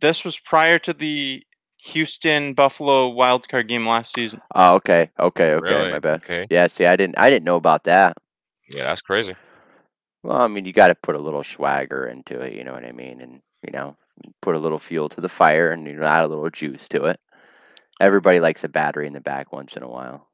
This 0.02 0.26
was 0.26 0.38
prior 0.38 0.78
to 0.80 0.92
the 0.94 1.42
Houston 1.78 2.54
Buffalo 2.54 3.10
wildcard 3.12 3.70
game 3.70 3.88
last 3.88 4.14
season. 4.14 4.42
Oh, 4.56 4.76
okay, 4.76 5.10
okay, 5.20 5.54
okay. 5.54 5.74
Really? 5.74 5.92
My 5.92 6.00
bad. 6.00 6.16
Okay. 6.18 6.48
Yeah, 6.50 6.68
see, 6.68 6.86
I 6.86 6.98
didn't, 6.98 7.18
I 7.18 7.30
didn't 7.30 7.46
know 7.46 7.56
about 7.56 7.86
that. 7.86 8.18
Yeah, 8.70 8.84
that's 8.84 9.02
crazy. 9.02 9.36
Well, 10.24 10.38
I 10.38 10.48
mean, 10.48 10.66
you 10.66 10.74
got 10.74 10.88
to 10.88 10.96
put 10.96 11.16
a 11.16 11.20
little 11.20 11.44
swagger 11.44 12.08
into 12.08 12.40
it. 12.40 12.54
You 12.54 12.64
know 12.64 12.74
what 12.74 12.86
I 12.86 12.92
mean? 12.92 13.22
And 13.22 13.42
you 13.64 13.72
know, 13.72 13.98
put 14.42 14.56
a 14.56 14.60
little 14.60 14.80
fuel 14.80 15.10
to 15.10 15.22
the 15.22 15.30
fire, 15.30 15.70
and 15.70 15.86
you 15.86 15.94
know, 15.94 16.06
add 16.06 16.24
a 16.24 16.28
little 16.28 16.50
juice 16.50 16.88
to 16.90 17.06
it. 17.06 17.20
Everybody 18.02 18.40
likes 18.40 18.64
a 18.64 18.70
battery 18.70 19.08
in 19.08 19.14
the 19.14 19.22
back 19.22 19.52
once 19.52 19.76
in 19.76 19.84
a 19.84 19.90
while. 19.90 20.30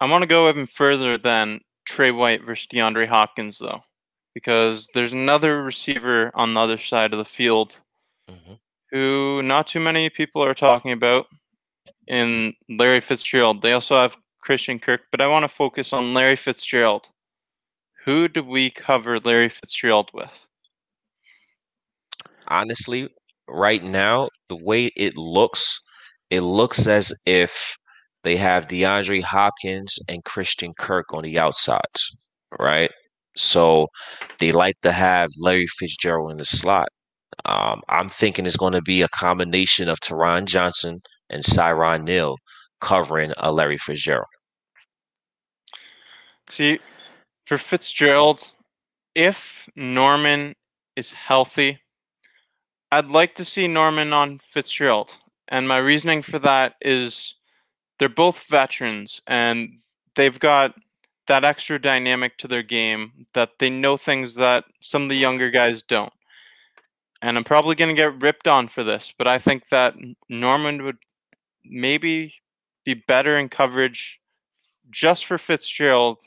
I 0.00 0.10
want 0.10 0.22
to 0.22 0.28
go 0.28 0.48
even 0.48 0.66
further 0.66 1.18
than 1.18 1.60
Trey 1.86 2.10
White 2.10 2.44
versus 2.44 2.66
DeAndre 2.66 3.08
Hopkins, 3.08 3.58
though, 3.58 3.80
because 4.34 4.88
there's 4.94 5.12
another 5.12 5.62
receiver 5.62 6.30
on 6.34 6.54
the 6.54 6.60
other 6.60 6.78
side 6.78 7.12
of 7.12 7.18
the 7.18 7.24
field 7.24 7.80
hmm 8.28 8.54
who 8.92 9.42
not 9.42 9.66
too 9.66 9.80
many 9.80 10.08
people 10.08 10.42
are 10.42 10.54
talking 10.54 10.92
about 10.92 11.26
in 12.06 12.54
Larry 12.68 13.00
Fitzgerald. 13.00 13.62
They 13.62 13.72
also 13.72 13.96
have 13.96 14.16
Christian 14.40 14.78
Kirk, 14.78 15.02
but 15.10 15.20
I 15.20 15.26
want 15.26 15.42
to 15.42 15.48
focus 15.48 15.92
on 15.92 16.14
Larry 16.14 16.36
Fitzgerald. 16.36 17.08
Who 18.06 18.28
do 18.28 18.44
we 18.44 18.70
cover 18.70 19.18
Larry 19.18 19.48
Fitzgerald 19.48 20.10
with? 20.14 20.46
Honestly, 22.46 23.08
right 23.48 23.82
now, 23.82 24.28
the 24.48 24.56
way 24.56 24.92
it 24.96 25.16
looks, 25.16 25.80
it 26.30 26.42
looks 26.42 26.86
as 26.86 27.12
if 27.26 27.76
they 28.22 28.36
have 28.36 28.68
DeAndre 28.68 29.22
Hopkins 29.22 29.98
and 30.08 30.24
Christian 30.24 30.72
Kirk 30.78 31.12
on 31.12 31.24
the 31.24 31.36
outsides, 31.36 32.12
right? 32.60 32.92
So 33.36 33.88
they 34.38 34.52
like 34.52 34.80
to 34.82 34.92
have 34.92 35.30
Larry 35.38 35.66
Fitzgerald 35.66 36.30
in 36.30 36.36
the 36.36 36.44
slot. 36.44 36.88
Um, 37.44 37.82
I'm 37.88 38.08
thinking 38.08 38.46
it's 38.46 38.56
going 38.56 38.72
to 38.74 38.82
be 38.82 39.02
a 39.02 39.08
combination 39.08 39.88
of 39.88 39.98
Taron 39.98 40.44
Johnson 40.44 41.00
and 41.28 41.42
Siran 41.42 42.04
Neal 42.04 42.36
covering 42.80 43.32
a 43.38 43.50
Larry 43.50 43.78
Fitzgerald. 43.78 44.26
See, 46.48 46.78
for 47.46 47.56
Fitzgerald, 47.56 48.54
if 49.14 49.68
Norman 49.74 50.54
is 50.96 51.12
healthy, 51.12 51.78
I'd 52.92 53.08
like 53.08 53.34
to 53.36 53.44
see 53.44 53.68
Norman 53.68 54.12
on 54.12 54.40
Fitzgerald. 54.40 55.14
And 55.48 55.66
my 55.66 55.78
reasoning 55.78 56.22
for 56.22 56.38
that 56.40 56.74
is 56.80 57.34
they're 57.98 58.08
both 58.08 58.44
veterans 58.50 59.22
and 59.26 59.78
they've 60.16 60.38
got 60.38 60.74
that 61.28 61.44
extra 61.44 61.80
dynamic 61.80 62.36
to 62.38 62.48
their 62.48 62.62
game 62.62 63.26
that 63.34 63.50
they 63.58 63.70
know 63.70 63.96
things 63.96 64.34
that 64.34 64.64
some 64.80 65.04
of 65.04 65.08
the 65.08 65.16
younger 65.16 65.50
guys 65.50 65.82
don't. 65.82 66.12
And 67.22 67.36
I'm 67.36 67.44
probably 67.44 67.74
going 67.74 67.94
to 67.94 68.00
get 68.00 68.20
ripped 68.20 68.46
on 68.46 68.68
for 68.68 68.84
this, 68.84 69.12
but 69.16 69.26
I 69.26 69.38
think 69.38 69.68
that 69.70 69.94
Norman 70.28 70.84
would 70.84 70.98
maybe 71.64 72.34
be 72.84 72.94
better 72.94 73.36
in 73.36 73.48
coverage 73.48 74.20
just 74.90 75.26
for 75.26 75.38
Fitzgerald 75.38 76.18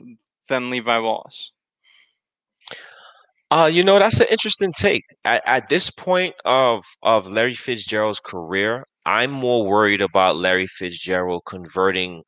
than 0.50 0.70
Levi 0.70 0.98
Wallace. 1.00 1.52
Uh, 3.52 3.70
you 3.72 3.84
know, 3.84 3.98
that's 3.98 4.20
an 4.20 4.28
interesting 4.30 4.72
take. 4.72 5.04
At, 5.26 5.42
at 5.48 5.70
this 5.70 5.90
point 5.90 6.36
of 6.46 6.84
of 7.02 7.28
Larry 7.28 7.56
Fitzgerald's 7.56 8.20
career, 8.20 8.86
I'm 9.06 9.32
more 9.32 9.66
worried 9.66 10.02
about 10.02 10.38
Larry 10.38 10.68
Fitzgerald 10.68 11.44
converting 11.48 12.24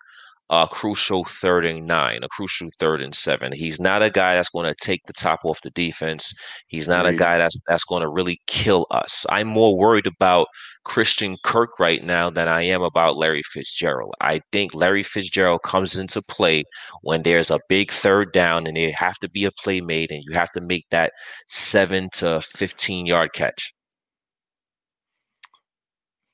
a 0.49 0.67
crucial 0.69 1.23
third 1.25 1.65
and 1.65 1.85
nine, 1.85 2.23
a 2.23 2.27
crucial 2.27 2.69
third 2.79 3.01
and 3.01 3.15
seven. 3.15 3.53
He's 3.53 3.79
not 3.79 4.03
a 4.03 4.09
guy 4.09 4.35
that's 4.35 4.49
going 4.49 4.65
to 4.65 4.75
take 4.81 5.01
the 5.05 5.13
top 5.13 5.39
off 5.45 5.61
the 5.61 5.69
defense. 5.71 6.33
He's 6.67 6.87
not 6.87 7.05
a 7.05 7.13
guy 7.13 7.37
that's 7.37 7.57
that's 7.67 7.85
going 7.85 8.01
to 8.01 8.09
really 8.09 8.39
kill 8.47 8.87
us. 8.91 9.25
I'm 9.29 9.47
more 9.47 9.77
worried 9.77 10.07
about 10.07 10.47
Christian 10.83 11.37
Kirk 11.43 11.79
right 11.79 12.03
now 12.03 12.29
than 12.29 12.47
I 12.47 12.63
am 12.63 12.81
about 12.81 13.17
Larry 13.17 13.43
Fitzgerald. 13.43 14.13
I 14.21 14.41
think 14.51 14.73
Larry 14.73 15.03
Fitzgerald 15.03 15.61
comes 15.63 15.97
into 15.97 16.21
play 16.23 16.63
when 17.01 17.23
there's 17.23 17.51
a 17.51 17.59
big 17.69 17.91
third 17.91 18.33
down 18.33 18.67
and 18.67 18.75
they 18.75 18.91
have 18.91 19.19
to 19.19 19.29
be 19.29 19.45
a 19.45 19.51
play 19.51 19.81
made 19.81 20.11
and 20.11 20.23
you 20.25 20.33
have 20.33 20.51
to 20.51 20.61
make 20.61 20.85
that 20.91 21.13
seven 21.47 22.09
to 22.13 22.41
15 22.41 23.05
yard 23.05 23.33
catch. 23.33 23.73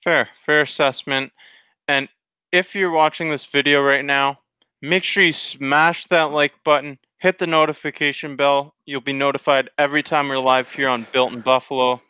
Fair, 0.03 0.29
fair 0.45 0.61
assessment. 0.61 1.31
And 1.87 2.07
if 2.51 2.75
you're 2.75 2.91
watching 2.91 3.29
this 3.29 3.45
video 3.45 3.81
right 3.81 4.05
now, 4.05 4.39
make 4.81 5.03
sure 5.03 5.23
you 5.23 5.33
smash 5.33 6.05
that 6.07 6.31
like 6.31 6.53
button, 6.63 6.97
hit 7.19 7.39
the 7.39 7.47
notification 7.47 8.35
bell. 8.35 8.73
You'll 8.85 9.01
be 9.01 9.13
notified 9.13 9.69
every 9.77 10.03
time 10.03 10.29
we're 10.29 10.37
live 10.37 10.71
here 10.71 10.87
on 10.89 11.07
Built 11.11 11.33
in 11.33 11.41
Buffalo. 11.41 12.01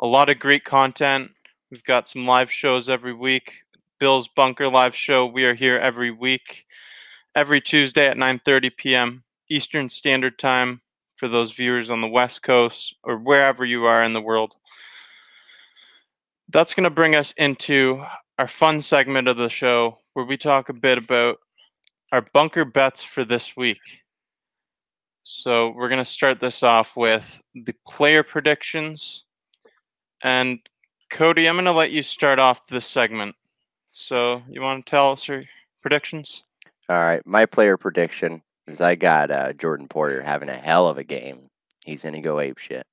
A 0.00 0.06
lot 0.06 0.28
of 0.28 0.40
great 0.40 0.64
content. 0.64 1.30
We've 1.74 1.82
got 1.82 2.08
some 2.08 2.24
live 2.24 2.52
shows 2.52 2.88
every 2.88 3.14
week. 3.14 3.64
Bill's 3.98 4.28
Bunker 4.28 4.68
live 4.68 4.94
show. 4.94 5.26
We 5.26 5.44
are 5.44 5.54
here 5.54 5.76
every 5.76 6.12
week, 6.12 6.66
every 7.34 7.60
Tuesday 7.60 8.06
at 8.06 8.16
9:30 8.16 8.76
p.m. 8.76 9.24
Eastern 9.50 9.90
Standard 9.90 10.38
Time 10.38 10.82
for 11.14 11.26
those 11.26 11.52
viewers 11.52 11.90
on 11.90 12.00
the 12.00 12.06
West 12.06 12.44
Coast 12.44 12.94
or 13.02 13.16
wherever 13.18 13.64
you 13.64 13.86
are 13.86 14.04
in 14.04 14.12
the 14.12 14.20
world. 14.20 14.54
That's 16.48 16.74
going 16.74 16.84
to 16.84 16.90
bring 16.90 17.16
us 17.16 17.34
into 17.36 18.04
our 18.38 18.46
fun 18.46 18.80
segment 18.80 19.26
of 19.26 19.36
the 19.36 19.48
show 19.48 19.98
where 20.12 20.24
we 20.24 20.36
talk 20.36 20.68
a 20.68 20.74
bit 20.74 20.96
about 20.96 21.38
our 22.12 22.24
bunker 22.32 22.64
bets 22.64 23.02
for 23.02 23.24
this 23.24 23.56
week. 23.56 23.80
So 25.24 25.70
we're 25.70 25.88
going 25.88 25.98
to 25.98 26.04
start 26.04 26.38
this 26.38 26.62
off 26.62 26.96
with 26.96 27.42
the 27.52 27.74
player 27.84 28.22
predictions. 28.22 29.24
And 30.22 30.60
Cody, 31.14 31.48
I'm 31.48 31.54
going 31.54 31.64
to 31.66 31.70
let 31.70 31.92
you 31.92 32.02
start 32.02 32.40
off 32.40 32.66
this 32.66 32.84
segment. 32.84 33.36
So 33.92 34.42
you 34.48 34.60
want 34.60 34.84
to 34.84 34.90
tell 34.90 35.12
us 35.12 35.28
your 35.28 35.44
predictions? 35.80 36.42
All 36.88 36.96
right, 36.96 37.24
my 37.24 37.46
player 37.46 37.76
prediction 37.76 38.42
is 38.66 38.80
I 38.80 38.96
got 38.96 39.30
uh, 39.30 39.52
Jordan 39.52 39.86
Poyer 39.86 40.24
having 40.24 40.48
a 40.48 40.56
hell 40.56 40.88
of 40.88 40.98
a 40.98 41.04
game. 41.04 41.50
He's 41.84 42.02
gonna 42.02 42.20
go 42.20 42.40
ape 42.40 42.58
shit. 42.58 42.84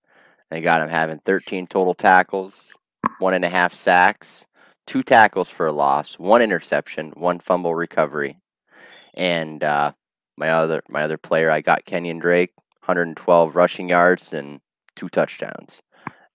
I 0.51 0.59
got 0.59 0.83
him 0.83 0.89
having 0.89 1.17
13 1.17 1.65
total 1.65 1.95
tackles, 1.95 2.77
one 3.17 3.33
and 3.33 3.43
a 3.43 3.49
half 3.49 3.73
sacks, 3.73 4.45
two 4.85 5.01
tackles 5.01 5.49
for 5.49 5.65
a 5.65 5.73
loss, 5.73 6.19
one 6.19 6.43
interception, 6.43 7.13
one 7.15 7.39
fumble 7.39 7.73
recovery, 7.73 8.37
and 9.15 9.63
uh, 9.63 9.93
my 10.37 10.51
other 10.51 10.83
my 10.87 11.01
other 11.01 11.17
player 11.17 11.49
I 11.49 11.61
got 11.61 11.85
Kenyon 11.85 12.19
Drake, 12.19 12.51
112 12.85 13.55
rushing 13.55 13.89
yards 13.89 14.31
and 14.31 14.61
two 14.95 15.09
touchdowns. 15.09 15.81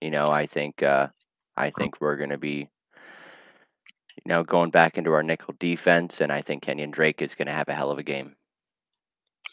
You 0.01 0.11
know, 0.11 0.33
I 0.33 0.47
think 0.47 0.83
uh, 0.83 1.09
I 1.57 1.71
think 1.71 2.01
we're 2.01 2.17
gonna 2.17 2.39
be 2.39 2.69
you 4.17 4.29
know, 4.29 4.43
going 4.43 4.71
back 4.71 4.99
into 4.99 5.13
our 5.13 5.23
nickel 5.23 5.55
defense, 5.59 6.21
and 6.21 6.33
I 6.33 6.43
think 6.43 6.63
Kenyon 6.63 6.91
Drake 6.91 7.23
is 7.23 7.35
going 7.35 7.47
to 7.47 7.53
have 7.53 7.69
a 7.69 7.75
hell 7.75 7.91
of 7.91 7.99
a 7.99 8.03
game. 8.03 8.37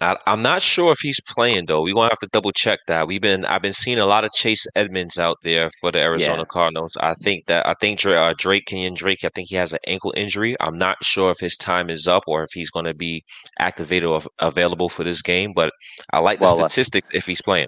I, 0.02 0.18
I'm 0.26 0.42
not 0.42 0.62
sure 0.64 0.92
if 0.92 1.00
he's 1.02 1.20
playing 1.22 1.68
though. 1.68 1.84
We're 1.84 1.94
gonna 1.94 2.10
have 2.10 2.20
to 2.20 2.28
double 2.32 2.52
check 2.52 2.80
that. 2.88 3.08
We've 3.08 3.22
been 3.22 3.46
I've 3.46 3.62
been 3.62 3.74
seeing 3.74 4.00
a 4.00 4.06
lot 4.08 4.24
of 4.24 4.32
Chase 4.34 4.66
Edmonds 4.76 5.20
out 5.20 5.38
there 5.44 5.70
for 5.80 5.92
the 5.92 6.00
Arizona 6.00 6.44
Yeah. 6.44 6.46
Cardinals. 6.50 6.98
I 7.00 7.14
think 7.14 7.46
that 7.46 7.66
I 7.68 7.76
think 7.80 8.00
Drake, 8.00 8.18
uh, 8.18 8.34
Drake 8.38 8.66
Kenyon 8.66 8.96
Drake. 8.96 9.24
I 9.24 9.30
think 9.30 9.50
he 9.50 9.56
has 9.56 9.72
an 9.72 9.80
ankle 9.88 10.12
injury. 10.18 10.56
I'm 10.60 10.78
not 10.80 10.98
sure 11.04 11.32
if 11.32 11.40
his 11.40 11.56
time 11.56 11.90
is 11.92 12.08
up 12.08 12.24
or 12.28 12.44
if 12.44 12.52
he's 12.54 12.72
going 12.72 12.86
to 12.86 12.96
be 12.96 13.24
activated 13.60 14.10
or 14.10 14.22
available 14.40 14.90
for 14.90 15.04
this 15.04 15.22
game. 15.22 15.54
But 15.56 15.72
I 16.12 16.20
like 16.20 16.42
the 16.42 16.48
Well, 16.48 16.60
uh, 16.62 16.70
statistics 16.70 17.10
if 17.14 17.26
he's 17.28 17.42
playing. 17.42 17.68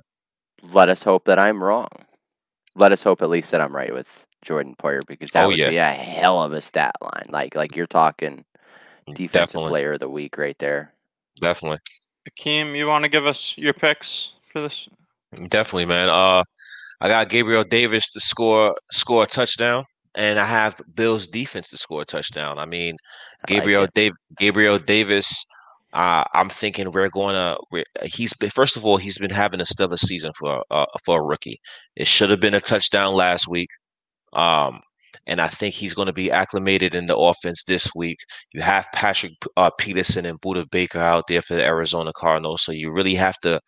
Let 0.63 0.89
us 0.89 1.03
hope 1.03 1.23
that 1.25 1.39
I'm 1.39 1.63
wrong. 1.63 1.87
Let 2.75 2.91
us 2.91 3.03
hope 3.03 3.21
at 3.21 3.29
least 3.29 3.51
that 3.51 3.61
I'm 3.61 3.75
right 3.75 3.93
with 3.93 4.24
Jordan 4.45 4.75
Poyer 4.77 5.05
because 5.07 5.31
that 5.31 5.47
Oh, 5.47 5.49
would 5.49 5.59
yeah. 5.59 5.69
be 5.69 5.77
a 5.77 5.87
hell 5.89 6.41
of 6.43 6.53
a 6.53 6.61
stat 6.61 6.95
line. 7.01 7.27
Like 7.29 7.55
like 7.55 7.75
you're 7.75 7.87
talking 7.87 8.45
defensive 9.13 9.61
Definitely, 9.61 9.69
player 9.69 9.93
of 9.93 9.99
the 9.99 10.09
week 10.09 10.37
right 10.37 10.57
there. 10.59 10.93
definitely. 11.41 11.79
Akeem, 12.29 12.75
you 12.77 12.87
want 12.87 13.03
to 13.03 13.09
give 13.09 13.25
us 13.25 13.55
your 13.57 13.73
picks 13.73 14.33
for 14.51 14.61
this? 14.61 14.87
Definitely, 15.49 15.85
man. 15.85 16.09
Uh, 16.09 16.43
I 17.01 17.09
got 17.09 17.29
Gabriel 17.29 17.63
Davis 17.63 18.09
to 18.11 18.19
score 18.21 18.75
score 18.91 19.23
a 19.23 19.27
touchdown, 19.27 19.85
and 20.15 20.39
I 20.39 20.45
have 20.45 20.81
Bills 20.95 21.27
defense 21.27 21.69
to 21.69 21.77
score 21.77 22.01
a 22.01 22.05
touchdown. 22.05 22.57
I 22.59 22.65
mean, 22.65 22.95
I 23.49 23.53
like 23.57 23.71
Gabriel 23.71 23.83
it. 23.83 23.93
Dave 23.93 24.13
Gabriel 24.37 24.79
Davis. 24.79 25.43
Uh, 25.93 26.23
I'm 26.33 26.49
thinking 26.49 26.91
we're 26.91 27.09
going 27.09 27.35
to. 27.35 27.57
We're, 27.71 27.85
he's 28.03 28.33
been, 28.33 28.49
first 28.49 28.75
of 28.77 28.85
all, 28.85 28.97
he's 28.97 29.17
been 29.17 29.29
having 29.31 29.61
a 29.61 29.65
stellar 29.65 29.97
season 29.97 30.31
for 30.37 30.63
uh, 30.71 30.85
for 31.05 31.19
a 31.19 31.23
rookie. 31.23 31.59
It 31.95 32.07
should 32.07 32.29
have 32.29 32.39
been 32.41 32.53
a 32.55 32.61
touchdown 32.61 33.13
last 33.13 33.47
week. 33.47 33.69
Um, 34.35 34.81
and 35.27 35.41
I 35.41 35.47
think 35.47 35.73
he's 35.73 35.93
going 35.93 36.05
to 36.07 36.13
be 36.13 36.31
acclimated 36.31 36.93
in 36.93 37.07
the 37.07 37.17
offense 37.17 37.63
this 37.63 37.89
week. 37.95 38.19
You 38.53 38.61
have 38.61 38.85
Patrick 38.93 39.33
uh, 39.57 39.69
Peterson 39.77 40.25
and 40.25 40.39
Budda 40.41 40.69
Baker 40.69 40.99
out 40.99 41.25
there 41.27 41.41
for 41.41 41.55
the 41.55 41.63
Arizona 41.63 42.11
Cardinals, 42.15 42.63
so 42.63 42.71
you 42.71 42.91
really 42.91 43.15
have 43.15 43.37
to 43.39 43.59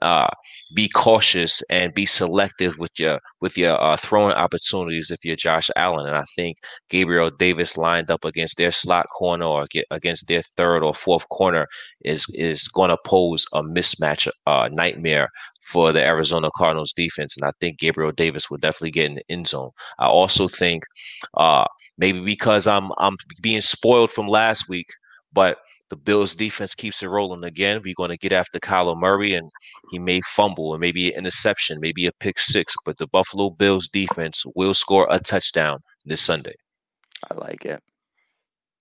uh, 0.00 0.28
be 0.74 0.88
cautious 0.88 1.62
and 1.70 1.94
be 1.94 2.06
selective 2.06 2.78
with 2.78 2.92
your 2.98 3.18
with 3.40 3.58
your 3.58 3.80
uh, 3.80 3.96
throwing 3.96 4.34
opportunities 4.34 5.10
if 5.10 5.24
you're 5.24 5.36
Josh 5.36 5.68
Allen. 5.76 6.06
And 6.06 6.16
I 6.16 6.24
think 6.34 6.56
Gabriel 6.88 7.30
Davis 7.30 7.76
lined 7.76 8.10
up 8.10 8.24
against 8.24 8.56
their 8.56 8.70
slot 8.70 9.06
corner 9.10 9.44
or 9.44 9.66
against 9.90 10.28
their 10.28 10.42
third 10.56 10.82
or 10.82 10.94
fourth 10.94 11.28
corner 11.28 11.66
is 12.04 12.26
is 12.34 12.68
going 12.68 12.90
to 12.90 12.98
pose 13.04 13.44
a 13.52 13.62
mismatch 13.62 14.28
uh, 14.46 14.68
nightmare 14.72 15.28
for 15.62 15.92
the 15.92 16.04
Arizona 16.04 16.50
Cardinals 16.56 16.92
defense. 16.92 17.36
And 17.36 17.44
I 17.44 17.52
think 17.60 17.78
Gabriel 17.78 18.12
Davis 18.12 18.50
will 18.50 18.58
definitely 18.58 18.90
get 18.90 19.06
in 19.06 19.14
the 19.14 19.24
end 19.28 19.48
zone. 19.48 19.70
I 19.98 20.06
also 20.06 20.48
think 20.48 20.84
uh, 21.34 21.64
maybe 21.98 22.20
because 22.20 22.66
I'm 22.66 22.92
I'm 22.98 23.16
being 23.40 23.60
spoiled 23.60 24.10
from 24.10 24.28
last 24.28 24.68
week, 24.68 24.88
but 25.32 25.58
the 25.88 25.96
Bills 25.96 26.34
defense 26.34 26.74
keeps 26.74 27.02
it 27.02 27.08
rolling 27.08 27.44
again. 27.44 27.82
We're 27.84 27.94
going 27.94 28.08
to 28.08 28.16
get 28.16 28.32
after 28.32 28.58
Kyler 28.58 28.98
Murray, 28.98 29.34
and 29.34 29.50
he 29.90 29.98
may 29.98 30.22
fumble 30.22 30.72
and 30.72 30.80
maybe 30.80 31.12
an 31.12 31.18
interception, 31.18 31.80
maybe 31.80 32.06
a 32.06 32.12
pick 32.12 32.38
six. 32.38 32.74
But 32.86 32.96
the 32.96 33.06
Buffalo 33.08 33.50
Bills 33.50 33.88
defense 33.88 34.42
will 34.54 34.72
score 34.72 35.06
a 35.10 35.18
touchdown 35.18 35.80
this 36.06 36.22
Sunday. 36.22 36.54
I 37.30 37.34
like 37.34 37.66
it. 37.66 37.82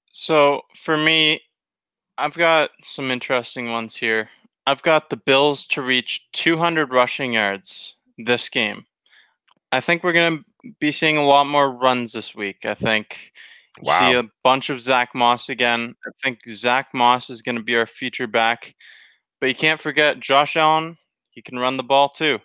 So 0.09 0.61
for 0.73 0.95
me, 0.95 1.41
I've 2.17 2.37
got 2.37 2.69
some 2.81 3.11
interesting 3.11 3.71
ones 3.71 3.95
here. 3.95 4.29
I've 4.65 4.81
got 4.83 5.09
the 5.09 5.17
Bills 5.17 5.65
to 5.67 5.81
reach 5.81 6.27
200 6.33 6.91
rushing 6.91 7.33
yards 7.33 7.95
this 8.17 8.49
game. 8.49 8.85
I 9.71 9.81
think 9.81 10.03
we're 10.03 10.13
going 10.13 10.37
to 10.39 10.73
be 10.79 10.91
seeing 10.91 11.17
a 11.17 11.23
lot 11.23 11.47
more 11.47 11.71
runs 11.71 12.13
this 12.13 12.35
week. 12.35 12.65
I 12.65 12.73
think 12.73 13.31
wow. 13.81 13.99
see 13.99 14.17
a 14.17 14.29
bunch 14.43 14.69
of 14.69 14.81
Zach 14.81 15.09
Moss 15.15 15.49
again. 15.49 15.95
I 16.05 16.11
think 16.23 16.39
Zach 16.53 16.89
Moss 16.93 17.29
is 17.29 17.41
going 17.41 17.55
to 17.55 17.63
be 17.63 17.75
our 17.75 17.87
feature 17.87 18.27
back. 18.27 18.75
But 19.39 19.47
you 19.47 19.55
can't 19.55 19.81
forget 19.81 20.19
Josh 20.19 20.55
Allen. 20.55 20.97
He 21.31 21.41
can 21.41 21.57
run 21.57 21.77
the 21.77 21.83
ball 21.83 22.09
too. 22.09 22.39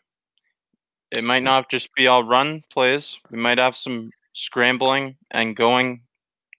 It 1.10 1.24
might 1.24 1.42
not 1.42 1.70
just 1.70 1.94
be 1.94 2.06
all 2.06 2.24
run 2.24 2.62
plays. 2.70 3.18
We 3.30 3.38
might 3.38 3.58
have 3.58 3.76
some 3.76 4.10
scrambling 4.32 5.16
and 5.30 5.56
going 5.56 6.02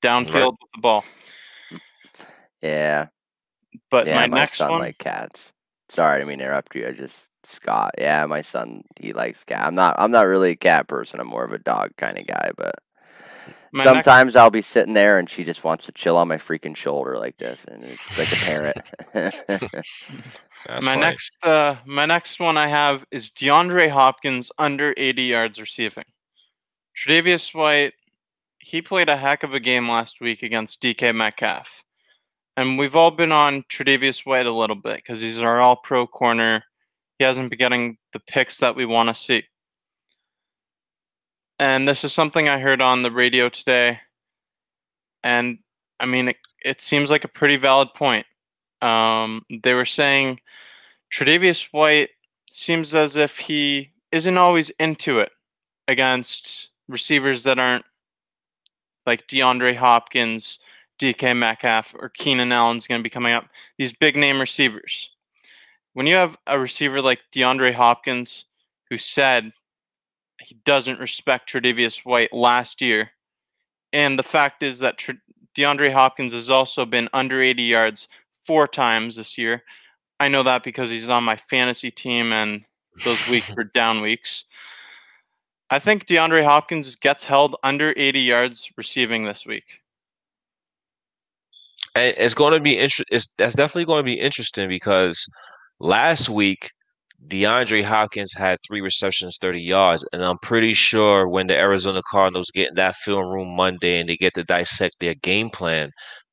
downfield 0.02 0.34
right. 0.34 0.46
with 0.46 0.72
the 0.76 0.82
ball. 0.82 1.06
Yeah, 2.62 3.08
but 3.90 4.08
yeah, 4.08 4.16
my, 4.16 4.28
my 4.28 4.40
next 4.40 4.58
son 4.58 4.72
one, 4.72 4.80
like 4.80 4.98
cats. 4.98 5.54
Sorry, 5.90 6.22
I 6.22 6.26
mean 6.26 6.42
interrupt 6.42 6.76
you. 6.76 6.88
I 6.88 6.92
just 6.92 7.28
Scott. 7.44 7.96
Yeah, 7.98 8.26
my 8.26 8.42
son 8.42 8.84
he 9.00 9.14
likes 9.14 9.44
cat. 9.44 9.66
I'm 9.66 9.76
not. 9.76 9.96
I'm 9.98 10.12
not 10.12 10.28
really 10.28 10.52
a 10.52 10.56
cat 10.56 10.88
person. 10.88 11.20
I'm 11.20 11.28
more 11.28 11.46
of 11.46 11.54
a 11.54 11.60
dog 11.60 11.92
kind 11.98 12.18
of 12.18 12.28
guy. 12.28 12.52
But 12.58 12.76
my 13.72 13.84
sometimes 13.84 14.34
next... 14.34 14.36
I'll 14.42 14.50
be 14.50 14.62
sitting 14.62 14.94
there 14.94 15.18
and 15.18 15.30
she 15.30 15.44
just 15.44 15.64
wants 15.64 15.86
to 15.86 15.92
chill 15.92 16.18
on 16.18 16.28
my 16.28 16.38
freaking 16.38 16.76
shoulder 16.76 17.18
like 17.18 17.38
this, 17.38 17.66
and 17.68 17.84
it's 17.84 18.18
like 18.18 18.32
a 18.32 18.36
parrot. 18.36 18.78
my 20.70 20.80
funny. 20.80 21.02
next, 21.02 21.32
uh, 21.44 21.76
my 21.86 22.06
next 22.06 22.40
one 22.40 22.58
I 22.58 22.68
have 22.68 23.06
is 23.12 23.32
DeAndre 23.32 23.90
Hopkins 23.90 24.52
under 24.58 24.94
80 24.98 25.24
yards 25.24 25.60
receiving. 25.60 26.06
Tre'Davious 26.98 27.54
White, 27.54 27.94
he 28.60 28.82
played 28.82 29.10
a 29.10 29.18
heck 29.18 29.44
of 29.44 29.54
a 29.54 29.60
game 29.60 29.88
last 29.88 30.20
week 30.20 30.44
against 30.44 30.82
DK 30.82 31.16
Metcalf. 31.16 31.84
And 32.58 32.80
we've 32.80 32.96
all 32.96 33.12
been 33.12 33.32
on 33.32 33.64
Tre'Davious 33.70 34.26
White 34.26 34.48
a 34.48 34.52
little 34.52 34.76
bit 34.76 34.96
because 34.96 35.22
he's 35.22 35.40
our 35.40 35.62
all 35.62 35.76
pro 35.76 36.08
corner. 36.08 36.64
He 37.20 37.24
hasn't 37.24 37.52
been 37.52 37.60
getting 37.60 37.98
the 38.14 38.20
picks 38.20 38.58
that 38.58 38.76
we 38.76 38.84
want 38.84 39.10
to 39.10 39.16
see. 39.16 39.44
And 41.60 41.88
this 41.88 42.04
is 42.04 42.14
something 42.14 42.50
I 42.50 42.60
heard 42.60 42.82
on 42.82 43.04
the 43.04 43.12
radio 43.12 43.50
today. 43.50 44.00
And 45.24 45.60
I 46.00 46.08
mean, 46.08 46.30
it, 46.30 46.38
it 46.66 46.82
seems 46.82 47.12
like 47.12 47.24
a 47.24 47.30
pretty 47.30 47.58
valid 47.58 47.90
point. 47.96 48.26
Um, 48.82 49.44
they 49.64 49.76
were 49.76 49.86
saying 49.86 50.40
Tre'Davious 51.14 51.68
White 51.72 52.10
seems 52.50 52.96
as 52.96 53.16
if 53.16 53.38
he 53.38 53.92
isn't 54.12 54.38
always 54.38 54.72
into 54.80 55.20
it 55.20 55.32
against 55.88 56.70
receivers 56.88 57.44
that 57.44 57.60
aren't 57.60 57.86
like 59.06 59.28
DeAndre 59.28 59.76
Hopkins 59.76 60.58
DK 61.00 61.36
Metcalf 61.36 61.94
or 61.98 62.10
Keenan 62.10 62.52
Allen's 62.52 62.88
going 62.88 63.00
to 63.00 63.04
be 63.04 63.10
coming 63.10 63.34
up. 63.34 63.48
These 63.78 63.94
big 63.94 64.16
name 64.16 64.40
receivers. 64.40 65.10
When 65.94 66.08
you 66.08 66.16
have 66.16 66.38
a 66.48 66.60
receiver 66.60 67.02
like 67.02 67.20
DeAndre 67.34 67.74
Hopkins, 67.74 68.46
who 68.90 68.98
said 68.98 69.52
he 70.42 70.56
doesn't 70.66 71.00
respect 71.00 71.52
Tre'Davious 71.52 72.06
White 72.06 72.34
last 72.34 72.82
year, 72.82 73.12
and 73.94 74.18
the 74.18 74.24
fact 74.24 74.64
is 74.64 74.80
that 74.80 75.00
DeAndre 75.58 75.92
Hopkins 75.92 76.34
has 76.34 76.50
also 76.50 76.86
been 76.86 77.10
under 77.14 77.42
80 77.42 77.64
yards 77.64 78.08
four 78.44 78.68
times 78.68 79.16
this 79.16 79.38
year. 79.38 79.64
I 80.20 80.28
know 80.28 80.44
that 80.44 80.64
because 80.64 80.90
he's 80.90 81.10
on 81.10 81.24
my 81.24 81.36
fantasy 81.36 81.92
team, 81.92 82.32
and 82.32 82.64
those 83.04 83.28
weeks 83.28 83.50
were 83.56 83.64
down 83.64 84.02
weeks. 84.02 84.46
I 85.70 85.80
think 85.80 86.08
DeAndre 86.08 86.44
Hopkins 86.44 86.96
gets 86.96 87.26
held 87.26 87.56
under 87.64 87.94
80 87.98 88.22
yards 88.22 88.72
receiving 88.78 89.26
this 89.26 89.46
week 89.46 89.82
it's 91.98 92.34
going 92.34 92.54
to 92.54 92.60
be 92.60 92.78
interesting. 92.78 93.20
That's 93.38 93.56
definitely 93.56 93.86
going 93.86 94.00
to 94.00 94.04
be 94.04 94.20
interesting 94.20 94.70
because 94.70 95.26
last 95.80 96.30
week 96.30 96.72
DeAndre 97.28 97.84
Hopkins 97.84 98.34
had 98.34 98.60
three 98.68 98.82
receptions, 98.82 99.38
30 99.42 99.62
yards. 99.62 100.06
And 100.14 100.24
I'm 100.24 100.38
pretty 100.40 100.74
sure 100.74 101.28
when 101.28 101.48
the 101.48 101.58
Arizona 101.58 102.02
Cardinals 102.10 102.52
get 102.54 102.70
in 102.70 102.76
that 102.76 102.96
film 102.96 103.26
room 103.28 103.56
Monday 103.56 104.00
and 104.00 104.08
they 104.08 104.18
get 104.18 104.34
to 104.36 104.44
dissect 104.44 105.00
their 105.00 105.16
game 105.16 105.50
plan, 105.50 105.92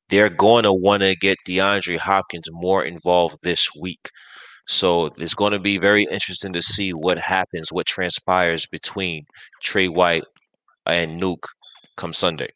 they're 0.09 0.29
going 0.29 0.63
to 0.63 0.73
want 0.73 1.01
to 1.01 1.15
get 1.15 1.37
DeAndre 1.47 1.97
Hopkins 1.97 2.47
more 2.51 2.83
involved 2.83 3.37
this 3.43 3.67
week. 3.79 4.09
So 4.67 5.07
it's 5.17 5.35
going 5.35 5.53
to 5.53 5.59
be 5.59 5.77
very 5.77 6.03
interesting 6.11 6.53
to 6.53 6.61
see 6.61 6.91
what 6.91 7.19
happens, 7.19 7.71
what 7.71 7.85
transpires 7.85 8.65
between 8.65 9.25
Trey 9.61 9.87
White 9.87 10.23
and 10.85 11.19
Nuke 11.19 11.45
come 11.97 12.13
Sunday 12.13 12.49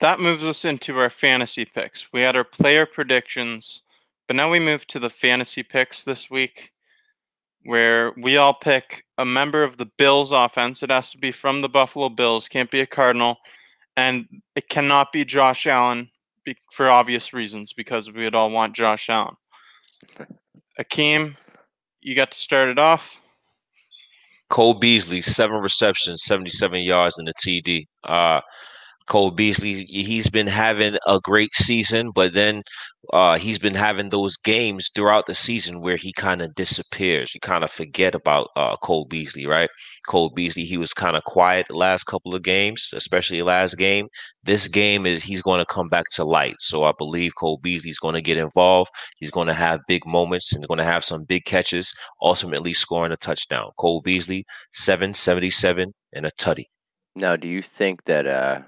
that 0.00 0.20
moves 0.20 0.44
us 0.44 0.64
into 0.64 0.98
our 0.98 1.10
fantasy 1.10 1.64
picks. 1.64 2.06
We 2.12 2.20
had 2.20 2.36
our 2.36 2.44
player 2.44 2.86
predictions, 2.86 3.82
but 4.26 4.36
now 4.36 4.50
we 4.50 4.58
move 4.58 4.86
to 4.88 4.98
the 4.98 5.10
fantasy 5.10 5.62
picks 5.62 6.02
this 6.02 6.30
week, 6.30 6.72
where 7.64 8.12
we 8.16 8.36
all 8.36 8.54
pick 8.54 9.04
a 9.18 9.24
member 9.24 9.62
of 9.62 9.76
the 9.76 9.86
Bills 9.86 10.32
offense. 10.32 10.82
It 10.82 10.90
has 10.90 11.10
to 11.10 11.18
be 11.18 11.32
from 11.32 11.62
the 11.62 11.68
Buffalo 11.68 12.08
Bills, 12.08 12.48
can't 12.48 12.70
be 12.70 12.80
a 12.80 12.86
Cardinal, 12.86 13.36
and 13.96 14.26
it 14.54 14.68
cannot 14.68 15.12
be 15.12 15.24
Josh 15.24 15.66
Allen 15.66 16.10
for 16.70 16.90
obvious 16.90 17.32
reasons 17.32 17.72
because 17.72 18.12
we 18.12 18.24
would 18.24 18.34
all 18.34 18.50
want 18.50 18.76
Josh 18.76 19.08
Allen. 19.08 19.34
Akeem, 20.78 21.36
you 22.02 22.14
got 22.14 22.30
to 22.30 22.38
start 22.38 22.68
it 22.68 22.78
off. 22.78 23.16
Cole 24.48 24.74
Beasley, 24.74 25.22
seven 25.22 25.60
receptions, 25.60 26.22
77 26.24 26.82
yards 26.82 27.18
in 27.18 27.24
the 27.24 27.34
TD. 27.34 27.86
Uh, 28.04 28.40
Cole 29.06 29.30
Beasley, 29.30 29.84
he's 29.84 30.28
been 30.28 30.46
having 30.46 30.96
a 31.06 31.20
great 31.20 31.54
season, 31.54 32.10
but 32.10 32.34
then 32.34 32.62
uh, 33.12 33.38
he's 33.38 33.58
been 33.58 33.74
having 33.74 34.08
those 34.08 34.36
games 34.36 34.90
throughout 34.94 35.26
the 35.26 35.34
season 35.34 35.80
where 35.80 35.96
he 35.96 36.12
kind 36.12 36.42
of 36.42 36.54
disappears. 36.56 37.32
You 37.32 37.40
kind 37.40 37.62
of 37.62 37.70
forget 37.70 38.14
about 38.14 38.48
uh, 38.56 38.74
Cole 38.76 39.04
Beasley, 39.04 39.46
right? 39.46 39.70
Cole 40.08 40.30
Beasley, 40.30 40.64
he 40.64 40.76
was 40.76 40.92
kind 40.92 41.16
of 41.16 41.22
quiet 41.24 41.66
the 41.68 41.76
last 41.76 42.04
couple 42.04 42.34
of 42.34 42.42
games, 42.42 42.90
especially 42.94 43.42
last 43.42 43.78
game. 43.78 44.08
This 44.42 44.66
game 44.66 45.06
is 45.06 45.22
he's 45.22 45.42
going 45.42 45.60
to 45.60 45.66
come 45.66 45.88
back 45.88 46.06
to 46.12 46.24
light. 46.24 46.56
So 46.58 46.84
I 46.84 46.92
believe 46.98 47.32
Cole 47.38 47.58
Beasley's 47.62 47.98
going 47.98 48.14
to 48.14 48.22
get 48.22 48.38
involved. 48.38 48.90
He's 49.18 49.30
going 49.30 49.46
to 49.46 49.54
have 49.54 49.80
big 49.86 50.04
moments 50.04 50.52
and 50.52 50.66
going 50.66 50.78
to 50.78 50.84
have 50.84 51.04
some 51.04 51.24
big 51.24 51.44
catches, 51.44 51.92
ultimately 52.22 52.72
scoring 52.72 53.12
a 53.12 53.16
touchdown. 53.16 53.70
Cole 53.78 54.00
Beasley, 54.00 54.44
777 54.72 55.92
and 56.12 56.26
a 56.26 56.30
tutty. 56.32 56.64
Now, 57.14 57.36
do 57.36 57.48
you 57.48 57.62
think 57.62 58.04
that 58.04 58.26
uh 58.26 58.60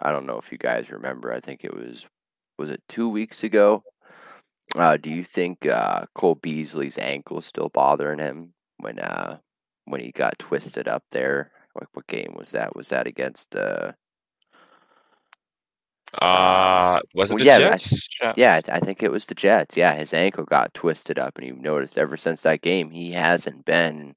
I 0.00 0.10
don't 0.10 0.26
know 0.26 0.38
if 0.38 0.50
you 0.50 0.58
guys 0.58 0.90
remember. 0.90 1.32
I 1.32 1.40
think 1.40 1.64
it 1.64 1.74
was 1.74 2.06
was 2.58 2.70
it 2.70 2.82
two 2.88 3.08
weeks 3.08 3.42
ago. 3.42 3.82
Uh, 4.76 4.96
do 4.96 5.10
you 5.10 5.24
think 5.24 5.66
uh, 5.66 6.06
Cole 6.14 6.36
Beasley's 6.36 6.98
ankle 6.98 7.38
is 7.38 7.46
still 7.46 7.70
bothering 7.70 8.18
him 8.18 8.52
when 8.78 8.98
uh, 8.98 9.38
when 9.86 10.00
he 10.00 10.12
got 10.12 10.38
twisted 10.38 10.88
up 10.88 11.04
there? 11.10 11.50
Like 11.74 11.88
what 11.92 12.06
game 12.06 12.34
was 12.36 12.52
that? 12.52 12.76
Was 12.76 12.88
that 12.88 13.06
against 13.06 13.54
uh? 13.54 13.92
Uh, 16.20 17.00
was 17.14 17.30
it 17.30 17.38
the 17.38 17.44
yeah, 17.44 17.58
Jets? 17.58 18.08
I, 18.20 18.32
yeah, 18.36 18.60
I 18.68 18.80
think 18.80 19.02
it 19.02 19.12
was 19.12 19.26
the 19.26 19.34
Jets. 19.34 19.76
Yeah, 19.76 19.94
his 19.94 20.12
ankle 20.12 20.44
got 20.44 20.74
twisted 20.74 21.18
up, 21.20 21.38
and 21.38 21.46
you 21.46 21.54
noticed 21.54 21.96
ever 21.96 22.16
since 22.16 22.42
that 22.42 22.62
game, 22.62 22.90
he 22.90 23.12
hasn't 23.12 23.64
been, 23.64 24.16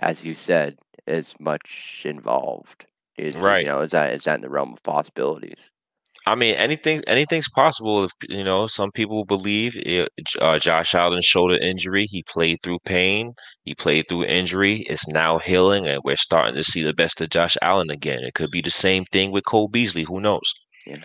as 0.00 0.24
you 0.24 0.34
said, 0.34 0.76
as 1.06 1.34
much 1.38 2.02
involved. 2.04 2.86
Is 3.20 3.36
right. 3.36 3.64
You 3.64 3.68
know, 3.68 3.82
is 3.82 3.90
that 3.90 4.14
is 4.14 4.24
that 4.24 4.36
in 4.36 4.40
the 4.40 4.50
realm 4.50 4.72
of 4.72 4.82
possibilities? 4.82 5.70
I 6.26 6.34
mean, 6.34 6.54
anything 6.54 7.02
anything's 7.06 7.48
possible. 7.48 8.04
If 8.04 8.12
you 8.28 8.44
know, 8.44 8.66
some 8.66 8.90
people 8.92 9.24
believe 9.24 9.74
it, 9.76 10.08
uh, 10.40 10.58
Josh 10.58 10.94
Allen's 10.94 11.24
shoulder 11.24 11.58
injury. 11.60 12.06
He 12.06 12.22
played 12.22 12.58
through 12.62 12.78
pain. 12.84 13.32
He 13.64 13.74
played 13.74 14.06
through 14.08 14.24
injury. 14.24 14.84
It's 14.88 15.08
now 15.08 15.38
healing, 15.38 15.86
and 15.86 16.00
we're 16.04 16.16
starting 16.16 16.54
to 16.56 16.64
see 16.64 16.82
the 16.82 16.92
best 16.92 17.20
of 17.20 17.30
Josh 17.30 17.56
Allen 17.62 17.90
again. 17.90 18.20
It 18.20 18.34
could 18.34 18.50
be 18.50 18.60
the 18.60 18.70
same 18.70 19.04
thing 19.06 19.32
with 19.32 19.44
Cole 19.44 19.68
Beasley. 19.68 20.04
Who 20.04 20.20
knows? 20.20 20.52
Yeah. 20.86 20.98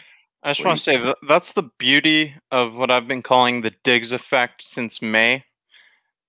I 0.43 0.51
just 0.51 0.63
want 0.63 0.77
to 0.77 0.83
say 0.83 0.97
that 0.97 1.17
that's 1.27 1.53
the 1.53 1.63
beauty 1.79 2.35
of 2.51 2.75
what 2.75 2.91
I've 2.91 3.07
been 3.07 3.23
calling 3.23 3.61
the 3.61 3.73
Diggs 3.83 4.11
effect 4.11 4.61
since 4.61 5.01
May. 5.01 5.43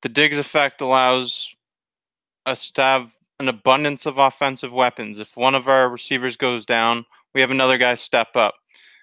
The 0.03 0.09
Diggs 0.09 0.39
effect 0.39 0.81
allows 0.81 1.55
us 2.47 2.71
to 2.73 2.83
have 2.83 3.16
an 3.39 3.49
abundance 3.49 4.07
of 4.07 4.19
offensive 4.19 4.73
weapons. 4.73 5.19
If 5.19 5.37
one 5.37 5.55
of 5.55 5.69
our 5.69 5.89
receivers 5.89 6.37
goes 6.37 6.65
down, 6.65 7.05
we 7.35 7.41
have 7.41 7.51
another 7.51 7.79
guy 7.79 7.95
step 7.95 8.29
up. 8.35 8.55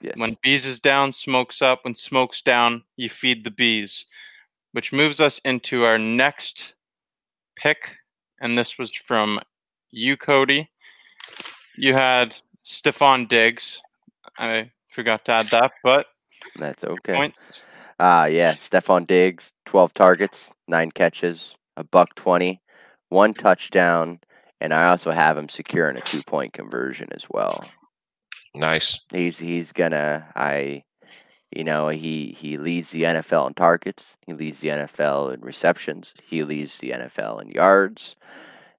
Yes. 0.01 0.15
When 0.17 0.35
bees 0.41 0.65
is 0.65 0.79
down, 0.79 1.13
smoke's 1.13 1.61
up. 1.61 1.79
When 1.83 1.95
smoke's 1.95 2.41
down, 2.41 2.83
you 2.97 3.09
feed 3.09 3.43
the 3.43 3.51
bees, 3.51 4.05
which 4.73 4.91
moves 4.91 5.21
us 5.21 5.39
into 5.45 5.83
our 5.83 5.97
next 5.97 6.73
pick. 7.55 7.97
And 8.41 8.57
this 8.57 8.77
was 8.77 8.91
from 8.91 9.39
you, 9.91 10.17
Cody. 10.17 10.69
You 11.77 11.93
had 11.93 12.35
Stefon 12.65 13.29
Diggs. 13.29 13.81
I 14.37 14.71
forgot 14.89 15.23
to 15.25 15.31
add 15.31 15.47
that, 15.47 15.71
but 15.83 16.07
that's 16.57 16.83
okay. 16.83 17.33
Uh 17.99 18.27
yeah, 18.29 18.55
Stefon 18.55 19.07
Diggs, 19.07 19.51
twelve 19.65 19.93
targets, 19.93 20.51
nine 20.67 20.91
catches, 20.91 21.55
a 21.77 21.83
buck 21.83 22.15
twenty, 22.15 22.59
one 23.13 23.33
touchdown, 23.33 24.19
and 24.59 24.73
I 24.73 24.89
also 24.89 25.11
have 25.11 25.37
him 25.37 25.47
securing 25.47 25.95
a 25.95 26.01
two 26.01 26.23
point 26.23 26.51
conversion 26.53 27.09
as 27.11 27.27
well. 27.29 27.63
Nice. 28.55 29.05
He's 29.11 29.39
he's 29.39 29.71
gonna 29.71 30.27
I 30.35 30.83
you 31.55 31.63
know, 31.63 31.89
he 31.89 32.35
he 32.37 32.57
leads 32.57 32.89
the 32.89 33.03
NFL 33.03 33.47
in 33.47 33.53
targets, 33.53 34.17
he 34.25 34.33
leads 34.33 34.59
the 34.59 34.69
NFL 34.69 35.33
in 35.33 35.41
receptions, 35.41 36.13
he 36.25 36.43
leads 36.43 36.77
the 36.77 36.91
NFL 36.91 37.41
in 37.41 37.49
yards. 37.49 38.15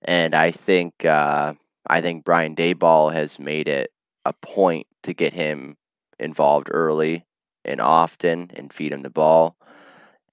And 0.03 0.35
I 0.35 0.51
think 0.51 1.05
uh 1.05 1.55
I 1.87 2.01
think 2.01 2.25
Brian 2.25 2.57
Daboll 2.57 3.13
has 3.13 3.39
made 3.39 3.69
it 3.69 3.91
a 4.25 4.33
point 4.33 4.87
to 5.05 5.15
get 5.15 5.33
him 5.33 5.77
involved 6.19 6.69
early 6.71 7.25
and 7.65 7.81
often 7.81 8.51
and 8.55 8.73
feed 8.73 8.93
him 8.93 9.03
the 9.03 9.11
ball. 9.11 9.57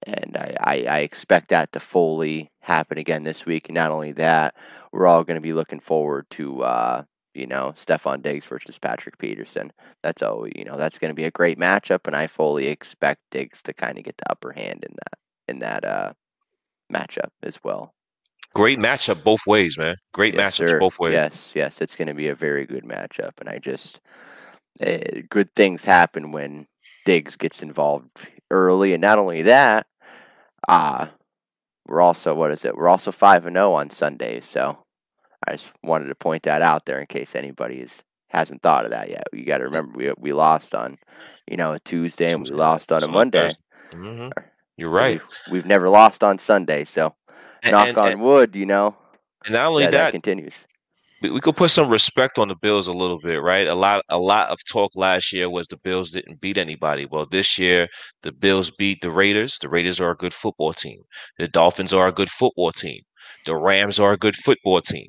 And 0.06 0.36
I, 0.36 0.56
I, 0.60 0.74
I 0.84 0.98
expect 1.00 1.48
that 1.48 1.72
to 1.72 1.80
fully 1.80 2.50
happen 2.60 2.98
again 2.98 3.24
this 3.24 3.46
week. 3.46 3.68
And 3.68 3.74
not 3.74 3.90
only 3.90 4.12
that, 4.12 4.54
we're 4.92 5.06
all 5.06 5.24
going 5.24 5.36
to 5.36 5.40
be 5.40 5.52
looking 5.52 5.80
forward 5.80 6.26
to 6.30 6.62
uh, 6.62 7.04
you 7.34 7.46
know, 7.46 7.72
Stefon 7.76 8.22
Diggs 8.22 8.44
versus 8.44 8.78
Patrick 8.78 9.18
Peterson. 9.18 9.72
That's 10.02 10.22
all 10.22 10.46
you 10.54 10.64
know, 10.64 10.76
that's 10.76 10.98
gonna 10.98 11.14
be 11.14 11.24
a 11.24 11.30
great 11.30 11.58
matchup 11.58 12.06
and 12.06 12.14
I 12.14 12.26
fully 12.26 12.66
expect 12.66 13.20
Diggs 13.30 13.62
to 13.62 13.72
kind 13.72 13.98
of 13.98 14.04
get 14.04 14.18
the 14.18 14.30
upper 14.30 14.52
hand 14.52 14.84
in 14.84 14.94
that 14.96 15.18
in 15.48 15.58
that 15.60 15.84
uh 15.84 16.12
matchup 16.92 17.30
as 17.42 17.58
well. 17.64 17.94
Great 18.54 18.78
matchup 18.78 19.24
both 19.24 19.40
ways, 19.46 19.78
man. 19.78 19.96
Great 20.12 20.34
yes, 20.34 20.58
matchup 20.58 20.78
both 20.78 20.98
ways. 20.98 21.14
Yes, 21.14 21.52
yes, 21.54 21.80
it's 21.80 21.96
going 21.96 22.08
to 22.08 22.14
be 22.14 22.28
a 22.28 22.34
very 22.34 22.66
good 22.66 22.84
matchup, 22.84 23.32
and 23.40 23.48
I 23.48 23.58
just 23.58 24.00
uh, 24.84 25.22
good 25.30 25.54
things 25.54 25.84
happen 25.84 26.32
when 26.32 26.66
Diggs 27.06 27.36
gets 27.36 27.62
involved 27.62 28.10
early, 28.50 28.92
and 28.92 29.00
not 29.00 29.18
only 29.18 29.40
that, 29.42 29.86
uh 30.68 31.06
we're 31.86 32.00
also 32.00 32.34
what 32.34 32.52
is 32.52 32.64
it? 32.64 32.76
We're 32.76 32.88
also 32.88 33.12
five 33.12 33.46
and 33.46 33.54
zero 33.54 33.72
oh 33.72 33.74
on 33.74 33.90
Sundays, 33.90 34.46
so 34.46 34.78
I 35.46 35.52
just 35.52 35.68
wanted 35.82 36.06
to 36.06 36.14
point 36.14 36.44
that 36.44 36.62
out 36.62 36.86
there 36.86 37.00
in 37.00 37.06
case 37.06 37.34
anybody 37.34 37.76
is, 37.76 38.02
hasn't 38.28 38.62
thought 38.62 38.84
of 38.84 38.92
that 38.92 39.10
yet. 39.10 39.26
You 39.32 39.44
got 39.44 39.58
to 39.58 39.64
remember 39.64 39.96
we 39.96 40.12
we 40.16 40.32
lost 40.32 40.74
on, 40.74 40.98
you 41.46 41.56
know, 41.56 41.72
a 41.72 41.80
Tuesday 41.80 42.32
and 42.32 42.44
we 42.44 42.50
lost 42.50 42.92
on 42.92 43.02
a 43.02 43.08
Monday. 43.08 43.52
Mm-hmm. 43.90 44.28
You're 44.76 44.90
right. 44.90 45.20
So 45.20 45.26
we've, 45.46 45.52
we've, 45.52 45.66
never 45.66 45.88
lost 45.88 46.24
on 46.24 46.38
Sunday, 46.38 46.84
so 46.84 47.14
and, 47.62 47.72
knock 47.72 47.88
and, 47.88 47.98
on 47.98 48.12
and, 48.12 48.22
wood, 48.22 48.56
you 48.56 48.66
know. 48.66 48.96
And 49.44 49.54
not 49.54 49.66
only 49.66 49.84
that, 49.84 49.92
that 49.92 50.12
continues. 50.12 50.54
We, 51.22 51.40
could 51.40 51.56
put 51.56 51.70
some 51.70 51.88
respect 51.88 52.38
on 52.38 52.48
the 52.48 52.56
Bills 52.56 52.88
a 52.88 52.92
little 52.92 53.18
bit, 53.18 53.40
right? 53.42 53.68
A 53.68 53.74
lot, 53.74 54.04
a 54.08 54.18
lot 54.18 54.48
of 54.48 54.58
talk 54.64 54.90
last 54.96 55.32
year 55.32 55.48
was 55.48 55.66
the 55.68 55.76
Bills 55.76 56.10
didn't 56.10 56.40
beat 56.40 56.58
anybody. 56.58 57.06
Well, 57.10 57.26
this 57.30 57.58
year 57.58 57.88
the 58.22 58.32
Bills 58.32 58.70
beat 58.70 59.02
the 59.02 59.10
Raiders. 59.10 59.58
The 59.58 59.68
Raiders 59.68 60.00
are 60.00 60.10
a 60.10 60.16
good 60.16 60.34
football 60.34 60.72
team. 60.72 61.00
The 61.38 61.48
Dolphins 61.48 61.92
are 61.92 62.08
a 62.08 62.12
good 62.12 62.30
football 62.30 62.72
team. 62.72 63.00
The 63.46 63.56
Rams 63.56 64.00
are 64.00 64.12
a 64.12 64.18
good 64.18 64.34
football 64.36 64.80
team. 64.80 65.08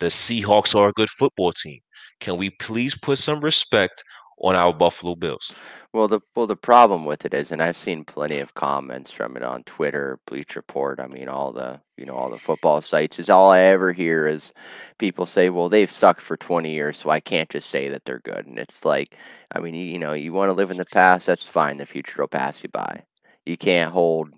The 0.00 0.06
Seahawks 0.06 0.74
are 0.74 0.88
a 0.88 0.92
good 0.92 1.10
football 1.10 1.52
team. 1.52 1.80
Can 2.20 2.36
we 2.36 2.50
please 2.60 2.96
put 2.98 3.18
some 3.18 3.40
respect 3.40 4.02
on 4.38 4.54
our 4.56 4.72
Buffalo 4.72 5.14
Bills? 5.14 5.52
Well, 5.92 6.08
the 6.08 6.20
well 6.34 6.46
the 6.46 6.56
problem 6.56 7.04
with 7.04 7.24
it 7.24 7.34
is, 7.34 7.52
and 7.52 7.62
I've 7.62 7.76
seen 7.76 8.04
plenty 8.04 8.38
of 8.40 8.54
comments 8.54 9.10
from 9.10 9.36
it 9.36 9.42
on 9.42 9.64
Twitter, 9.64 10.18
Bleacher 10.26 10.60
Report. 10.60 11.00
I 11.00 11.06
mean, 11.06 11.28
all 11.28 11.52
the 11.52 11.80
you 11.96 12.06
know 12.06 12.14
all 12.14 12.30
the 12.30 12.38
football 12.38 12.80
sites 12.80 13.18
is 13.18 13.30
all 13.30 13.50
I 13.50 13.60
ever 13.60 13.92
hear 13.92 14.26
is 14.26 14.52
people 14.98 15.26
say, 15.26 15.50
"Well, 15.50 15.68
they've 15.68 15.90
sucked 15.90 16.20
for 16.20 16.36
twenty 16.36 16.72
years, 16.72 16.98
so 16.98 17.10
I 17.10 17.20
can't 17.20 17.48
just 17.48 17.70
say 17.70 17.88
that 17.88 18.04
they're 18.04 18.20
good." 18.20 18.46
And 18.46 18.58
it's 18.58 18.84
like, 18.84 19.16
I 19.52 19.60
mean, 19.60 19.74
you, 19.74 19.84
you 19.84 19.98
know, 19.98 20.12
you 20.14 20.32
want 20.32 20.48
to 20.48 20.54
live 20.54 20.70
in 20.70 20.78
the 20.78 20.84
past, 20.86 21.26
that's 21.26 21.46
fine. 21.46 21.78
The 21.78 21.86
future 21.86 22.22
will 22.22 22.28
pass 22.28 22.62
you 22.62 22.68
by. 22.70 23.04
You 23.46 23.56
can't 23.56 23.92
hold 23.92 24.30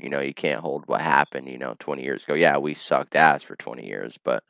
you 0.00 0.08
know, 0.08 0.20
you 0.20 0.34
can't 0.34 0.60
hold 0.60 0.84
what 0.86 1.02
happened, 1.02 1.48
you 1.48 1.58
know, 1.58 1.76
20 1.78 2.02
years 2.02 2.24
ago. 2.24 2.34
Yeah, 2.34 2.56
we 2.58 2.74
sucked 2.74 3.14
ass 3.14 3.42
for 3.42 3.56
20 3.56 3.86
years, 3.86 4.18
but 4.22 4.42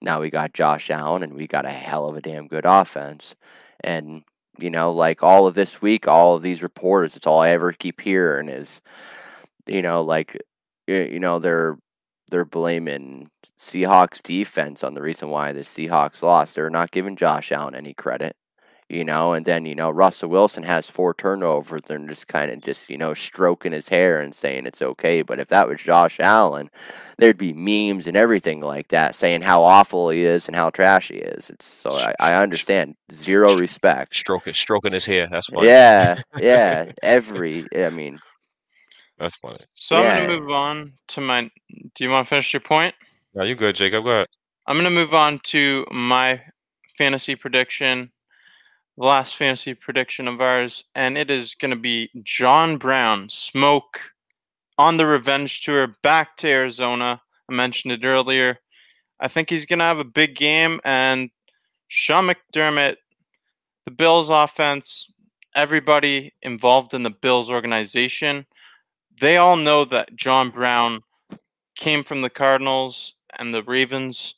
now 0.00 0.20
we 0.20 0.30
got 0.30 0.52
Josh 0.52 0.90
Allen 0.90 1.22
and 1.22 1.34
we 1.34 1.46
got 1.46 1.66
a 1.66 1.70
hell 1.70 2.06
of 2.06 2.16
a 2.16 2.20
damn 2.20 2.46
good 2.46 2.64
offense. 2.64 3.34
And, 3.82 4.22
you 4.58 4.70
know, 4.70 4.92
like 4.92 5.22
all 5.22 5.46
of 5.46 5.54
this 5.54 5.82
week, 5.82 6.08
all 6.08 6.36
of 6.36 6.42
these 6.42 6.62
reporters, 6.62 7.16
it's 7.16 7.26
all 7.26 7.40
I 7.40 7.50
ever 7.50 7.72
keep 7.72 8.00
hearing 8.00 8.48
is, 8.48 8.80
you 9.66 9.82
know, 9.82 10.02
like, 10.02 10.36
you 10.86 11.18
know, 11.20 11.38
they're 11.38 11.78
they're 12.30 12.44
blaming 12.44 13.30
Seahawks 13.58 14.22
defense 14.22 14.82
on 14.84 14.94
the 14.94 15.02
reason 15.02 15.30
why 15.30 15.52
the 15.52 15.60
Seahawks 15.60 16.22
lost. 16.22 16.54
They're 16.54 16.70
not 16.70 16.90
giving 16.90 17.16
Josh 17.16 17.52
Allen 17.52 17.74
any 17.74 17.94
credit 17.94 18.36
you 18.88 19.02
know, 19.02 19.32
and 19.32 19.46
then, 19.46 19.64
you 19.64 19.74
know, 19.74 19.90
Russell 19.90 20.28
Wilson 20.28 20.62
has 20.62 20.90
four 20.90 21.14
turnovers 21.14 21.88
and 21.88 22.08
just 22.08 22.28
kind 22.28 22.50
of 22.50 22.60
just, 22.60 22.90
you 22.90 22.98
know, 22.98 23.14
stroking 23.14 23.72
his 23.72 23.88
hair 23.88 24.20
and 24.20 24.34
saying 24.34 24.66
it's 24.66 24.82
okay. 24.82 25.22
But 25.22 25.40
if 25.40 25.48
that 25.48 25.66
was 25.66 25.80
Josh 25.80 26.20
Allen, 26.20 26.70
there'd 27.18 27.38
be 27.38 27.54
memes 27.54 28.06
and 28.06 28.16
everything 28.16 28.60
like 28.60 28.88
that 28.88 29.14
saying 29.14 29.40
how 29.40 29.62
awful 29.62 30.10
he 30.10 30.22
is 30.24 30.46
and 30.46 30.54
how 30.54 30.68
trash 30.68 31.08
he 31.08 31.16
is. 31.16 31.48
It's 31.48 31.64
so 31.64 31.90
I, 31.92 32.14
I 32.20 32.34
understand 32.34 32.94
zero 33.10 33.56
respect. 33.56 34.14
Stroking, 34.14 34.54
stroking 34.54 34.92
his 34.92 35.06
hair. 35.06 35.28
That's 35.30 35.46
funny. 35.46 35.68
Yeah. 35.68 36.20
Yeah. 36.38 36.92
Every, 37.02 37.66
I 37.74 37.88
mean, 37.88 38.20
that's 39.18 39.36
funny. 39.36 39.64
So 39.72 40.02
yeah. 40.02 40.10
I'm 40.10 40.26
going 40.26 40.28
to 40.28 40.40
move 40.40 40.50
on 40.50 40.92
to 41.08 41.20
my, 41.22 41.50
do 41.70 42.04
you 42.04 42.10
want 42.10 42.26
to 42.26 42.28
finish 42.28 42.52
your 42.52 42.60
point? 42.60 42.94
No, 43.34 43.44
you 43.44 43.54
good, 43.54 43.76
Jacob. 43.76 44.04
Go 44.04 44.10
ahead. 44.10 44.26
I'm 44.66 44.76
going 44.76 44.84
to 44.84 44.90
move 44.90 45.14
on 45.14 45.40
to 45.44 45.86
my 45.90 46.42
fantasy 46.98 47.34
prediction 47.34 48.10
last 48.96 49.36
fantasy 49.36 49.74
prediction 49.74 50.28
of 50.28 50.40
ours, 50.40 50.84
and 50.94 51.18
it 51.18 51.30
is 51.30 51.54
going 51.54 51.70
to 51.70 51.76
be 51.76 52.10
John 52.22 52.76
Brown, 52.78 53.28
Smoke, 53.30 54.00
on 54.78 54.96
the 54.96 55.06
revenge 55.06 55.62
tour 55.62 55.88
back 56.02 56.36
to 56.38 56.48
Arizona. 56.48 57.20
I 57.48 57.52
mentioned 57.52 57.92
it 57.92 58.04
earlier. 58.04 58.58
I 59.20 59.28
think 59.28 59.50
he's 59.50 59.66
going 59.66 59.78
to 59.78 59.84
have 59.84 59.98
a 59.98 60.04
big 60.04 60.36
game, 60.36 60.80
and 60.84 61.30
Sean 61.88 62.28
McDermott, 62.28 62.96
the 63.84 63.90
Bills 63.90 64.30
offense, 64.30 65.10
everybody 65.54 66.32
involved 66.42 66.94
in 66.94 67.02
the 67.02 67.10
Bills 67.10 67.50
organization, 67.50 68.46
they 69.20 69.36
all 69.36 69.56
know 69.56 69.84
that 69.84 70.16
John 70.16 70.50
Brown 70.50 71.02
came 71.76 72.02
from 72.02 72.22
the 72.22 72.30
Cardinals 72.30 73.14
and 73.38 73.52
the 73.54 73.62
Ravens. 73.62 74.34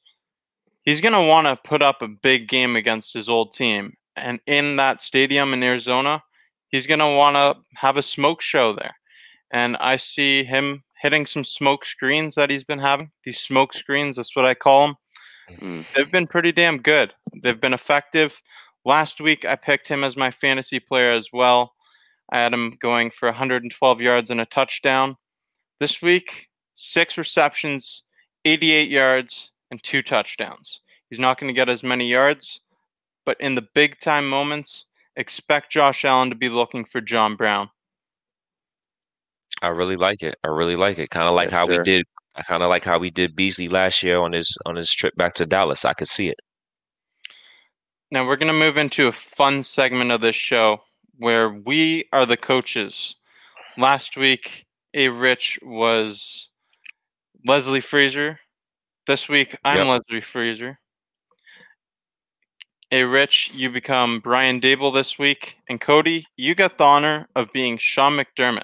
He's 0.83 1.01
going 1.01 1.15
to 1.15 1.23
want 1.23 1.47
to 1.47 1.69
put 1.69 1.83
up 1.83 2.03
a 2.03 2.09
big 2.09 2.49
game 2.49 2.77
against 2.77 3.15
his 3.15 3.29
old 3.29 3.53
team 3.55 3.97
and 4.17 4.41
in 4.47 4.77
that 4.77 5.01
stadium 5.01 5.53
in 5.53 5.63
Arizona, 5.63 6.23
he's 6.69 6.87
going 6.87 7.01
to 7.01 7.17
want 7.17 7.37
to 7.37 7.57
have 7.79 7.97
a 7.97 8.03
smoke 8.03 8.41
show 8.41 8.75
there. 8.75 8.95
And 9.53 9.77
I 9.79 9.97
see 9.97 10.45
him 10.45 10.83
hitting 11.01 11.27
some 11.27 11.45
smoke 11.45 11.85
screens 11.85 12.35
that 12.35 12.51
he's 12.51 12.65
been 12.65 12.79
having. 12.79 13.11
These 13.25 13.41
smoke 13.41 13.75
screens, 13.75 14.17
that's 14.17 14.35
what 14.35 14.47
I 14.47 14.55
call 14.55 14.87
them. 14.87 14.97
Mm-hmm. 15.51 15.83
They've 15.95 16.11
been 16.11 16.27
pretty 16.27 16.53
damn 16.53 16.79
good. 16.79 17.15
They've 17.43 17.61
been 17.61 17.75
effective. 17.75 18.43
Last 18.85 19.21
week, 19.21 19.45
I 19.45 19.57
picked 19.57 19.89
him 19.89 20.05
as 20.05 20.17
my 20.17 20.31
fantasy 20.31 20.81
player 20.81 21.11
as 21.11 21.29
well. 21.33 21.75
I 22.31 22.39
had 22.39 22.53
him 22.53 22.73
going 22.81 23.11
for 23.11 23.27
112 23.29 24.01
yards 24.01 24.31
and 24.31 24.41
a 24.41 24.47
touchdown. 24.47 25.17
This 25.79 26.03
week, 26.03 26.49
six 26.75 27.17
receptions, 27.19 28.03
88 28.45 28.89
yards, 28.89 29.51
and 29.71 29.83
two 29.83 30.03
touchdowns. 30.03 30.81
He's 31.11 31.19
not 31.19 31.39
going 31.39 31.49
to 31.49 31.55
get 31.55 31.69
as 31.69 31.83
many 31.83 32.09
yards, 32.09 32.61
but 33.27 33.39
in 33.41 33.55
the 33.57 33.67
big 33.75 33.99
time 34.01 34.27
moments, 34.29 34.87
expect 35.17 35.73
Josh 35.73 36.05
Allen 36.05 36.31
to 36.31 36.37
be 36.37 36.49
looking 36.49 36.85
for 36.85 37.01
John 37.03 37.37
Brown. 37.37 37.69
I 39.61 39.69
really 39.69 39.97
like 39.97 40.23
it. 40.23 40.37
I 40.45 40.49
really 40.49 40.77
like 40.77 40.99
it. 40.99 41.11
Kind 41.11 41.29
of 41.29 41.35
like 41.35 41.51
yes, 41.51 41.59
how 41.59 41.67
sir. 41.67 41.79
we 41.79 41.85
did. 41.85 42.07
I 42.37 42.43
kind 42.43 42.63
of 42.63 42.69
like 42.69 42.85
how 42.85 42.99
we 42.99 43.11
did 43.11 43.35
Beasley 43.35 43.69
last 43.69 44.03
year 44.03 44.21
on 44.21 44.33
his 44.33 44.57
on 44.67 44.77
his 44.77 44.91
trip 44.91 45.17
back 45.17 45.35
to 45.35 45.47
Dallas. 45.47 45.85
I 45.85 45.93
could 45.95 46.09
see 46.09 46.29
it. 46.29 46.41
Now 48.11 48.27
we're 48.27 48.37
going 48.37 48.53
to 48.53 48.53
move 48.53 48.77
into 48.77 49.09
a 49.09 49.13
fun 49.13 49.63
segment 49.63 50.13
of 50.13 50.21
this 50.21 50.37
show 50.37 50.79
where 51.19 51.51
we 51.51 52.05
are 52.13 52.25
the 52.27 52.37
coaches. 52.37 53.17
Last 53.77 54.17
week, 54.17 54.67
A 54.95 55.09
Rich 55.09 55.59
was 55.63 56.49
Leslie 57.45 57.81
Frazier. 57.81 58.39
This 59.07 59.29
week, 59.29 59.57
I'm 59.65 59.87
Yep. 59.87 60.03
Leslie 60.09 60.21
Frazier. 60.21 60.79
A 62.93 63.03
Rich, 63.03 63.51
you 63.55 63.71
become 63.71 64.21
Brian 64.21 64.61
Daboll 64.61 64.95
this 64.95 65.19
week. 65.19 65.57
And 65.69 65.81
Cody, 65.81 66.27
you 66.37 66.55
got 66.55 66.79
the 66.79 66.85
honor 66.85 67.29
of 67.35 67.53
being 67.53 67.79
Sean 67.79 68.17
McDermott. 68.17 68.63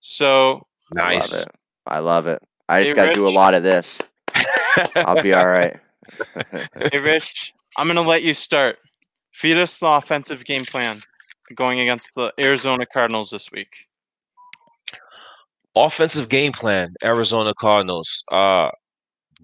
So, 0.00 0.66
I 0.96 1.14
Nice. 1.14 1.32
love 1.32 1.42
it. 1.42 1.48
I 1.86 1.98
love 2.00 2.26
it. 2.26 2.42
I 2.68 2.82
just 2.82 2.96
got 2.96 3.06
to 3.06 3.12
do 3.12 3.28
a 3.28 3.30
lot 3.30 3.54
of 3.54 3.62
this. 3.62 4.00
I'll 4.96 5.22
be 5.22 5.32
all 5.32 5.46
right. 5.46 5.76
hey 6.90 6.98
Rich, 6.98 7.52
I'm 7.76 7.86
going 7.86 7.96
to 7.96 8.02
let 8.02 8.22
you 8.22 8.34
start. 8.34 8.78
Feed 9.32 9.58
us 9.58 9.78
the 9.78 9.86
offensive 9.86 10.44
game 10.44 10.64
plan 10.64 11.00
going 11.54 11.80
against 11.80 12.10
the 12.16 12.32
Arizona 12.40 12.84
Cardinals 12.86 13.30
this 13.30 13.50
week. 13.52 13.68
Offensive 15.76 16.28
game 16.28 16.52
plan, 16.52 16.94
Arizona 17.02 17.52
Cardinals. 17.58 18.22
Uh, 18.30 18.70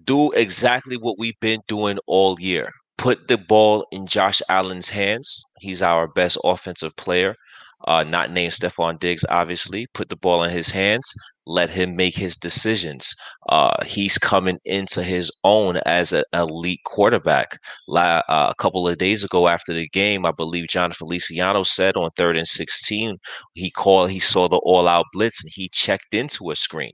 do 0.03 0.31
exactly 0.31 0.97
what 0.97 1.19
we've 1.19 1.39
been 1.41 1.61
doing 1.67 1.99
all 2.07 2.39
year. 2.39 2.71
Put 3.01 3.27
the 3.27 3.37
ball 3.37 3.85
in 3.91 4.07
Josh 4.07 4.41
Allen's 4.47 4.87
hands. 4.87 5.43
He's 5.59 5.81
our 5.81 6.07
best 6.07 6.37
offensive 6.43 6.95
player. 6.95 7.35
Uh, 7.85 8.03
not 8.03 8.31
named 8.31 8.53
Stefon 8.53 8.99
Diggs, 8.99 9.25
obviously. 9.27 9.87
Put 9.93 10.07
the 10.09 10.15
ball 10.15 10.43
in 10.43 10.51
his 10.51 10.69
hands. 10.69 11.03
Let 11.45 11.69
him 11.69 11.95
make 11.95 12.15
his 12.15 12.35
decisions. 12.37 13.13
Uh, 13.49 13.83
he's 13.83 14.17
coming 14.17 14.59
into 14.65 15.03
his 15.03 15.31
own 15.43 15.77
as 15.85 16.13
an 16.13 16.23
elite 16.33 16.81
quarterback. 16.85 17.57
La- 17.87 18.21
uh, 18.29 18.47
a 18.51 18.55
couple 18.55 18.87
of 18.87 18.97
days 18.97 19.23
ago 19.23 19.47
after 19.47 19.73
the 19.73 19.87
game, 19.89 20.25
I 20.25 20.31
believe 20.31 20.67
Jon 20.67 20.91
Feliciano 20.91 21.63
said 21.63 21.97
on 21.97 22.11
third 22.11 22.37
and 22.37 22.47
16, 22.47 23.17
he 23.53 23.71
called, 23.71 24.11
he 24.11 24.19
saw 24.19 24.47
the 24.47 24.57
all 24.57 24.87
out 24.87 25.05
blitz 25.13 25.43
and 25.43 25.51
he 25.53 25.69
checked 25.69 26.13
into 26.13 26.51
a 26.51 26.55
screen. 26.55 26.93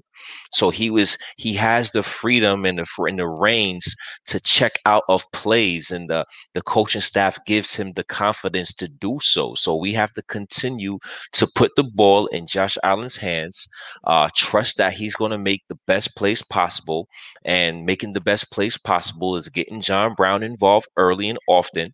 So 0.53 0.69
he 0.69 0.89
was 0.89 1.17
he 1.37 1.53
has 1.53 1.91
the 1.91 2.03
freedom 2.03 2.65
and 2.65 2.79
the 2.79 2.85
and 3.07 3.19
the 3.19 3.27
reins 3.27 3.95
to 4.27 4.39
check 4.39 4.79
out 4.85 5.03
of 5.09 5.29
plays, 5.31 5.91
and 5.91 6.09
the 6.09 6.25
the 6.53 6.61
coaching 6.61 7.01
staff 7.01 7.37
gives 7.45 7.75
him 7.75 7.93
the 7.93 8.03
confidence 8.03 8.73
to 8.75 8.87
do 8.87 9.19
so. 9.21 9.53
So 9.55 9.75
we 9.75 9.93
have 9.93 10.13
to 10.13 10.23
continue 10.23 10.99
to 11.33 11.47
put 11.55 11.71
the 11.75 11.83
ball 11.83 12.27
in 12.27 12.47
Josh 12.47 12.77
Allen's 12.83 13.17
hands. 13.17 13.67
Uh, 14.05 14.29
trust 14.37 14.77
that 14.77 14.93
he's 14.93 15.15
going 15.15 15.31
to 15.31 15.37
make 15.37 15.63
the 15.67 15.77
best 15.87 16.15
place 16.15 16.41
possible, 16.41 17.07
and 17.43 17.85
making 17.85 18.13
the 18.13 18.21
best 18.21 18.51
place 18.51 18.77
possible 18.77 19.35
is 19.35 19.49
getting 19.49 19.81
John 19.81 20.13
Brown 20.13 20.43
involved 20.43 20.87
early 20.97 21.29
and 21.29 21.39
often. 21.47 21.93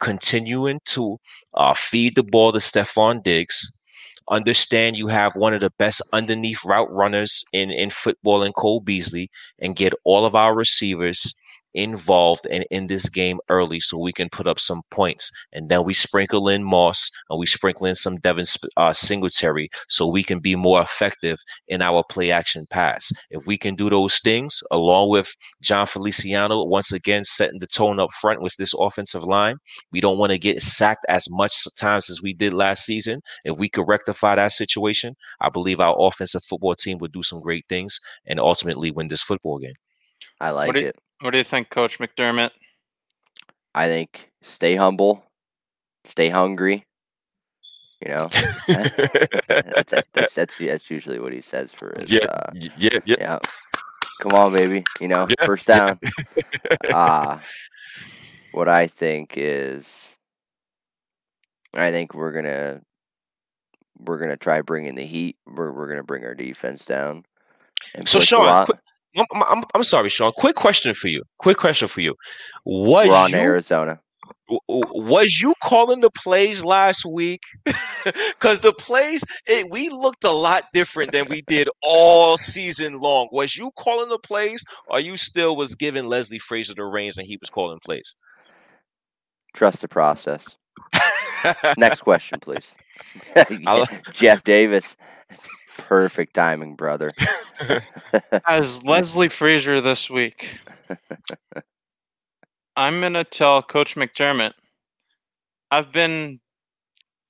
Continuing 0.00 0.80
to 0.86 1.18
uh, 1.54 1.74
feed 1.74 2.16
the 2.16 2.24
ball 2.24 2.52
to 2.52 2.58
Stefon 2.58 3.22
Diggs 3.22 3.80
understand 4.30 4.96
you 4.96 5.06
have 5.08 5.36
one 5.36 5.54
of 5.54 5.60
the 5.60 5.72
best 5.78 6.00
underneath 6.12 6.64
route 6.64 6.90
runners 6.90 7.44
in 7.52 7.70
in 7.70 7.90
football 7.90 8.42
in 8.42 8.52
Cole 8.52 8.80
Beasley 8.80 9.30
and 9.60 9.76
get 9.76 9.92
all 10.04 10.24
of 10.24 10.34
our 10.34 10.54
receivers 10.54 11.34
involved 11.74 12.46
and 12.50 12.64
in 12.70 12.86
this 12.86 13.08
game 13.08 13.38
early 13.48 13.80
so 13.80 13.98
we 13.98 14.12
can 14.12 14.28
put 14.30 14.46
up 14.46 14.58
some 14.58 14.82
points 14.90 15.30
and 15.52 15.68
then 15.68 15.84
we 15.84 15.94
sprinkle 15.94 16.48
in 16.48 16.62
Moss 16.62 17.10
and 17.30 17.38
we 17.38 17.46
sprinkle 17.46 17.86
in 17.86 17.94
some 17.94 18.16
Devin 18.18 18.44
Sp- 18.46 18.70
uh, 18.76 18.92
Singletary 18.92 19.68
so 19.88 20.06
we 20.06 20.22
can 20.22 20.38
be 20.38 20.56
more 20.56 20.80
effective 20.82 21.38
in 21.68 21.82
our 21.82 22.02
play 22.08 22.30
action 22.30 22.66
pass 22.70 23.12
if 23.30 23.46
we 23.46 23.56
can 23.58 23.74
do 23.74 23.90
those 23.90 24.18
things 24.20 24.62
along 24.70 25.10
with 25.10 25.34
Jon 25.62 25.86
Feliciano 25.86 26.64
once 26.64 26.92
again 26.92 27.24
setting 27.24 27.58
the 27.58 27.66
tone 27.66 27.98
up 28.00 28.12
front 28.12 28.40
with 28.40 28.54
this 28.56 28.74
offensive 28.78 29.24
line 29.24 29.56
we 29.92 30.00
don't 30.00 30.18
want 30.18 30.32
to 30.32 30.38
get 30.38 30.62
sacked 30.62 31.04
as 31.08 31.26
much 31.30 31.54
times 31.76 32.08
as 32.10 32.22
we 32.22 32.32
did 32.32 32.52
last 32.54 32.84
season 32.84 33.20
if 33.44 33.58
we 33.58 33.68
could 33.68 33.88
rectify 33.88 34.34
that 34.36 34.52
situation, 34.52 35.14
I 35.40 35.48
believe 35.50 35.80
our 35.80 35.96
offensive 35.98 36.44
football 36.44 36.74
team 36.74 36.98
would 36.98 37.12
do 37.12 37.22
some 37.22 37.40
great 37.40 37.64
things 37.68 37.98
and 38.26 38.38
ultimately 38.40 38.90
win 38.90 39.08
this 39.08 39.22
football 39.22 39.58
game. 39.58 39.74
I 40.40 40.50
like 40.50 40.72
do 40.74 40.80
you- 40.80 40.86
it. 40.88 40.96
What 41.20 41.30
do 41.30 41.38
you 41.38 41.44
think, 41.44 41.70
Coach 41.70 41.98
McDermott? 41.98 42.50
I 43.74 43.86
think 43.86 44.30
stay 44.42 44.76
humble, 44.76 45.24
stay 46.04 46.28
hungry. 46.28 46.84
You 48.04 48.10
know, 48.12 48.28
that's, 48.68 48.96
that's, 49.88 49.90
that's, 50.12 50.34
that's 50.34 50.58
that's 50.58 50.90
usually 50.90 51.18
what 51.18 51.32
he 51.32 51.40
says 51.40 51.72
for 51.72 51.94
his. 51.98 52.10
yeah, 52.10 52.26
Uh, 52.26 52.50
y- 52.54 52.68
yeah, 52.76 52.98
yeah. 53.06 53.16
yeah. 53.18 53.38
Come 54.20 54.38
on, 54.38 54.54
baby. 54.54 54.84
You 55.00 55.08
know, 55.08 55.26
Yeah, 55.28 55.46
first 55.46 55.66
yeah. 55.68 55.86
down. 55.86 56.00
uh 56.92 57.38
what 58.52 58.68
I 58.68 58.86
think 58.86 59.34
is, 59.36 60.16
I 61.72 61.90
think 61.90 62.14
we're 62.14 62.32
gonna 62.32 62.82
we're 63.98 64.18
gonna 64.18 64.36
try 64.36 64.60
bringing 64.60 64.94
the 64.94 65.06
heat. 65.06 65.36
We're 65.46 65.72
we're 65.72 65.88
gonna 65.88 66.04
bring 66.04 66.24
our 66.24 66.34
defense 66.34 66.84
down. 66.84 67.24
And 67.94 68.08
So, 68.08 68.20
Sean, 68.20 68.66
quick- 68.66 68.78
I'm, 69.16 69.42
I'm, 69.42 69.62
I'm 69.74 69.82
sorry, 69.82 70.08
Sean. 70.08 70.32
Quick 70.36 70.56
question 70.56 70.94
for 70.94 71.08
you. 71.08 71.22
Quick 71.38 71.56
question 71.56 71.88
for 71.88 72.00
you. 72.00 72.14
Was 72.64 73.08
we're 73.08 73.14
on 73.14 73.30
you 73.30 73.36
Arizona. 73.36 74.00
was 74.68 75.40
you 75.40 75.54
calling 75.62 76.00
the 76.00 76.10
plays 76.10 76.64
last 76.64 77.04
week? 77.04 77.42
Because 78.04 78.60
the 78.60 78.74
plays, 78.74 79.24
it, 79.46 79.70
we 79.70 79.88
looked 79.88 80.24
a 80.24 80.30
lot 80.30 80.64
different 80.74 81.12
than 81.12 81.26
we 81.30 81.40
did 81.46 81.70
all 81.82 82.36
season 82.36 83.00
long. 83.00 83.30
Was 83.32 83.56
you 83.56 83.70
calling 83.78 84.10
the 84.10 84.18
plays, 84.18 84.62
or 84.88 85.00
you 85.00 85.16
still 85.16 85.56
was 85.56 85.74
giving 85.74 86.04
Leslie 86.04 86.38
Frazier 86.38 86.74
the 86.74 86.84
reins 86.84 87.16
and 87.16 87.26
he 87.26 87.38
was 87.38 87.48
calling 87.48 87.78
plays? 87.82 88.16
Trust 89.54 89.80
the 89.80 89.88
process. 89.88 90.58
Next 91.78 92.00
question, 92.00 92.40
please. 92.40 92.74
Jeff 94.12 94.44
Davis. 94.44 94.96
Perfect 95.76 96.34
timing, 96.34 96.74
brother. 96.74 97.12
As 98.46 98.82
Leslie 98.82 99.28
Frazier 99.28 99.80
this 99.80 100.10
week, 100.10 100.58
I'm 102.76 103.00
going 103.00 103.14
to 103.14 103.24
tell 103.24 103.62
Coach 103.62 103.94
McDermott 103.94 104.52
I've 105.70 105.92
been 105.92 106.40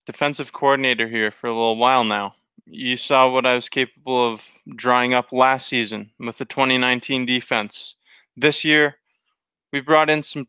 defensive 0.07 0.53
coordinator 0.53 1.09
here 1.09 1.31
for 1.31 1.47
a 1.47 1.53
little 1.53 1.77
while 1.77 2.05
now. 2.05 2.35
You 2.67 2.97
saw 2.97 3.31
what 3.31 3.47
I 3.47 3.55
was 3.55 3.69
capable 3.69 4.33
of 4.33 4.47
drawing 4.77 5.15
up 5.15 5.33
last 5.33 5.69
season 5.69 6.11
with 6.19 6.39
the 6.39 6.45
2019 6.45 7.27
defense. 7.27 7.95
This 8.37 8.65
year, 8.65 8.97
we've 9.73 9.87
brought 9.87 10.11
in 10.11 10.23
some 10.23 10.47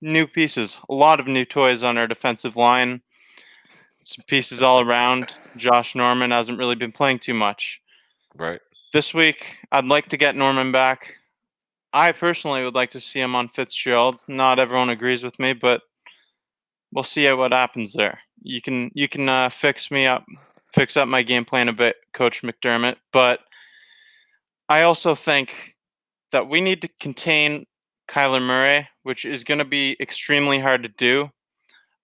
new 0.00 0.26
pieces, 0.26 0.80
a 0.88 0.94
lot 0.94 1.20
of 1.20 1.26
new 1.26 1.44
toys 1.44 1.82
on 1.82 1.96
our 1.98 2.06
defensive 2.06 2.56
line, 2.56 3.02
some 4.08 4.24
pieces 4.26 4.62
all 4.62 4.80
around. 4.80 5.34
Josh 5.56 5.94
Norman 5.94 6.30
hasn't 6.30 6.58
really 6.58 6.74
been 6.74 6.92
playing 6.92 7.18
too 7.18 7.34
much 7.34 7.82
right. 8.34 8.60
this 8.94 9.12
week, 9.12 9.58
I'd 9.70 9.84
like 9.84 10.08
to 10.08 10.16
get 10.16 10.34
Norman 10.34 10.72
back. 10.72 11.16
I 11.92 12.12
personally 12.12 12.64
would 12.64 12.74
like 12.74 12.90
to 12.92 13.00
see 13.00 13.20
him 13.20 13.34
on 13.34 13.48
Fitzgerald. 13.48 14.22
Not 14.26 14.58
everyone 14.58 14.88
agrees 14.88 15.22
with 15.22 15.38
me, 15.38 15.52
but 15.52 15.82
we'll 16.90 17.04
see 17.04 17.30
what 17.32 17.52
happens 17.52 17.92
there. 17.92 18.18
You 18.42 18.62
can 18.62 18.90
you 18.94 19.08
can 19.08 19.28
uh, 19.28 19.50
fix 19.50 19.90
me 19.90 20.06
up, 20.06 20.24
fix 20.72 20.96
up 20.96 21.06
my 21.06 21.22
game 21.22 21.44
plan 21.44 21.68
a 21.68 21.72
bit, 21.74 21.96
Coach 22.14 22.42
McDermott. 22.42 22.96
But 23.12 23.40
I 24.70 24.82
also 24.82 25.14
think 25.14 25.76
that 26.32 26.48
we 26.48 26.62
need 26.62 26.80
to 26.80 26.88
contain 26.98 27.66
Kyler 28.08 28.42
Murray, 28.42 28.88
which 29.02 29.26
is 29.26 29.44
going 29.44 29.58
to 29.58 29.66
be 29.66 29.96
extremely 30.00 30.58
hard 30.58 30.82
to 30.82 30.88
do. 30.88 31.30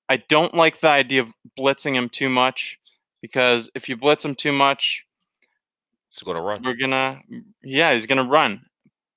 I 0.09 0.19
don't 0.29 0.55
like 0.55 0.81
the 0.81 0.89
idea 0.89 1.23
of 1.23 1.33
blitzing 1.59 1.95
him 1.95 2.09
too 2.09 2.29
much 2.29 2.79
because 3.23 3.71
if 3.75 3.89
you 3.89 3.97
blitz 3.97 4.25
him 4.25 4.35
too 4.35 4.53
much, 4.53 5.05
He's 6.11 6.23
going 6.23 6.37
to 6.37 6.43
run. 6.43 6.63
we're 6.63 6.75
gonna 6.77 7.21
yeah 7.63 7.93
he's 7.93 8.07
gonna 8.07 8.29
run. 8.29 8.65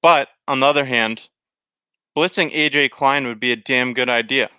But 0.02 0.30
on 0.48 0.60
the 0.62 0.66
other 0.66 0.86
hand 0.86 1.22
blitzing 2.18 2.52
aj 2.54 2.90
klein 2.90 3.28
would 3.28 3.40
be 3.40 3.52
a 3.52 3.56
damn 3.56 3.94
good 3.94 4.10
idea. 4.10 4.50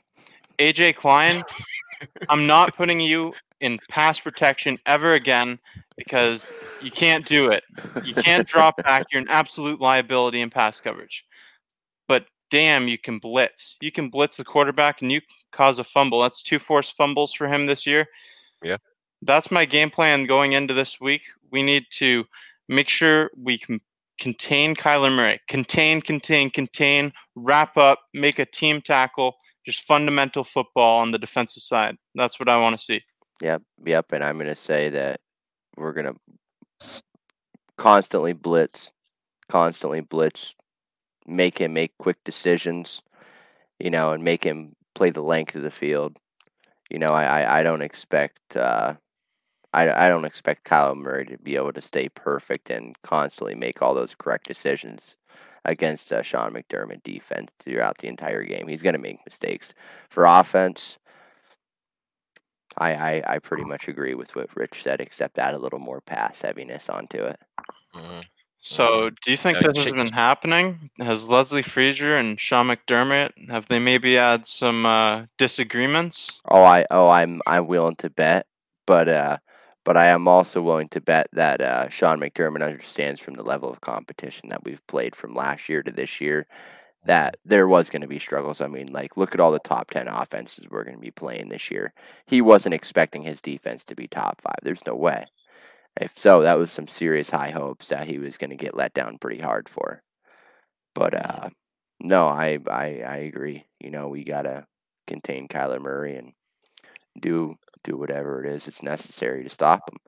Aj 0.60 0.94
klein 0.94 1.42
i'm 2.28 2.46
not 2.46 2.76
putting 2.76 3.00
you 3.00 3.34
in 3.60 3.76
pass 3.88 4.20
protection 4.20 4.78
ever 4.86 5.14
again 5.14 5.58
because 5.96 6.46
you 6.80 6.92
can't 6.92 7.26
do 7.26 7.48
it. 7.48 7.64
You 8.04 8.14
can't 8.14 8.46
drop 8.46 8.76
back. 8.84 9.06
You're 9.10 9.22
an 9.22 9.28
absolute 9.28 9.80
liability 9.80 10.40
in 10.40 10.48
pass 10.50 10.80
coverage. 10.80 11.24
But 12.06 12.26
damn 12.52 12.86
you 12.86 12.98
can 12.98 13.18
blitz. 13.18 13.76
You 13.80 13.90
can 13.90 14.10
blitz 14.10 14.36
the 14.36 14.44
quarterback 14.44 15.02
and 15.02 15.10
you 15.10 15.20
cause 15.52 15.78
a 15.78 15.84
fumble 15.84 16.20
that's 16.20 16.42
two 16.42 16.58
forced 16.58 16.96
fumbles 16.96 17.32
for 17.32 17.48
him 17.48 17.66
this 17.66 17.86
year 17.86 18.06
Yeah. 18.62 18.76
that's 19.22 19.50
my 19.50 19.64
game 19.64 19.90
plan 19.90 20.26
going 20.26 20.52
into 20.52 20.74
this 20.74 21.00
week 21.00 21.22
we 21.50 21.62
need 21.62 21.84
to 21.92 22.24
make 22.68 22.88
sure 22.88 23.30
we 23.36 23.58
can 23.58 23.80
contain 24.18 24.74
Kyler 24.74 25.14
Murray. 25.14 25.40
Contain, 25.48 26.00
contain, 26.02 26.50
contain, 26.50 27.12
wrap 27.34 27.76
up, 27.76 28.00
make 28.12 28.38
a 28.38 28.44
team 28.44 28.80
tackle, 28.80 29.36
just 29.64 29.86
fundamental 29.86 30.44
football 30.44 31.00
on 31.00 31.12
the 31.12 31.18
defensive 31.18 31.62
side. 31.62 31.96
That's 32.14 32.38
what 32.38 32.48
I 32.48 32.58
want 32.58 32.76
to 32.76 32.82
see. 32.84 33.02
Yep, 33.40 33.62
yep. 33.86 34.12
And 34.12 34.24
I'm 34.24 34.36
going 34.36 34.48
to 34.48 34.56
say 34.56 34.90
that 34.90 35.20
we're 35.76 35.92
going 35.92 36.12
to 36.12 36.88
constantly 37.76 38.32
blitz, 38.32 38.90
constantly 39.48 40.00
blitz, 40.00 40.54
make 41.26 41.58
him 41.58 41.72
make 41.72 41.96
quick 41.98 42.16
decisions, 42.24 43.02
you 43.78 43.90
know, 43.90 44.10
and 44.12 44.24
make 44.24 44.42
him 44.42 44.74
play 44.98 45.10
the 45.10 45.22
length 45.22 45.56
of 45.56 45.62
the 45.62 45.70
field. 45.70 46.16
You 46.90 46.98
know, 46.98 47.08
I, 47.08 47.42
I, 47.42 47.60
I 47.60 47.62
don't 47.62 47.82
expect 47.82 48.56
uh, 48.56 48.94
I, 49.72 50.06
I 50.06 50.08
don't 50.08 50.24
expect 50.24 50.64
Kyler 50.68 50.96
Murray 50.96 51.26
to 51.26 51.38
be 51.38 51.56
able 51.56 51.72
to 51.74 51.80
stay 51.82 52.08
perfect 52.08 52.70
and 52.70 52.96
constantly 53.02 53.54
make 53.54 53.82
all 53.82 53.94
those 53.94 54.14
correct 54.14 54.46
decisions 54.48 55.16
against 55.64 56.12
uh, 56.12 56.22
Sean 56.22 56.52
McDermott 56.54 57.02
defense 57.04 57.52
throughout 57.58 57.98
the 57.98 58.08
entire 58.08 58.44
game. 58.44 58.68
He's 58.68 58.82
going 58.82 58.94
to 58.94 58.98
make 59.00 59.18
mistakes. 59.26 59.74
For 60.10 60.24
offense, 60.24 60.98
I, 62.78 62.94
I, 62.94 63.34
I 63.34 63.38
pretty 63.40 63.64
much 63.64 63.88
agree 63.88 64.14
with 64.14 64.34
what 64.36 64.54
Rich 64.56 64.82
said, 64.82 65.00
except 65.00 65.38
add 65.38 65.54
a 65.54 65.58
little 65.58 65.78
more 65.78 66.00
pass 66.00 66.40
heaviness 66.42 66.88
onto 66.88 67.18
it. 67.24 67.40
Mhm. 67.94 68.22
So, 68.60 69.10
do 69.22 69.30
you 69.30 69.36
think 69.36 69.60
this 69.60 69.76
has 69.76 69.92
been 69.92 70.10
happening? 70.12 70.90
Has 70.98 71.28
Leslie 71.28 71.62
Frazier 71.62 72.16
and 72.16 72.40
Sean 72.40 72.66
McDermott 72.68 73.30
have 73.50 73.68
they 73.68 73.78
maybe 73.78 74.14
had 74.14 74.46
some 74.46 74.84
uh, 74.84 75.26
disagreements? 75.38 76.40
Oh, 76.44 76.62
I 76.64 76.84
oh 76.90 77.08
I'm 77.08 77.40
I'm 77.46 77.68
willing 77.68 77.96
to 77.96 78.10
bet, 78.10 78.46
but 78.86 79.08
uh, 79.08 79.38
but 79.84 79.96
I 79.96 80.06
am 80.06 80.26
also 80.26 80.60
willing 80.60 80.88
to 80.90 81.00
bet 81.00 81.28
that 81.32 81.60
uh, 81.60 81.88
Sean 81.88 82.20
McDermott 82.20 82.66
understands 82.66 83.20
from 83.20 83.34
the 83.34 83.44
level 83.44 83.70
of 83.70 83.80
competition 83.80 84.48
that 84.48 84.64
we've 84.64 84.84
played 84.88 85.14
from 85.14 85.34
last 85.34 85.68
year 85.68 85.82
to 85.84 85.92
this 85.92 86.20
year 86.20 86.46
that 87.06 87.36
there 87.44 87.68
was 87.68 87.88
going 87.90 88.02
to 88.02 88.08
be 88.08 88.18
struggles. 88.18 88.60
I 88.60 88.66
mean, 88.66 88.88
like 88.92 89.16
look 89.16 89.34
at 89.34 89.40
all 89.40 89.52
the 89.52 89.60
top 89.60 89.90
ten 89.90 90.08
offenses 90.08 90.66
we're 90.68 90.84
going 90.84 90.96
to 90.96 91.00
be 91.00 91.12
playing 91.12 91.48
this 91.48 91.70
year. 91.70 91.92
He 92.26 92.40
wasn't 92.40 92.74
expecting 92.74 93.22
his 93.22 93.40
defense 93.40 93.84
to 93.84 93.94
be 93.94 94.08
top 94.08 94.40
five. 94.42 94.58
There's 94.62 94.84
no 94.84 94.96
way. 94.96 95.26
If 96.00 96.16
so, 96.18 96.42
that 96.42 96.58
was 96.58 96.70
some 96.70 96.88
serious 96.88 97.30
high 97.30 97.50
hopes 97.50 97.88
that 97.88 98.06
he 98.08 98.18
was 98.18 98.38
going 98.38 98.50
to 98.50 98.56
get 98.56 98.76
let 98.76 98.94
down 98.94 99.18
pretty 99.18 99.40
hard 99.40 99.68
for. 99.68 100.02
But 100.94 101.14
uh, 101.14 101.50
no, 102.00 102.28
I 102.28 102.58
I 102.68 103.00
I 103.00 103.16
agree. 103.18 103.66
You 103.80 103.90
know, 103.90 104.08
we 104.08 104.24
gotta 104.24 104.66
contain 105.06 105.48
Kyler 105.48 105.80
Murray 105.80 106.16
and 106.16 106.32
do 107.20 107.56
do 107.84 107.96
whatever 107.96 108.44
it 108.44 108.50
is 108.52 108.64
that's 108.66 108.82
necessary 108.82 109.42
to 109.44 109.50
stop 109.50 109.90
him. 109.90 109.98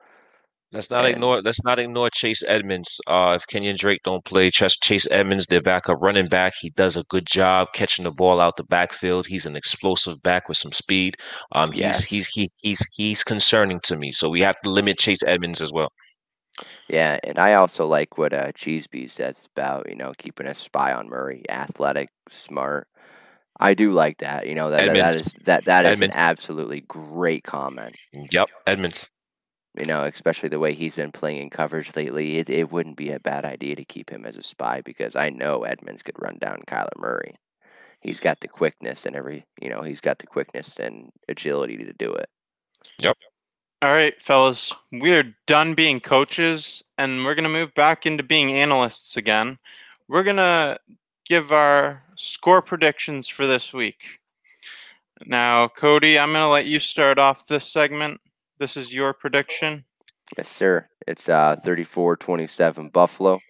Let's 0.73 0.89
not 0.89 1.05
And- 1.05 1.15
ignore. 1.15 1.41
Let's 1.41 1.63
not 1.65 1.81
ignore 1.81 2.11
Chase 2.11 2.45
Edmonds. 2.47 3.01
Uh, 3.09 3.33
if 3.37 3.45
Kenyon 3.49 3.77
Drake 3.77 4.01
don't 4.05 4.25
play, 4.25 4.51
Chase, 4.53 4.77
Chase 4.77 5.09
Edmonds, 5.11 5.47
their 5.47 5.61
backup 5.61 5.97
running 6.01 6.29
back, 6.29 6.53
he 6.61 6.71
does 6.71 6.97
a 6.97 7.03
good 7.05 7.27
job 7.27 7.69
catching 7.75 8.05
the 8.05 8.13
ball 8.13 8.41
out 8.41 8.57
the 8.57 8.63
backfield. 8.63 9.27
He's 9.27 9.47
an 9.47 9.57
explosive 9.57 10.23
back 10.23 10.49
with 10.49 10.59
some 10.59 10.71
speed. 10.73 11.17
Um, 11.53 11.73
he's 11.73 11.81
Yes. 11.81 12.05
he's 12.05 12.29
he, 12.29 12.51
he's 12.59 12.81
he's 12.95 13.25
concerning 13.25 13.81
to 13.85 13.97
me. 13.97 14.13
So 14.13 14.29
we 14.29 14.43
have 14.43 14.57
to 14.63 14.71
limit 14.71 14.99
Chase 14.99 15.23
Edmonds 15.27 15.61
as 15.61 15.73
well. 15.73 15.89
Yeah, 16.89 17.19
and 17.25 17.39
I 17.39 17.55
also 17.55 17.87
like 17.87 18.19
what 18.19 18.33
uh, 18.33 18.53
Cheeseby 18.53 19.11
says 19.11 19.49
about 19.57 19.89
you 19.89 19.97
know 19.97 20.13
keeping 20.19 20.47
a 20.47 20.55
spy 20.55 20.93
on 20.93 21.09
Murray, 21.09 21.43
athletic, 21.49 22.11
smart. 22.29 22.87
I 23.59 23.75
do 23.75 23.93
like 23.93 24.19
that. 24.19 24.47
You 24.47 24.55
know 24.55 24.71
that 24.71 24.87
that, 24.87 24.95
that 24.95 24.97
Edmonds. 25.17 25.23
is 25.27 25.37
that 25.47 25.65
that 25.65 25.85
is 25.85 25.93
Edmonds. 25.93 26.15
an 26.15 26.21
absolutely 26.21 26.83
great 26.83 27.43
comment. 27.45 27.97
Yep, 28.13 28.49
Edmonds. 28.67 29.09
You 29.79 29.87
know, 29.87 30.03
especially 30.03 30.49
the 30.49 30.59
way 30.59 30.75
he's 30.75 30.97
been 30.97 31.13
playing 31.13 31.43
in 31.43 31.51
coverage 31.51 31.95
lately, 31.95 32.39
it, 32.39 32.51
it 32.51 32.73
wouldn't 32.73 32.97
be 32.97 33.11
a 33.11 33.21
bad 33.21 33.45
idea 33.45 33.77
to 33.77 33.85
keep 33.85 34.11
him 34.11 34.27
as 34.27 34.37
a 34.37 34.43
spy 34.43 34.81
because 34.81 35.15
I 35.15 35.31
know 35.31 35.63
Edmonds 35.63 36.03
could 36.03 36.21
run 36.21 36.39
down 36.39 36.65
Kyler 36.67 36.89
Murray. 36.99 37.37
He's 38.01 38.19
got 38.19 38.41
the 38.41 38.49
quickness 38.49 39.07
and 39.07 39.15
every, 39.15 39.45
you 39.61 39.71
know, 39.71 39.83
he's 39.83 40.01
got 40.01 40.19
the 40.19 40.27
quickness 40.27 40.75
and 40.81 41.11
agility 41.29 41.77
to 41.77 41.93
do 41.93 42.13
it. 42.13 42.29
Yep. 43.03 43.17
All 43.83 43.93
right, 43.93 44.21
fellas, 44.21 44.73
we're 44.91 45.35
done 45.47 45.75
being 45.75 46.01
coaches 46.01 46.83
and 46.99 47.25
we're 47.25 47.35
going 47.35 47.45
to 47.45 47.49
move 47.49 47.73
back 47.75 48.07
into 48.07 48.23
being 48.23 48.53
analysts 48.53 49.17
again. 49.17 49.59
We're 50.09 50.25
going 50.25 50.37
to 50.37 50.79
give 51.25 51.53
our 51.53 52.03
score 52.17 52.61
predictions 52.61 53.29
for 53.29 53.47
this 53.47 53.73
week. 53.73 54.19
Now, 55.25 55.69
Cody, 55.69 56.19
I'm 56.19 56.33
going 56.33 56.43
to 56.43 56.49
let 56.49 56.67
you 56.67 56.81
start 56.81 57.19
off 57.19 57.47
this 57.47 57.67
segment. 57.67 58.21
This 58.61 58.77
is 58.77 58.93
your 58.93 59.13
prediction. 59.13 59.87
Yes, 60.37 60.49
sir. 60.49 60.89
It's 61.07 61.29
uh 61.29 61.57
34-27 61.65 62.91
Buffalo. 62.93 63.41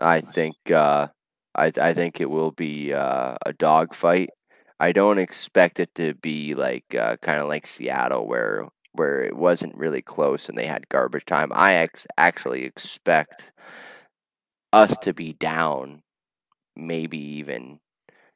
I 0.00 0.20
think 0.20 0.56
uh 0.70 1.08
I 1.54 1.72
I 1.80 1.94
think 1.94 2.20
it 2.20 2.30
will 2.30 2.52
be 2.52 2.92
uh, 2.92 3.36
a 3.46 3.52
dogfight. 3.52 4.30
I 4.80 4.92
don't 4.92 5.18
expect 5.18 5.80
it 5.80 5.94
to 5.96 6.14
be 6.14 6.54
like 6.54 6.94
uh, 6.94 7.16
kind 7.18 7.40
of 7.40 7.48
like 7.48 7.66
Seattle 7.66 8.26
where 8.26 8.68
where 8.92 9.22
it 9.24 9.36
wasn't 9.36 9.76
really 9.76 10.02
close 10.02 10.48
and 10.48 10.58
they 10.58 10.66
had 10.66 10.88
garbage 10.88 11.26
time. 11.26 11.50
I 11.54 11.74
ex- 11.74 12.06
actually 12.18 12.64
expect 12.64 13.52
us 14.72 14.96
to 14.98 15.12
be 15.12 15.32
down 15.32 16.02
maybe 16.76 17.18
even 17.18 17.80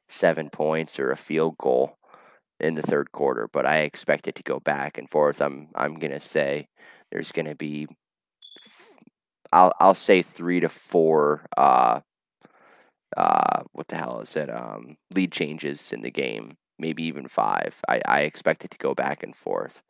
7 0.09 0.49
points 0.49 0.99
or 0.99 1.11
a 1.11 1.17
field 1.17 1.57
goal 1.57 1.97
in 2.59 2.75
the 2.75 2.81
third 2.83 3.11
quarter, 3.11 3.47
but 3.51 3.65
I 3.65 3.79
expect 3.79 4.27
it 4.27 4.35
to 4.35 4.43
go 4.43 4.59
back 4.59 4.97
and 4.97 5.09
forth. 5.09 5.41
I'm 5.41 5.69
I'm 5.75 5.95
going 5.99 6.11
to 6.13 6.19
say 6.19 6.67
there's 7.11 7.31
going 7.31 7.47
to 7.47 7.55
be 7.55 7.87
I'll 9.51 9.73
I'll 9.79 9.93
say 9.95 10.21
3 10.21 10.59
to 10.61 10.69
4 10.69 11.45
uh 11.57 12.01
uh 13.17 13.63
what 13.73 13.87
the 13.87 13.95
hell 13.95 14.19
is 14.21 14.35
it 14.35 14.49
um 14.49 14.97
lead 15.13 15.31
changes 15.31 15.91
in 15.93 16.01
the 16.01 16.11
game 16.11 16.57
maybe 16.79 17.03
even 17.03 17.27
five 17.27 17.79
i 17.87 18.01
i 18.05 18.21
expect 18.21 18.65
it 18.65 18.71
to 18.71 18.77
go 18.77 18.93
back 18.93 19.23
and 19.23 19.35
forth 19.35 19.81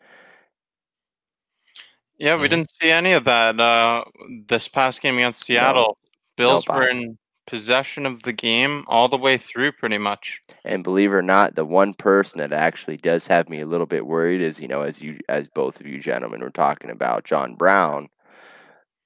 Yeah, 2.17 2.35
we 2.37 2.47
Mhm. 2.47 2.49
didn't 2.49 2.71
see 2.81 2.91
any 2.91 3.11
of 3.13 3.25
that 3.25 3.59
uh, 3.59 4.03
this 4.47 4.67
past 4.67 5.01
game 5.01 5.15
against 5.15 5.43
Seattle. 5.45 5.97
Bills 6.37 6.65
Nope, 6.65 6.69
were 6.69 6.87
in 6.87 7.17
possession 7.47 8.05
of 8.05 8.23
the 8.23 8.33
game 8.33 8.83
all 8.87 9.07
the 9.07 9.17
way 9.17 9.37
through, 9.37 9.71
pretty 9.73 9.97
much. 9.97 10.41
and 10.63 10.83
believe 10.83 11.11
it 11.11 11.15
or 11.15 11.21
not 11.21 11.55
the 11.55 11.65
one 11.65 11.93
person 11.93 12.39
that 12.39 12.51
actually 12.51 12.97
does 12.97 13.27
have 13.27 13.49
me 13.49 13.61
a 13.61 13.65
little 13.65 13.85
bit 13.85 14.05
worried 14.05 14.41
is 14.41 14.59
you 14.59 14.67
know 14.67 14.81
as 14.81 15.01
you 15.01 15.19
as 15.29 15.47
both 15.47 15.79
of 15.79 15.85
you 15.87 15.99
gentlemen 15.99 16.41
were 16.41 16.49
talking 16.49 16.89
about 16.89 17.23
john 17.23 17.55
brown. 17.55 18.09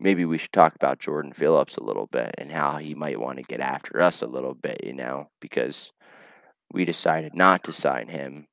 Maybe 0.01 0.23
we 0.23 0.37
should 0.37 0.53
talk 0.53 0.75
about 0.75 0.99
jordan 0.99 1.33
phillips 1.33 1.75
a 1.77 1.83
little 1.83 2.07
bit 2.07 2.33
and 2.37 2.51
how 2.51 2.77
he 2.77 2.95
might 2.95 3.19
want 3.19 3.37
to 3.37 3.43
get 3.43 3.59
after 3.59 4.01
us 4.01 4.21
a 4.21 4.27
little 4.27 4.53
bit 4.53 4.81
you 4.83 4.93
know 4.93 5.29
because 5.41 5.91
we 6.71 6.85
decided 6.85 7.33
not 7.35 7.63
to 7.65 7.73
sign 7.73 8.07
him 8.07 8.47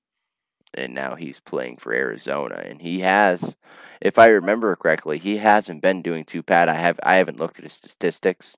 and 0.75 0.95
now 0.95 1.15
he's 1.15 1.41
playing 1.41 1.79
for 1.79 1.93
Arizona. 1.95 2.57
And 2.67 2.83
he 2.83 3.01
has 3.01 3.57
if 4.01 4.19
I 4.19 4.27
remember 4.29 4.75
correctly 4.77 5.19
he 5.19 5.39
hasn't 5.39 5.83
been 5.83 6.03
doing 6.03 6.25
too 6.25 6.43
bad. 6.43 6.69
I 6.69 6.75
have 6.75 6.99
I 7.03 7.15
haven't 7.17 7.41
looked 7.41 7.59
at 7.59 7.65
his 7.65 7.73
statistics 7.75 8.57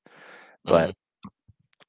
but 0.65 0.91
mm-hmm. 0.91 1.08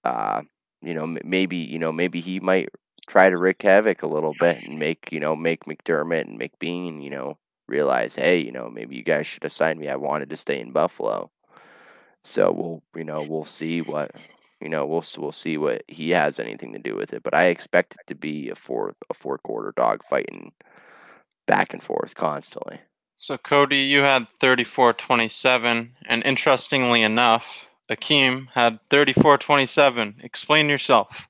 Uh 0.09 0.41
you 0.81 0.93
know 0.93 1.03
m- 1.03 1.19
maybe 1.23 1.57
you 1.57 1.79
know 1.79 1.91
maybe 1.91 2.19
he 2.21 2.39
might 2.39 2.69
try 3.07 3.29
to 3.29 3.37
wreak 3.37 3.61
havoc 3.61 4.03
a 4.03 4.07
little 4.07 4.33
bit 4.39 4.63
and 4.63 4.79
make 4.79 5.09
you 5.11 5.19
know 5.19 5.35
make 5.35 5.65
McDermott 5.65 6.21
and 6.27 6.39
McBean 6.39 7.03
you 7.03 7.09
know 7.09 7.37
realize 7.67 8.15
hey 8.15 8.39
you 8.39 8.51
know 8.51 8.69
maybe 8.69 8.95
you 8.95 9.03
guys 9.03 9.27
should 9.27 9.43
have 9.43 9.53
signed 9.53 9.79
me. 9.79 9.87
I 9.89 9.95
wanted 9.95 10.29
to 10.29 10.37
stay 10.37 10.59
in 10.59 10.71
Buffalo. 10.71 11.31
So 12.23 12.51
we'll 12.51 12.83
you 12.95 13.03
know 13.03 13.25
we'll 13.27 13.45
see 13.45 13.81
what 13.81 14.11
you 14.61 14.69
know 14.69 14.85
we'll 14.85 15.03
we'll 15.17 15.31
see 15.31 15.57
what 15.57 15.83
he 15.87 16.11
has 16.11 16.39
anything 16.39 16.73
to 16.73 16.79
do 16.79 16.95
with 16.95 17.13
it 17.13 17.23
but 17.23 17.33
I 17.33 17.45
expect 17.45 17.93
it 17.93 18.07
to 18.07 18.15
be 18.15 18.49
a 18.49 18.55
four 18.55 18.95
a 19.09 19.13
four 19.13 19.37
quarter 19.37 19.73
dog 19.75 20.03
fighting 20.03 20.51
back 21.49 21.73
and 21.73 21.81
forth 21.81 22.13
constantly. 22.15 22.79
So, 23.17 23.37
Cody, 23.37 23.79
you 23.79 24.01
had 24.01 24.27
34 24.39 24.93
27. 24.93 25.95
And 26.07 26.23
interestingly 26.25 27.01
enough, 27.01 27.67
Akeem 27.89 28.47
had 28.53 28.79
34 28.89 29.37
27. 29.37 30.15
Explain 30.23 30.69
yourself. 30.69 31.27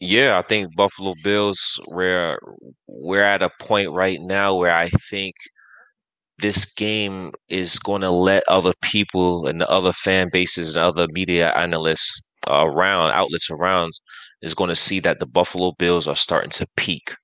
Yeah, 0.00 0.38
I 0.38 0.42
think 0.42 0.76
Buffalo 0.76 1.14
Bills 1.24 1.78
we're 1.88 2.38
we're 2.86 3.22
at 3.22 3.42
a 3.42 3.50
point 3.60 3.90
right 3.90 4.20
now 4.20 4.54
where 4.54 4.74
I 4.74 4.88
think 5.10 5.34
this 6.38 6.72
game 6.74 7.32
is 7.48 7.78
going 7.80 8.02
to 8.02 8.10
let 8.10 8.44
other 8.48 8.72
people 8.82 9.46
and 9.48 9.60
the 9.60 9.68
other 9.68 9.92
fan 9.92 10.28
bases 10.32 10.76
and 10.76 10.84
other 10.84 11.06
media 11.10 11.52
analysts 11.56 12.22
around 12.48 13.10
outlets 13.10 13.50
around 13.50 13.92
is 14.42 14.54
going 14.54 14.68
to 14.68 14.76
see 14.76 15.00
that 15.00 15.18
the 15.18 15.26
Buffalo 15.26 15.72
Bills 15.78 16.06
are 16.06 16.16
starting 16.16 16.50
to 16.50 16.66
peak. 16.76 17.14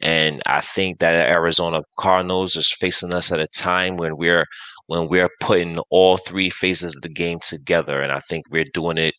And 0.00 0.40
I 0.46 0.62
think 0.62 0.98
that 0.98 1.14
Arizona 1.14 1.82
Cardinals 1.98 2.56
is 2.56 2.72
facing 2.72 3.14
us 3.14 3.30
at 3.30 3.38
a 3.38 3.46
time 3.46 3.96
when 3.96 4.16
we're 4.16 4.46
when 4.90 5.06
we're 5.06 5.30
putting 5.38 5.78
all 5.90 6.16
three 6.16 6.50
phases 6.50 6.96
of 6.96 7.02
the 7.02 7.08
game 7.08 7.38
together, 7.38 8.02
and 8.02 8.10
I 8.10 8.18
think 8.18 8.44
we're 8.50 8.64
doing 8.74 8.98
it 8.98 9.14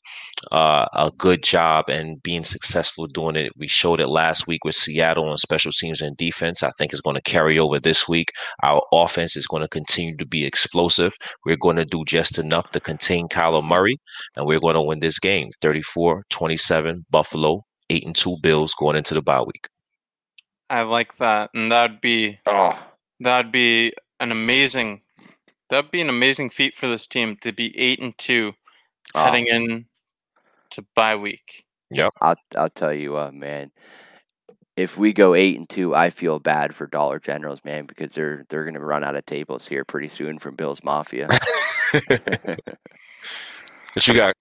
uh, 0.51 0.85
a 0.91 1.13
good 1.17 1.43
job 1.43 1.85
and 1.87 2.21
being 2.23 2.43
successful 2.43 3.07
doing 3.07 3.37
it. 3.37 3.53
We 3.55 3.67
showed 3.69 4.01
it 4.01 4.09
last 4.09 4.47
week 4.47 4.65
with 4.65 4.75
Seattle 4.75 5.29
on 5.29 5.37
special 5.37 5.71
teams 5.71 6.01
and 6.01 6.17
defense. 6.17 6.61
I 6.61 6.71
think 6.71 6.91
it's 6.91 6.99
going 6.99 7.15
to 7.15 7.21
carry 7.21 7.57
over 7.57 7.79
this 7.79 8.05
week. 8.05 8.33
Our 8.63 8.81
offense 8.91 9.37
is 9.37 9.47
going 9.47 9.61
to 9.61 9.69
continue 9.69 10.17
to 10.17 10.25
be 10.25 10.43
explosive. 10.43 11.13
We're 11.45 11.55
going 11.55 11.77
to 11.77 11.85
do 11.85 12.03
just 12.03 12.37
enough 12.37 12.71
to 12.71 12.81
contain 12.81 13.29
Kyler 13.29 13.63
Murray, 13.63 13.97
and 14.35 14.45
we're 14.45 14.59
going 14.59 14.75
to 14.75 14.81
win 14.81 14.99
this 14.99 15.19
game 15.19 15.51
34 15.61 16.25
27, 16.29 17.05
Buffalo, 17.09 17.63
8 17.89 18.05
and 18.07 18.15
2 18.15 18.35
Bills 18.43 18.73
going 18.73 18.97
into 18.97 19.13
the 19.13 19.21
bye 19.21 19.39
week. 19.39 19.69
I 20.69 20.81
like 20.81 21.15
that. 21.19 21.51
And 21.53 21.71
that'd 21.71 22.01
be 22.01 22.39
oh 22.45 22.77
that'd 23.21 23.53
be 23.53 23.93
an 24.19 24.33
amazing 24.33 24.99
that'd 25.71 25.89
be 25.89 26.01
an 26.01 26.09
amazing 26.09 26.51
feat 26.51 26.77
for 26.77 26.87
this 26.87 27.07
team 27.07 27.37
to 27.41 27.51
be 27.51 27.75
eight 27.79 27.99
and 27.99 28.15
two 28.17 28.53
oh. 29.15 29.23
heading 29.23 29.47
in 29.47 29.85
to 30.71 30.85
bye 30.95 31.15
week. 31.15 31.65
Yep. 31.91 32.13
I'll 32.21 32.35
I'll 32.55 32.69
tell 32.69 32.93
you 32.93 33.13
what, 33.13 33.33
man. 33.33 33.71
if 34.77 34.97
we 34.97 35.13
go 35.13 35.33
eight 35.33 35.57
and 35.57 35.67
two, 35.67 35.95
I 35.95 36.09
feel 36.09 36.39
bad 36.39 36.75
for 36.75 36.87
Dollar 36.87 37.19
Generals, 37.19 37.61
man, 37.63 37.85
because 37.85 38.13
they're 38.13 38.45
they're 38.49 38.65
gonna 38.65 38.79
run 38.79 39.03
out 39.03 39.15
of 39.15 39.25
tables 39.25 39.67
here 39.67 39.83
pretty 39.83 40.09
soon 40.09 40.37
from 40.37 40.55
Bills 40.55 40.83
Mafia. 40.83 41.27
what 42.07 42.57
you 44.07 44.13
got, 44.13 44.35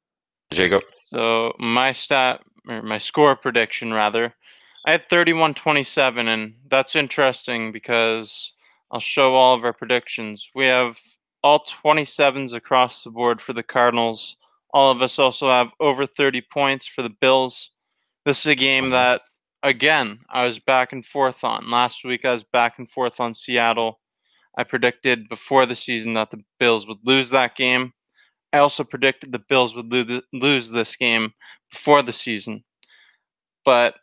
Jacob? 0.52 0.82
So 1.12 1.52
my 1.58 1.92
stat, 1.92 2.40
or 2.68 2.82
my 2.82 2.98
score 2.98 3.34
prediction 3.34 3.92
rather, 3.92 4.34
I 4.86 4.92
had 4.92 5.08
31-27, 5.08 6.28
and 6.28 6.54
that's 6.68 6.94
interesting 6.94 7.72
because 7.72 8.52
I'll 8.92 9.00
show 9.00 9.34
all 9.34 9.54
of 9.54 9.64
our 9.64 9.72
predictions. 9.72 10.48
We 10.54 10.66
have 10.66 11.00
all 11.42 11.64
27s 11.64 12.52
across 12.52 13.02
the 13.02 13.10
board 13.10 13.40
for 13.40 13.52
the 13.52 13.62
Cardinals. 13.62 14.36
All 14.72 14.90
of 14.90 15.02
us 15.02 15.18
also 15.18 15.48
have 15.48 15.72
over 15.80 16.06
30 16.06 16.42
points 16.42 16.86
for 16.86 17.02
the 17.02 17.10
Bills. 17.10 17.70
This 18.24 18.40
is 18.40 18.46
a 18.46 18.54
game 18.54 18.86
Mhm. 18.86 18.90
that, 18.92 19.22
again, 19.62 20.20
I 20.28 20.44
was 20.44 20.58
back 20.58 20.92
and 20.92 21.04
forth 21.04 21.42
on. 21.42 21.70
Last 21.70 22.04
week, 22.04 22.24
I 22.24 22.32
was 22.32 22.44
back 22.44 22.78
and 22.78 22.90
forth 22.90 23.20
on 23.20 23.34
Seattle. 23.34 24.00
I 24.56 24.64
predicted 24.64 25.28
before 25.28 25.66
the 25.66 25.76
season 25.76 26.14
that 26.14 26.30
the 26.30 26.44
Bills 26.58 26.86
would 26.86 26.98
lose 27.04 27.30
that 27.30 27.56
game. 27.56 27.94
I 28.52 28.58
also 28.58 28.84
predicted 28.84 29.32
the 29.32 29.38
Bills 29.38 29.74
would 29.74 29.92
lo- 29.92 30.20
lose 30.32 30.70
this 30.70 30.96
game 30.96 31.34
before 31.70 32.02
the 32.02 32.12
season. 32.12 32.64
But 33.64 33.94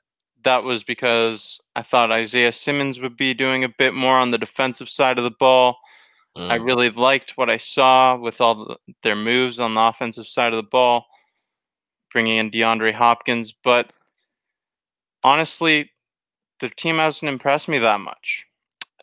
that 0.44 0.64
was 0.64 0.84
because 0.84 1.60
I 1.76 1.82
thought 1.82 2.12
Isaiah 2.12 2.52
Simmons 2.52 3.00
would 3.00 3.18
be 3.18 3.34
doing 3.34 3.64
a 3.64 3.70
bit 3.70 3.94
more 3.94 4.18
on 4.18 4.32
the 4.32 4.38
defensive 4.38 4.90
side 4.90 5.18
of 5.18 5.24
the 5.24 5.32
ball. 5.32 5.78
I 6.38 6.58
Mm. 6.60 6.66
really 6.66 6.90
liked 6.90 7.32
what 7.38 7.50
I 7.50 7.58
saw 7.58 8.16
with 8.16 8.40
all 8.42 8.56
the, 8.56 8.78
their 9.04 9.16
moves 9.16 9.60
on 9.60 9.74
the 9.74 9.82
offensive 9.82 10.28
side 10.28 10.54
of 10.54 10.58
the 10.58 10.70
ball, 10.70 11.06
bringing 12.12 12.38
in 12.38 12.52
DeAndre 12.52 12.94
Hopkins. 12.94 13.54
But 13.64 13.92
honestly, 15.24 15.92
the 16.60 16.70
team 16.70 16.98
hasn't 16.98 17.30
impressed 17.30 17.68
me 17.68 17.80
that 17.80 18.00
much. 18.00 18.46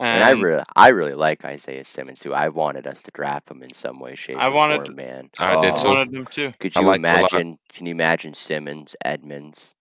And 0.01 0.25
I 0.25 0.31
really, 0.33 0.63
I 0.75 0.89
really 0.89 1.15
like 1.15 1.45
Isaiah 1.45 1.85
Simmons 1.85 2.19
too. 2.19 2.35
I 2.35 2.49
wanted 2.49 2.85
us 2.89 3.01
to 3.05 3.13
draft 3.13 3.49
him 3.49 3.63
in 3.63 3.73
some 3.73 4.01
way, 4.01 4.17
shape, 4.17 4.39
I 4.39 4.49
or 4.49 4.51
wanted- 4.51 4.87
form, 4.87 4.97
man. 4.97 5.31
I 5.39 5.61
did 5.61 5.71
I 5.73 5.77
too. 5.77 5.87
Oh, 5.89 5.95
wanted 5.95 6.15
him 6.15 6.27
too. 6.27 6.53
Could 6.59 6.75
you 6.75 6.81
a 6.81 6.83
lot. 6.83 6.97
imagine? 6.97 7.59
Can 7.73 7.87
you 7.87 7.93
imagine 7.93 8.35
Simmons, 8.35 8.97
Edmunds, 9.05 9.77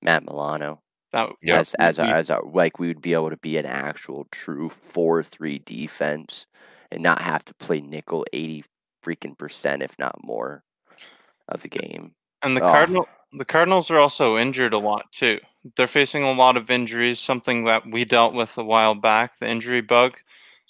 Matt 0.00 0.24
Milano 0.24 0.82
That 1.12 1.28
Yep. 1.42 1.58
as 1.60 1.74
as 1.74 1.98
a, 2.00 2.02
we- 2.02 2.08
as 2.10 2.30
a 2.30 2.38
like 2.40 2.80
we 2.80 2.88
would 2.88 3.02
be 3.02 3.12
able 3.12 3.30
to 3.30 3.36
be 3.36 3.56
an 3.56 3.66
actual 3.66 4.26
true 4.32 4.68
four 4.68 5.22
three 5.22 5.60
defense 5.60 6.46
and 6.92 7.02
not 7.02 7.22
have 7.22 7.44
to 7.46 7.54
play 7.54 7.80
nickel 7.80 8.24
eighty 8.32 8.64
freaking 9.04 9.36
percent, 9.36 9.82
if 9.82 9.98
not 9.98 10.14
more, 10.22 10.62
of 11.48 11.62
the 11.62 11.68
game. 11.68 12.14
And 12.42 12.56
the 12.56 12.62
Oh. 12.62 12.70
Cardinal 12.70 13.08
the 13.32 13.44
Cardinals 13.46 13.90
are 13.90 13.98
also 13.98 14.36
injured 14.36 14.74
a 14.74 14.78
lot 14.78 15.10
too. 15.10 15.40
They're 15.76 15.86
facing 15.86 16.22
a 16.22 16.32
lot 16.32 16.56
of 16.56 16.70
injuries, 16.70 17.18
something 17.18 17.64
that 17.64 17.82
we 17.90 18.04
dealt 18.04 18.34
with 18.34 18.56
a 18.58 18.64
while 18.64 18.94
back, 18.94 19.38
the 19.38 19.48
injury 19.48 19.80
bug. 19.80 20.18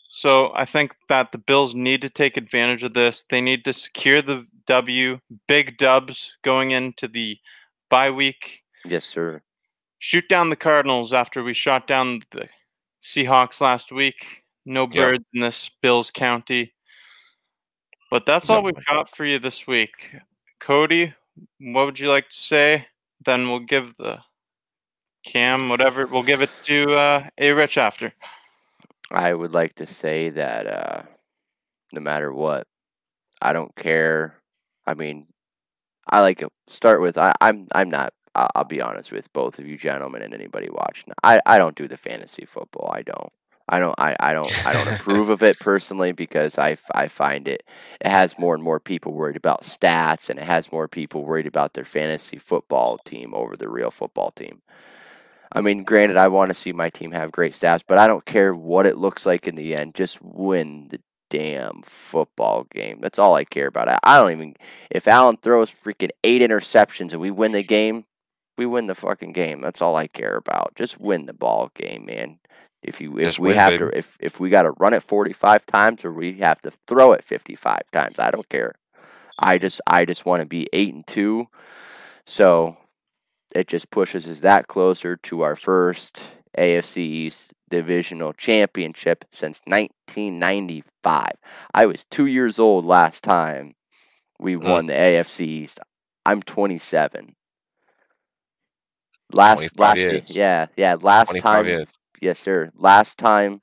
So 0.09 0.53
I 0.55 0.65
think 0.65 0.95
that 1.09 1.33
the 1.33 1.39
Bills 1.39 1.75
need 1.75 2.03
to 2.03 2.09
take 2.09 2.37
advantage 2.37 2.83
of 2.85 2.95
this. 2.95 3.25
They 3.29 3.41
need 3.41 3.65
to 3.65 3.73
secure 3.73 4.23
the 4.23 4.47
W, 4.67 5.19
big 5.49 5.77
dubs 5.77 6.37
going 6.43 6.71
into 6.71 7.09
the 7.09 7.39
bye 7.91 8.11
week. 8.11 8.63
Yes, 8.85 9.05
sir. 9.05 9.43
Shoot 9.99 10.29
down 10.29 10.51
the 10.51 10.57
Cardinals 10.57 11.13
after 11.13 11.43
we 11.43 11.55
shot 11.55 11.89
down 11.89 12.23
the 12.31 12.49
Seahawks 13.03 13.61
last 13.61 13.91
week. 13.91 14.42
No 14.65 14.83
Yep. 14.83 14.93
birds 14.93 15.25
in 15.35 15.41
this 15.41 15.71
Bills 15.81 16.11
county. 16.11 16.73
But 18.11 18.27
that's 18.27 18.51
all 18.51 18.63
we've 18.63 18.75
got 18.87 19.09
for 19.09 19.25
you 19.25 19.39
this 19.39 19.67
week. 19.67 20.15
Cody, 20.61 21.15
what 21.59 21.87
would 21.87 21.99
you 21.99 22.09
like 22.11 22.29
to 22.29 22.37
say? 22.37 22.87
Then 23.25 23.49
we'll 23.49 23.61
give 23.61 23.97
the 23.97 24.19
Cam 25.25 25.69
whatever. 25.69 26.07
We'll 26.07 26.23
give 26.23 26.43
it 26.43 26.51
to 26.65 26.95
uh, 26.95 27.29
A 27.39 27.53
Rich 27.53 27.79
after. 27.79 28.13
I 29.11 29.33
would 29.35 29.53
like 29.53 29.75
to 29.77 29.87
say 29.87 30.31
that 30.31 30.67
uh, 30.67 31.03
no 31.93 32.01
matter 32.01 32.33
what, 32.33 32.67
I 33.41 33.53
don't 33.53 33.75
care. 33.77 34.41
I 34.87 34.95
mean, 34.95 35.27
I 36.09 36.21
like 36.21 36.39
to 36.39 36.49
start 36.69 37.01
with 37.01 37.17
I, 37.19 37.33
I'm 37.41 37.69
I'm 37.73 37.91
not. 37.91 38.13
I'll, 38.35 38.49
I'll 38.57 38.65
be 38.65 38.81
honest 38.81 39.13
with 39.13 39.33
both 39.33 39.59
of 39.59 39.67
you 39.67 39.77
gentlemen 39.77 40.23
and 40.23 40.35
anybody 40.35 40.69
watching. 40.71 41.13
I, 41.23 41.41
I 41.45 41.59
don't 41.59 41.77
do 41.77 41.87
the 41.87 41.97
fantasy 41.99 42.47
football. 42.47 42.91
I 42.93 43.03
don't. 43.03 43.33
I 43.69 43.79
don't. 43.79 43.95
I, 43.99 44.17
I 44.19 44.33
don't. 44.33 44.67
I 44.67 44.73
don't 44.73 44.89
approve 44.95 45.29
of 45.29 45.43
it 45.43 45.59
personally 45.59 46.13
because 46.13 46.59
I, 46.59 46.77
I 46.95 47.09
find 47.09 47.49
it 47.49 47.63
it 48.01 48.09
has 48.09 48.39
more 48.39 48.55
and 48.55 48.63
more 48.63 48.81
people 48.81 49.13
worried 49.13 49.37
about 49.37 49.63
stats 49.63 50.29
and 50.29 50.39
it 50.39 50.45
has 50.45 50.73
more 50.73 50.89
people 50.89 51.25
worried 51.25 51.47
about 51.47 51.75
their 51.75 51.85
fantasy 51.85 52.39
football 52.39 52.99
team 52.99 53.35
over 53.35 53.57
the 53.57 53.69
real 53.69 53.91
football 53.91 54.31
team. 54.33 54.63
I 55.55 55.61
mean, 55.61 55.85
granted, 55.85 56.17
I 56.17 56.29
want 56.29 56.49
to 56.49 56.55
see 56.55 56.73
my 56.73 56.89
team 56.91 57.13
have 57.13 57.31
great 57.31 57.53
stats, 57.53 57.83
but 57.87 57.99
I 57.99 58.07
don't 58.07 58.25
care 58.25 58.55
what 58.55 58.87
it 58.87 58.97
looks 58.97 59.27
like 59.27 59.47
in 59.47 59.55
the 59.55 59.75
end. 59.77 59.95
Just 59.95 60.23
win 60.23 60.89
the 60.91 61.01
damn 61.29 61.83
football 61.83 62.65
game. 62.71 63.01
That's 63.01 63.19
all 63.19 63.35
I 63.35 63.45
care 63.45 63.67
about. 63.67 63.89
I, 63.89 63.99
I 64.03 64.19
don't 64.19 64.33
even. 64.33 64.55
If 64.91 65.07
Allen 65.07 65.37
throws 65.37 65.71
freaking 65.71 66.11
eight 66.25 66.43
interceptions 66.43 67.13
and 67.13 67.21
we 67.21 67.31
win 67.31 67.53
the 67.53 67.63
game, 67.63 68.07
we 68.57 68.67
win 68.67 68.87
the 68.87 68.95
fucking 68.95 69.33
game. 69.33 69.61
That's 69.61 69.83
all 69.83 69.97
I 69.97 70.07
care 70.07 70.37
about. 70.37 70.75
Just 70.75 71.01
win 71.01 71.27
the 71.27 71.33
ball 71.33 71.71
game, 71.75 72.07
man. 72.07 72.39
If 72.83 73.01
you 73.01 73.19
if 73.19 73.27
Just 73.29 73.39
we 73.39 73.49
win, 73.49 73.57
have 73.57 73.73
baby. 73.73 73.91
to 73.91 73.99
if 73.99 74.17
if 74.21 74.41
we 74.41 74.51
got 74.51 74.63
to 74.63 74.73
run 74.73 74.93
it 74.95 75.03
45 75.03 75.67
times 75.67 76.05
or 76.05 76.13
we 76.13 76.35
have 76.39 76.61
to 76.63 76.73
throw 76.87 77.13
it 77.13 77.25
55 77.25 77.83
times, 77.93 78.19
I 78.19 78.31
don't 78.31 78.49
care. 78.49 78.75
I 79.39 79.59
just 79.59 79.81
I 79.87 80.05
just 80.05 80.27
want 80.27 80.41
to 80.41 80.47
be 80.47 80.69
8 80.73 80.95
and 80.95 81.07
2. 81.07 81.47
So 82.27 82.77
it 83.55 83.69
just 83.69 83.91
pushes 83.91 84.27
us 84.27 84.41
that 84.41 84.69
closer 84.69 85.17
to 85.17 85.43
our 85.43 85.57
first 85.57 86.25
AFC 86.59 86.99
East 86.99 87.53
divisional 87.71 88.33
championship 88.33 89.25
since 89.33 89.61
1995. 89.67 91.33
I 91.75 91.87
was 91.87 92.05
2 92.07 92.27
years 92.27 92.59
old 92.59 92.85
last 92.85 93.23
time 93.23 93.75
we 94.39 94.57
Mm. 94.57 94.65
won 94.69 94.87
the 94.87 94.95
AFC 94.95 95.47
East. 95.47 95.81
I'm 96.27 96.43
27. 96.43 97.37
Last 99.33 99.71
25 99.71 99.77
last 99.77 99.97
years. 99.97 100.31
yeah, 100.31 100.67
yeah, 100.77 100.97
last 101.01 101.39
time 101.39 101.67
years. 101.67 101.89
Yes, 102.23 102.39
sir. 102.39 102.71
Last 102.77 103.19
time, 103.19 103.61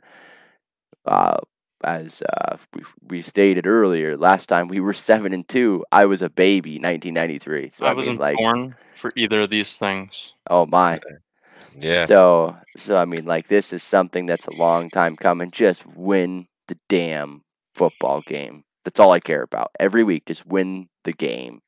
uh, 1.06 1.38
as 1.82 2.22
uh, 2.22 2.58
we, 2.74 2.84
we 3.08 3.22
stated 3.22 3.66
earlier, 3.66 4.18
last 4.18 4.48
time 4.48 4.68
we 4.68 4.82
were 4.82 4.94
seven 5.10 5.34
and 5.34 5.48
two. 5.48 5.86
I 5.94 6.06
was 6.06 6.22
a 6.22 6.30
baby, 6.30 6.72
1993. 6.72 7.72
So 7.74 7.86
I 7.86 7.92
I, 7.92 7.94
wasn't 7.94 8.20
like, 8.20 8.38
born 8.38 8.76
for 8.96 9.12
either 9.16 9.44
of 9.44 9.50
these 9.50 9.78
things. 9.78 10.34
oh 10.50 10.66
my. 10.66 11.00
Yeah. 11.80 12.06
So, 12.06 12.58
so 12.76 12.98
I 12.98 13.06
mean, 13.06 13.24
like, 13.26 13.48
this 13.48 13.72
is 13.72 13.82
something 13.82 14.26
that's 14.26 14.48
a 14.48 14.56
long 14.56 14.90
time 14.90 15.16
coming. 15.16 15.52
Just 15.52 15.86
win 15.88 16.48
the 16.68 16.78
damn 16.90 17.44
football 17.76 18.22
game. 18.28 18.66
That's 18.84 19.00
all 19.00 19.14
I 19.14 19.22
care 19.22 19.44
about. 19.44 19.72
Every 19.80 20.04
week, 20.04 20.26
just 20.26 20.46
win 20.46 20.90
the 21.06 21.14
game. 21.14 21.62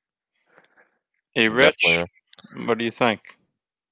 A 1.38 1.48
Rich, 1.48 1.78
Definitely. 1.84 2.12
what 2.66 2.78
do 2.78 2.84
you 2.84 2.92
think? 2.92 3.22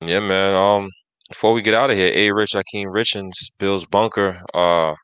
Yeah, 0.01 0.19
man. 0.19 0.53
Um, 0.53 0.91
before 1.29 1.53
we 1.53 1.61
get 1.61 1.73
out 1.75 1.91
of 1.91 1.97
here, 1.97 2.11
A 2.13 2.31
Rich 2.31 2.53
Akeem 2.53 2.87
Richens, 2.87 3.33
Bill's 3.59 3.85
Bunker. 3.85 4.41
Uh, 4.53 4.95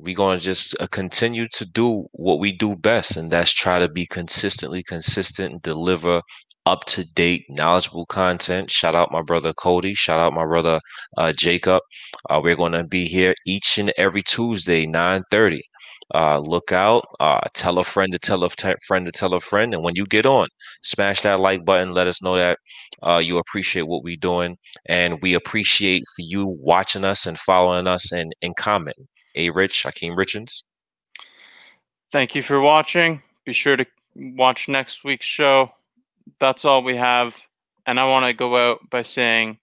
we 0.00 0.14
gonna 0.14 0.38
just 0.40 0.74
uh, 0.80 0.86
continue 0.88 1.46
to 1.54 1.64
do 1.66 2.06
what 2.12 2.38
we 2.40 2.52
do 2.52 2.76
best, 2.76 3.16
and 3.16 3.30
that's 3.30 3.52
try 3.52 3.78
to 3.78 3.88
be 3.88 4.06
consistently 4.06 4.82
consistent 4.82 5.52
and 5.52 5.62
deliver 5.62 6.22
up 6.66 6.84
to 6.86 7.04
date, 7.14 7.44
knowledgeable 7.48 8.06
content. 8.06 8.70
Shout 8.70 8.96
out 8.96 9.12
my 9.12 9.22
brother 9.22 9.52
Cody. 9.54 9.94
Shout 9.94 10.20
out 10.20 10.32
my 10.32 10.44
brother 10.44 10.80
uh, 11.16 11.32
Jacob. 11.32 11.82
Uh, 12.28 12.40
we're 12.42 12.56
gonna 12.56 12.84
be 12.84 13.06
here 13.06 13.34
each 13.46 13.78
and 13.78 13.92
every 13.98 14.22
Tuesday, 14.22 14.86
nine 14.86 15.22
thirty. 15.30 15.62
Uh, 16.14 16.38
look 16.38 16.72
out. 16.72 17.04
Uh, 17.18 17.40
tell 17.54 17.78
a 17.78 17.84
friend 17.84 18.12
to 18.12 18.18
tell 18.18 18.44
a 18.44 18.50
t- 18.50 18.74
friend 18.86 19.06
to 19.06 19.12
tell 19.12 19.34
a 19.34 19.40
friend, 19.40 19.74
and 19.74 19.82
when 19.82 19.96
you 19.96 20.06
get 20.06 20.26
on, 20.26 20.48
smash 20.82 21.20
that 21.22 21.40
like 21.40 21.64
button. 21.64 21.92
Let 21.92 22.06
us 22.06 22.22
know 22.22 22.36
that 22.36 22.58
uh, 23.02 23.20
you 23.22 23.38
appreciate 23.38 23.88
what 23.88 24.04
we're 24.04 24.16
doing, 24.16 24.56
and 24.86 25.20
we 25.20 25.34
appreciate 25.34 26.04
for 26.14 26.22
you 26.22 26.46
watching 26.60 27.04
us 27.04 27.26
and 27.26 27.38
following 27.38 27.86
us 27.86 28.12
and 28.12 28.32
and 28.42 28.54
commenting. 28.56 29.08
A 29.34 29.50
Rich, 29.50 29.82
Hakeem 29.82 30.14
Richens. 30.14 30.62
Thank 32.12 32.34
you 32.34 32.42
for 32.42 32.60
watching. 32.60 33.22
Be 33.44 33.52
sure 33.52 33.76
to 33.76 33.86
watch 34.14 34.68
next 34.68 35.04
week's 35.04 35.26
show. 35.26 35.70
That's 36.40 36.64
all 36.64 36.82
we 36.82 36.96
have. 36.96 37.36
And 37.86 38.00
I 38.00 38.08
want 38.08 38.26
to 38.26 38.32
go 38.32 38.56
out 38.56 38.90
by 38.90 39.02
saying, 39.02 39.58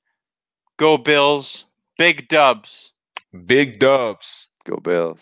Go 0.78 0.98
Bills, 0.98 1.66
big 1.98 2.28
dubs. 2.28 2.92
Big 3.46 3.80
dubs. 3.80 4.52
Go 4.66 4.78
Bills. 4.78 5.20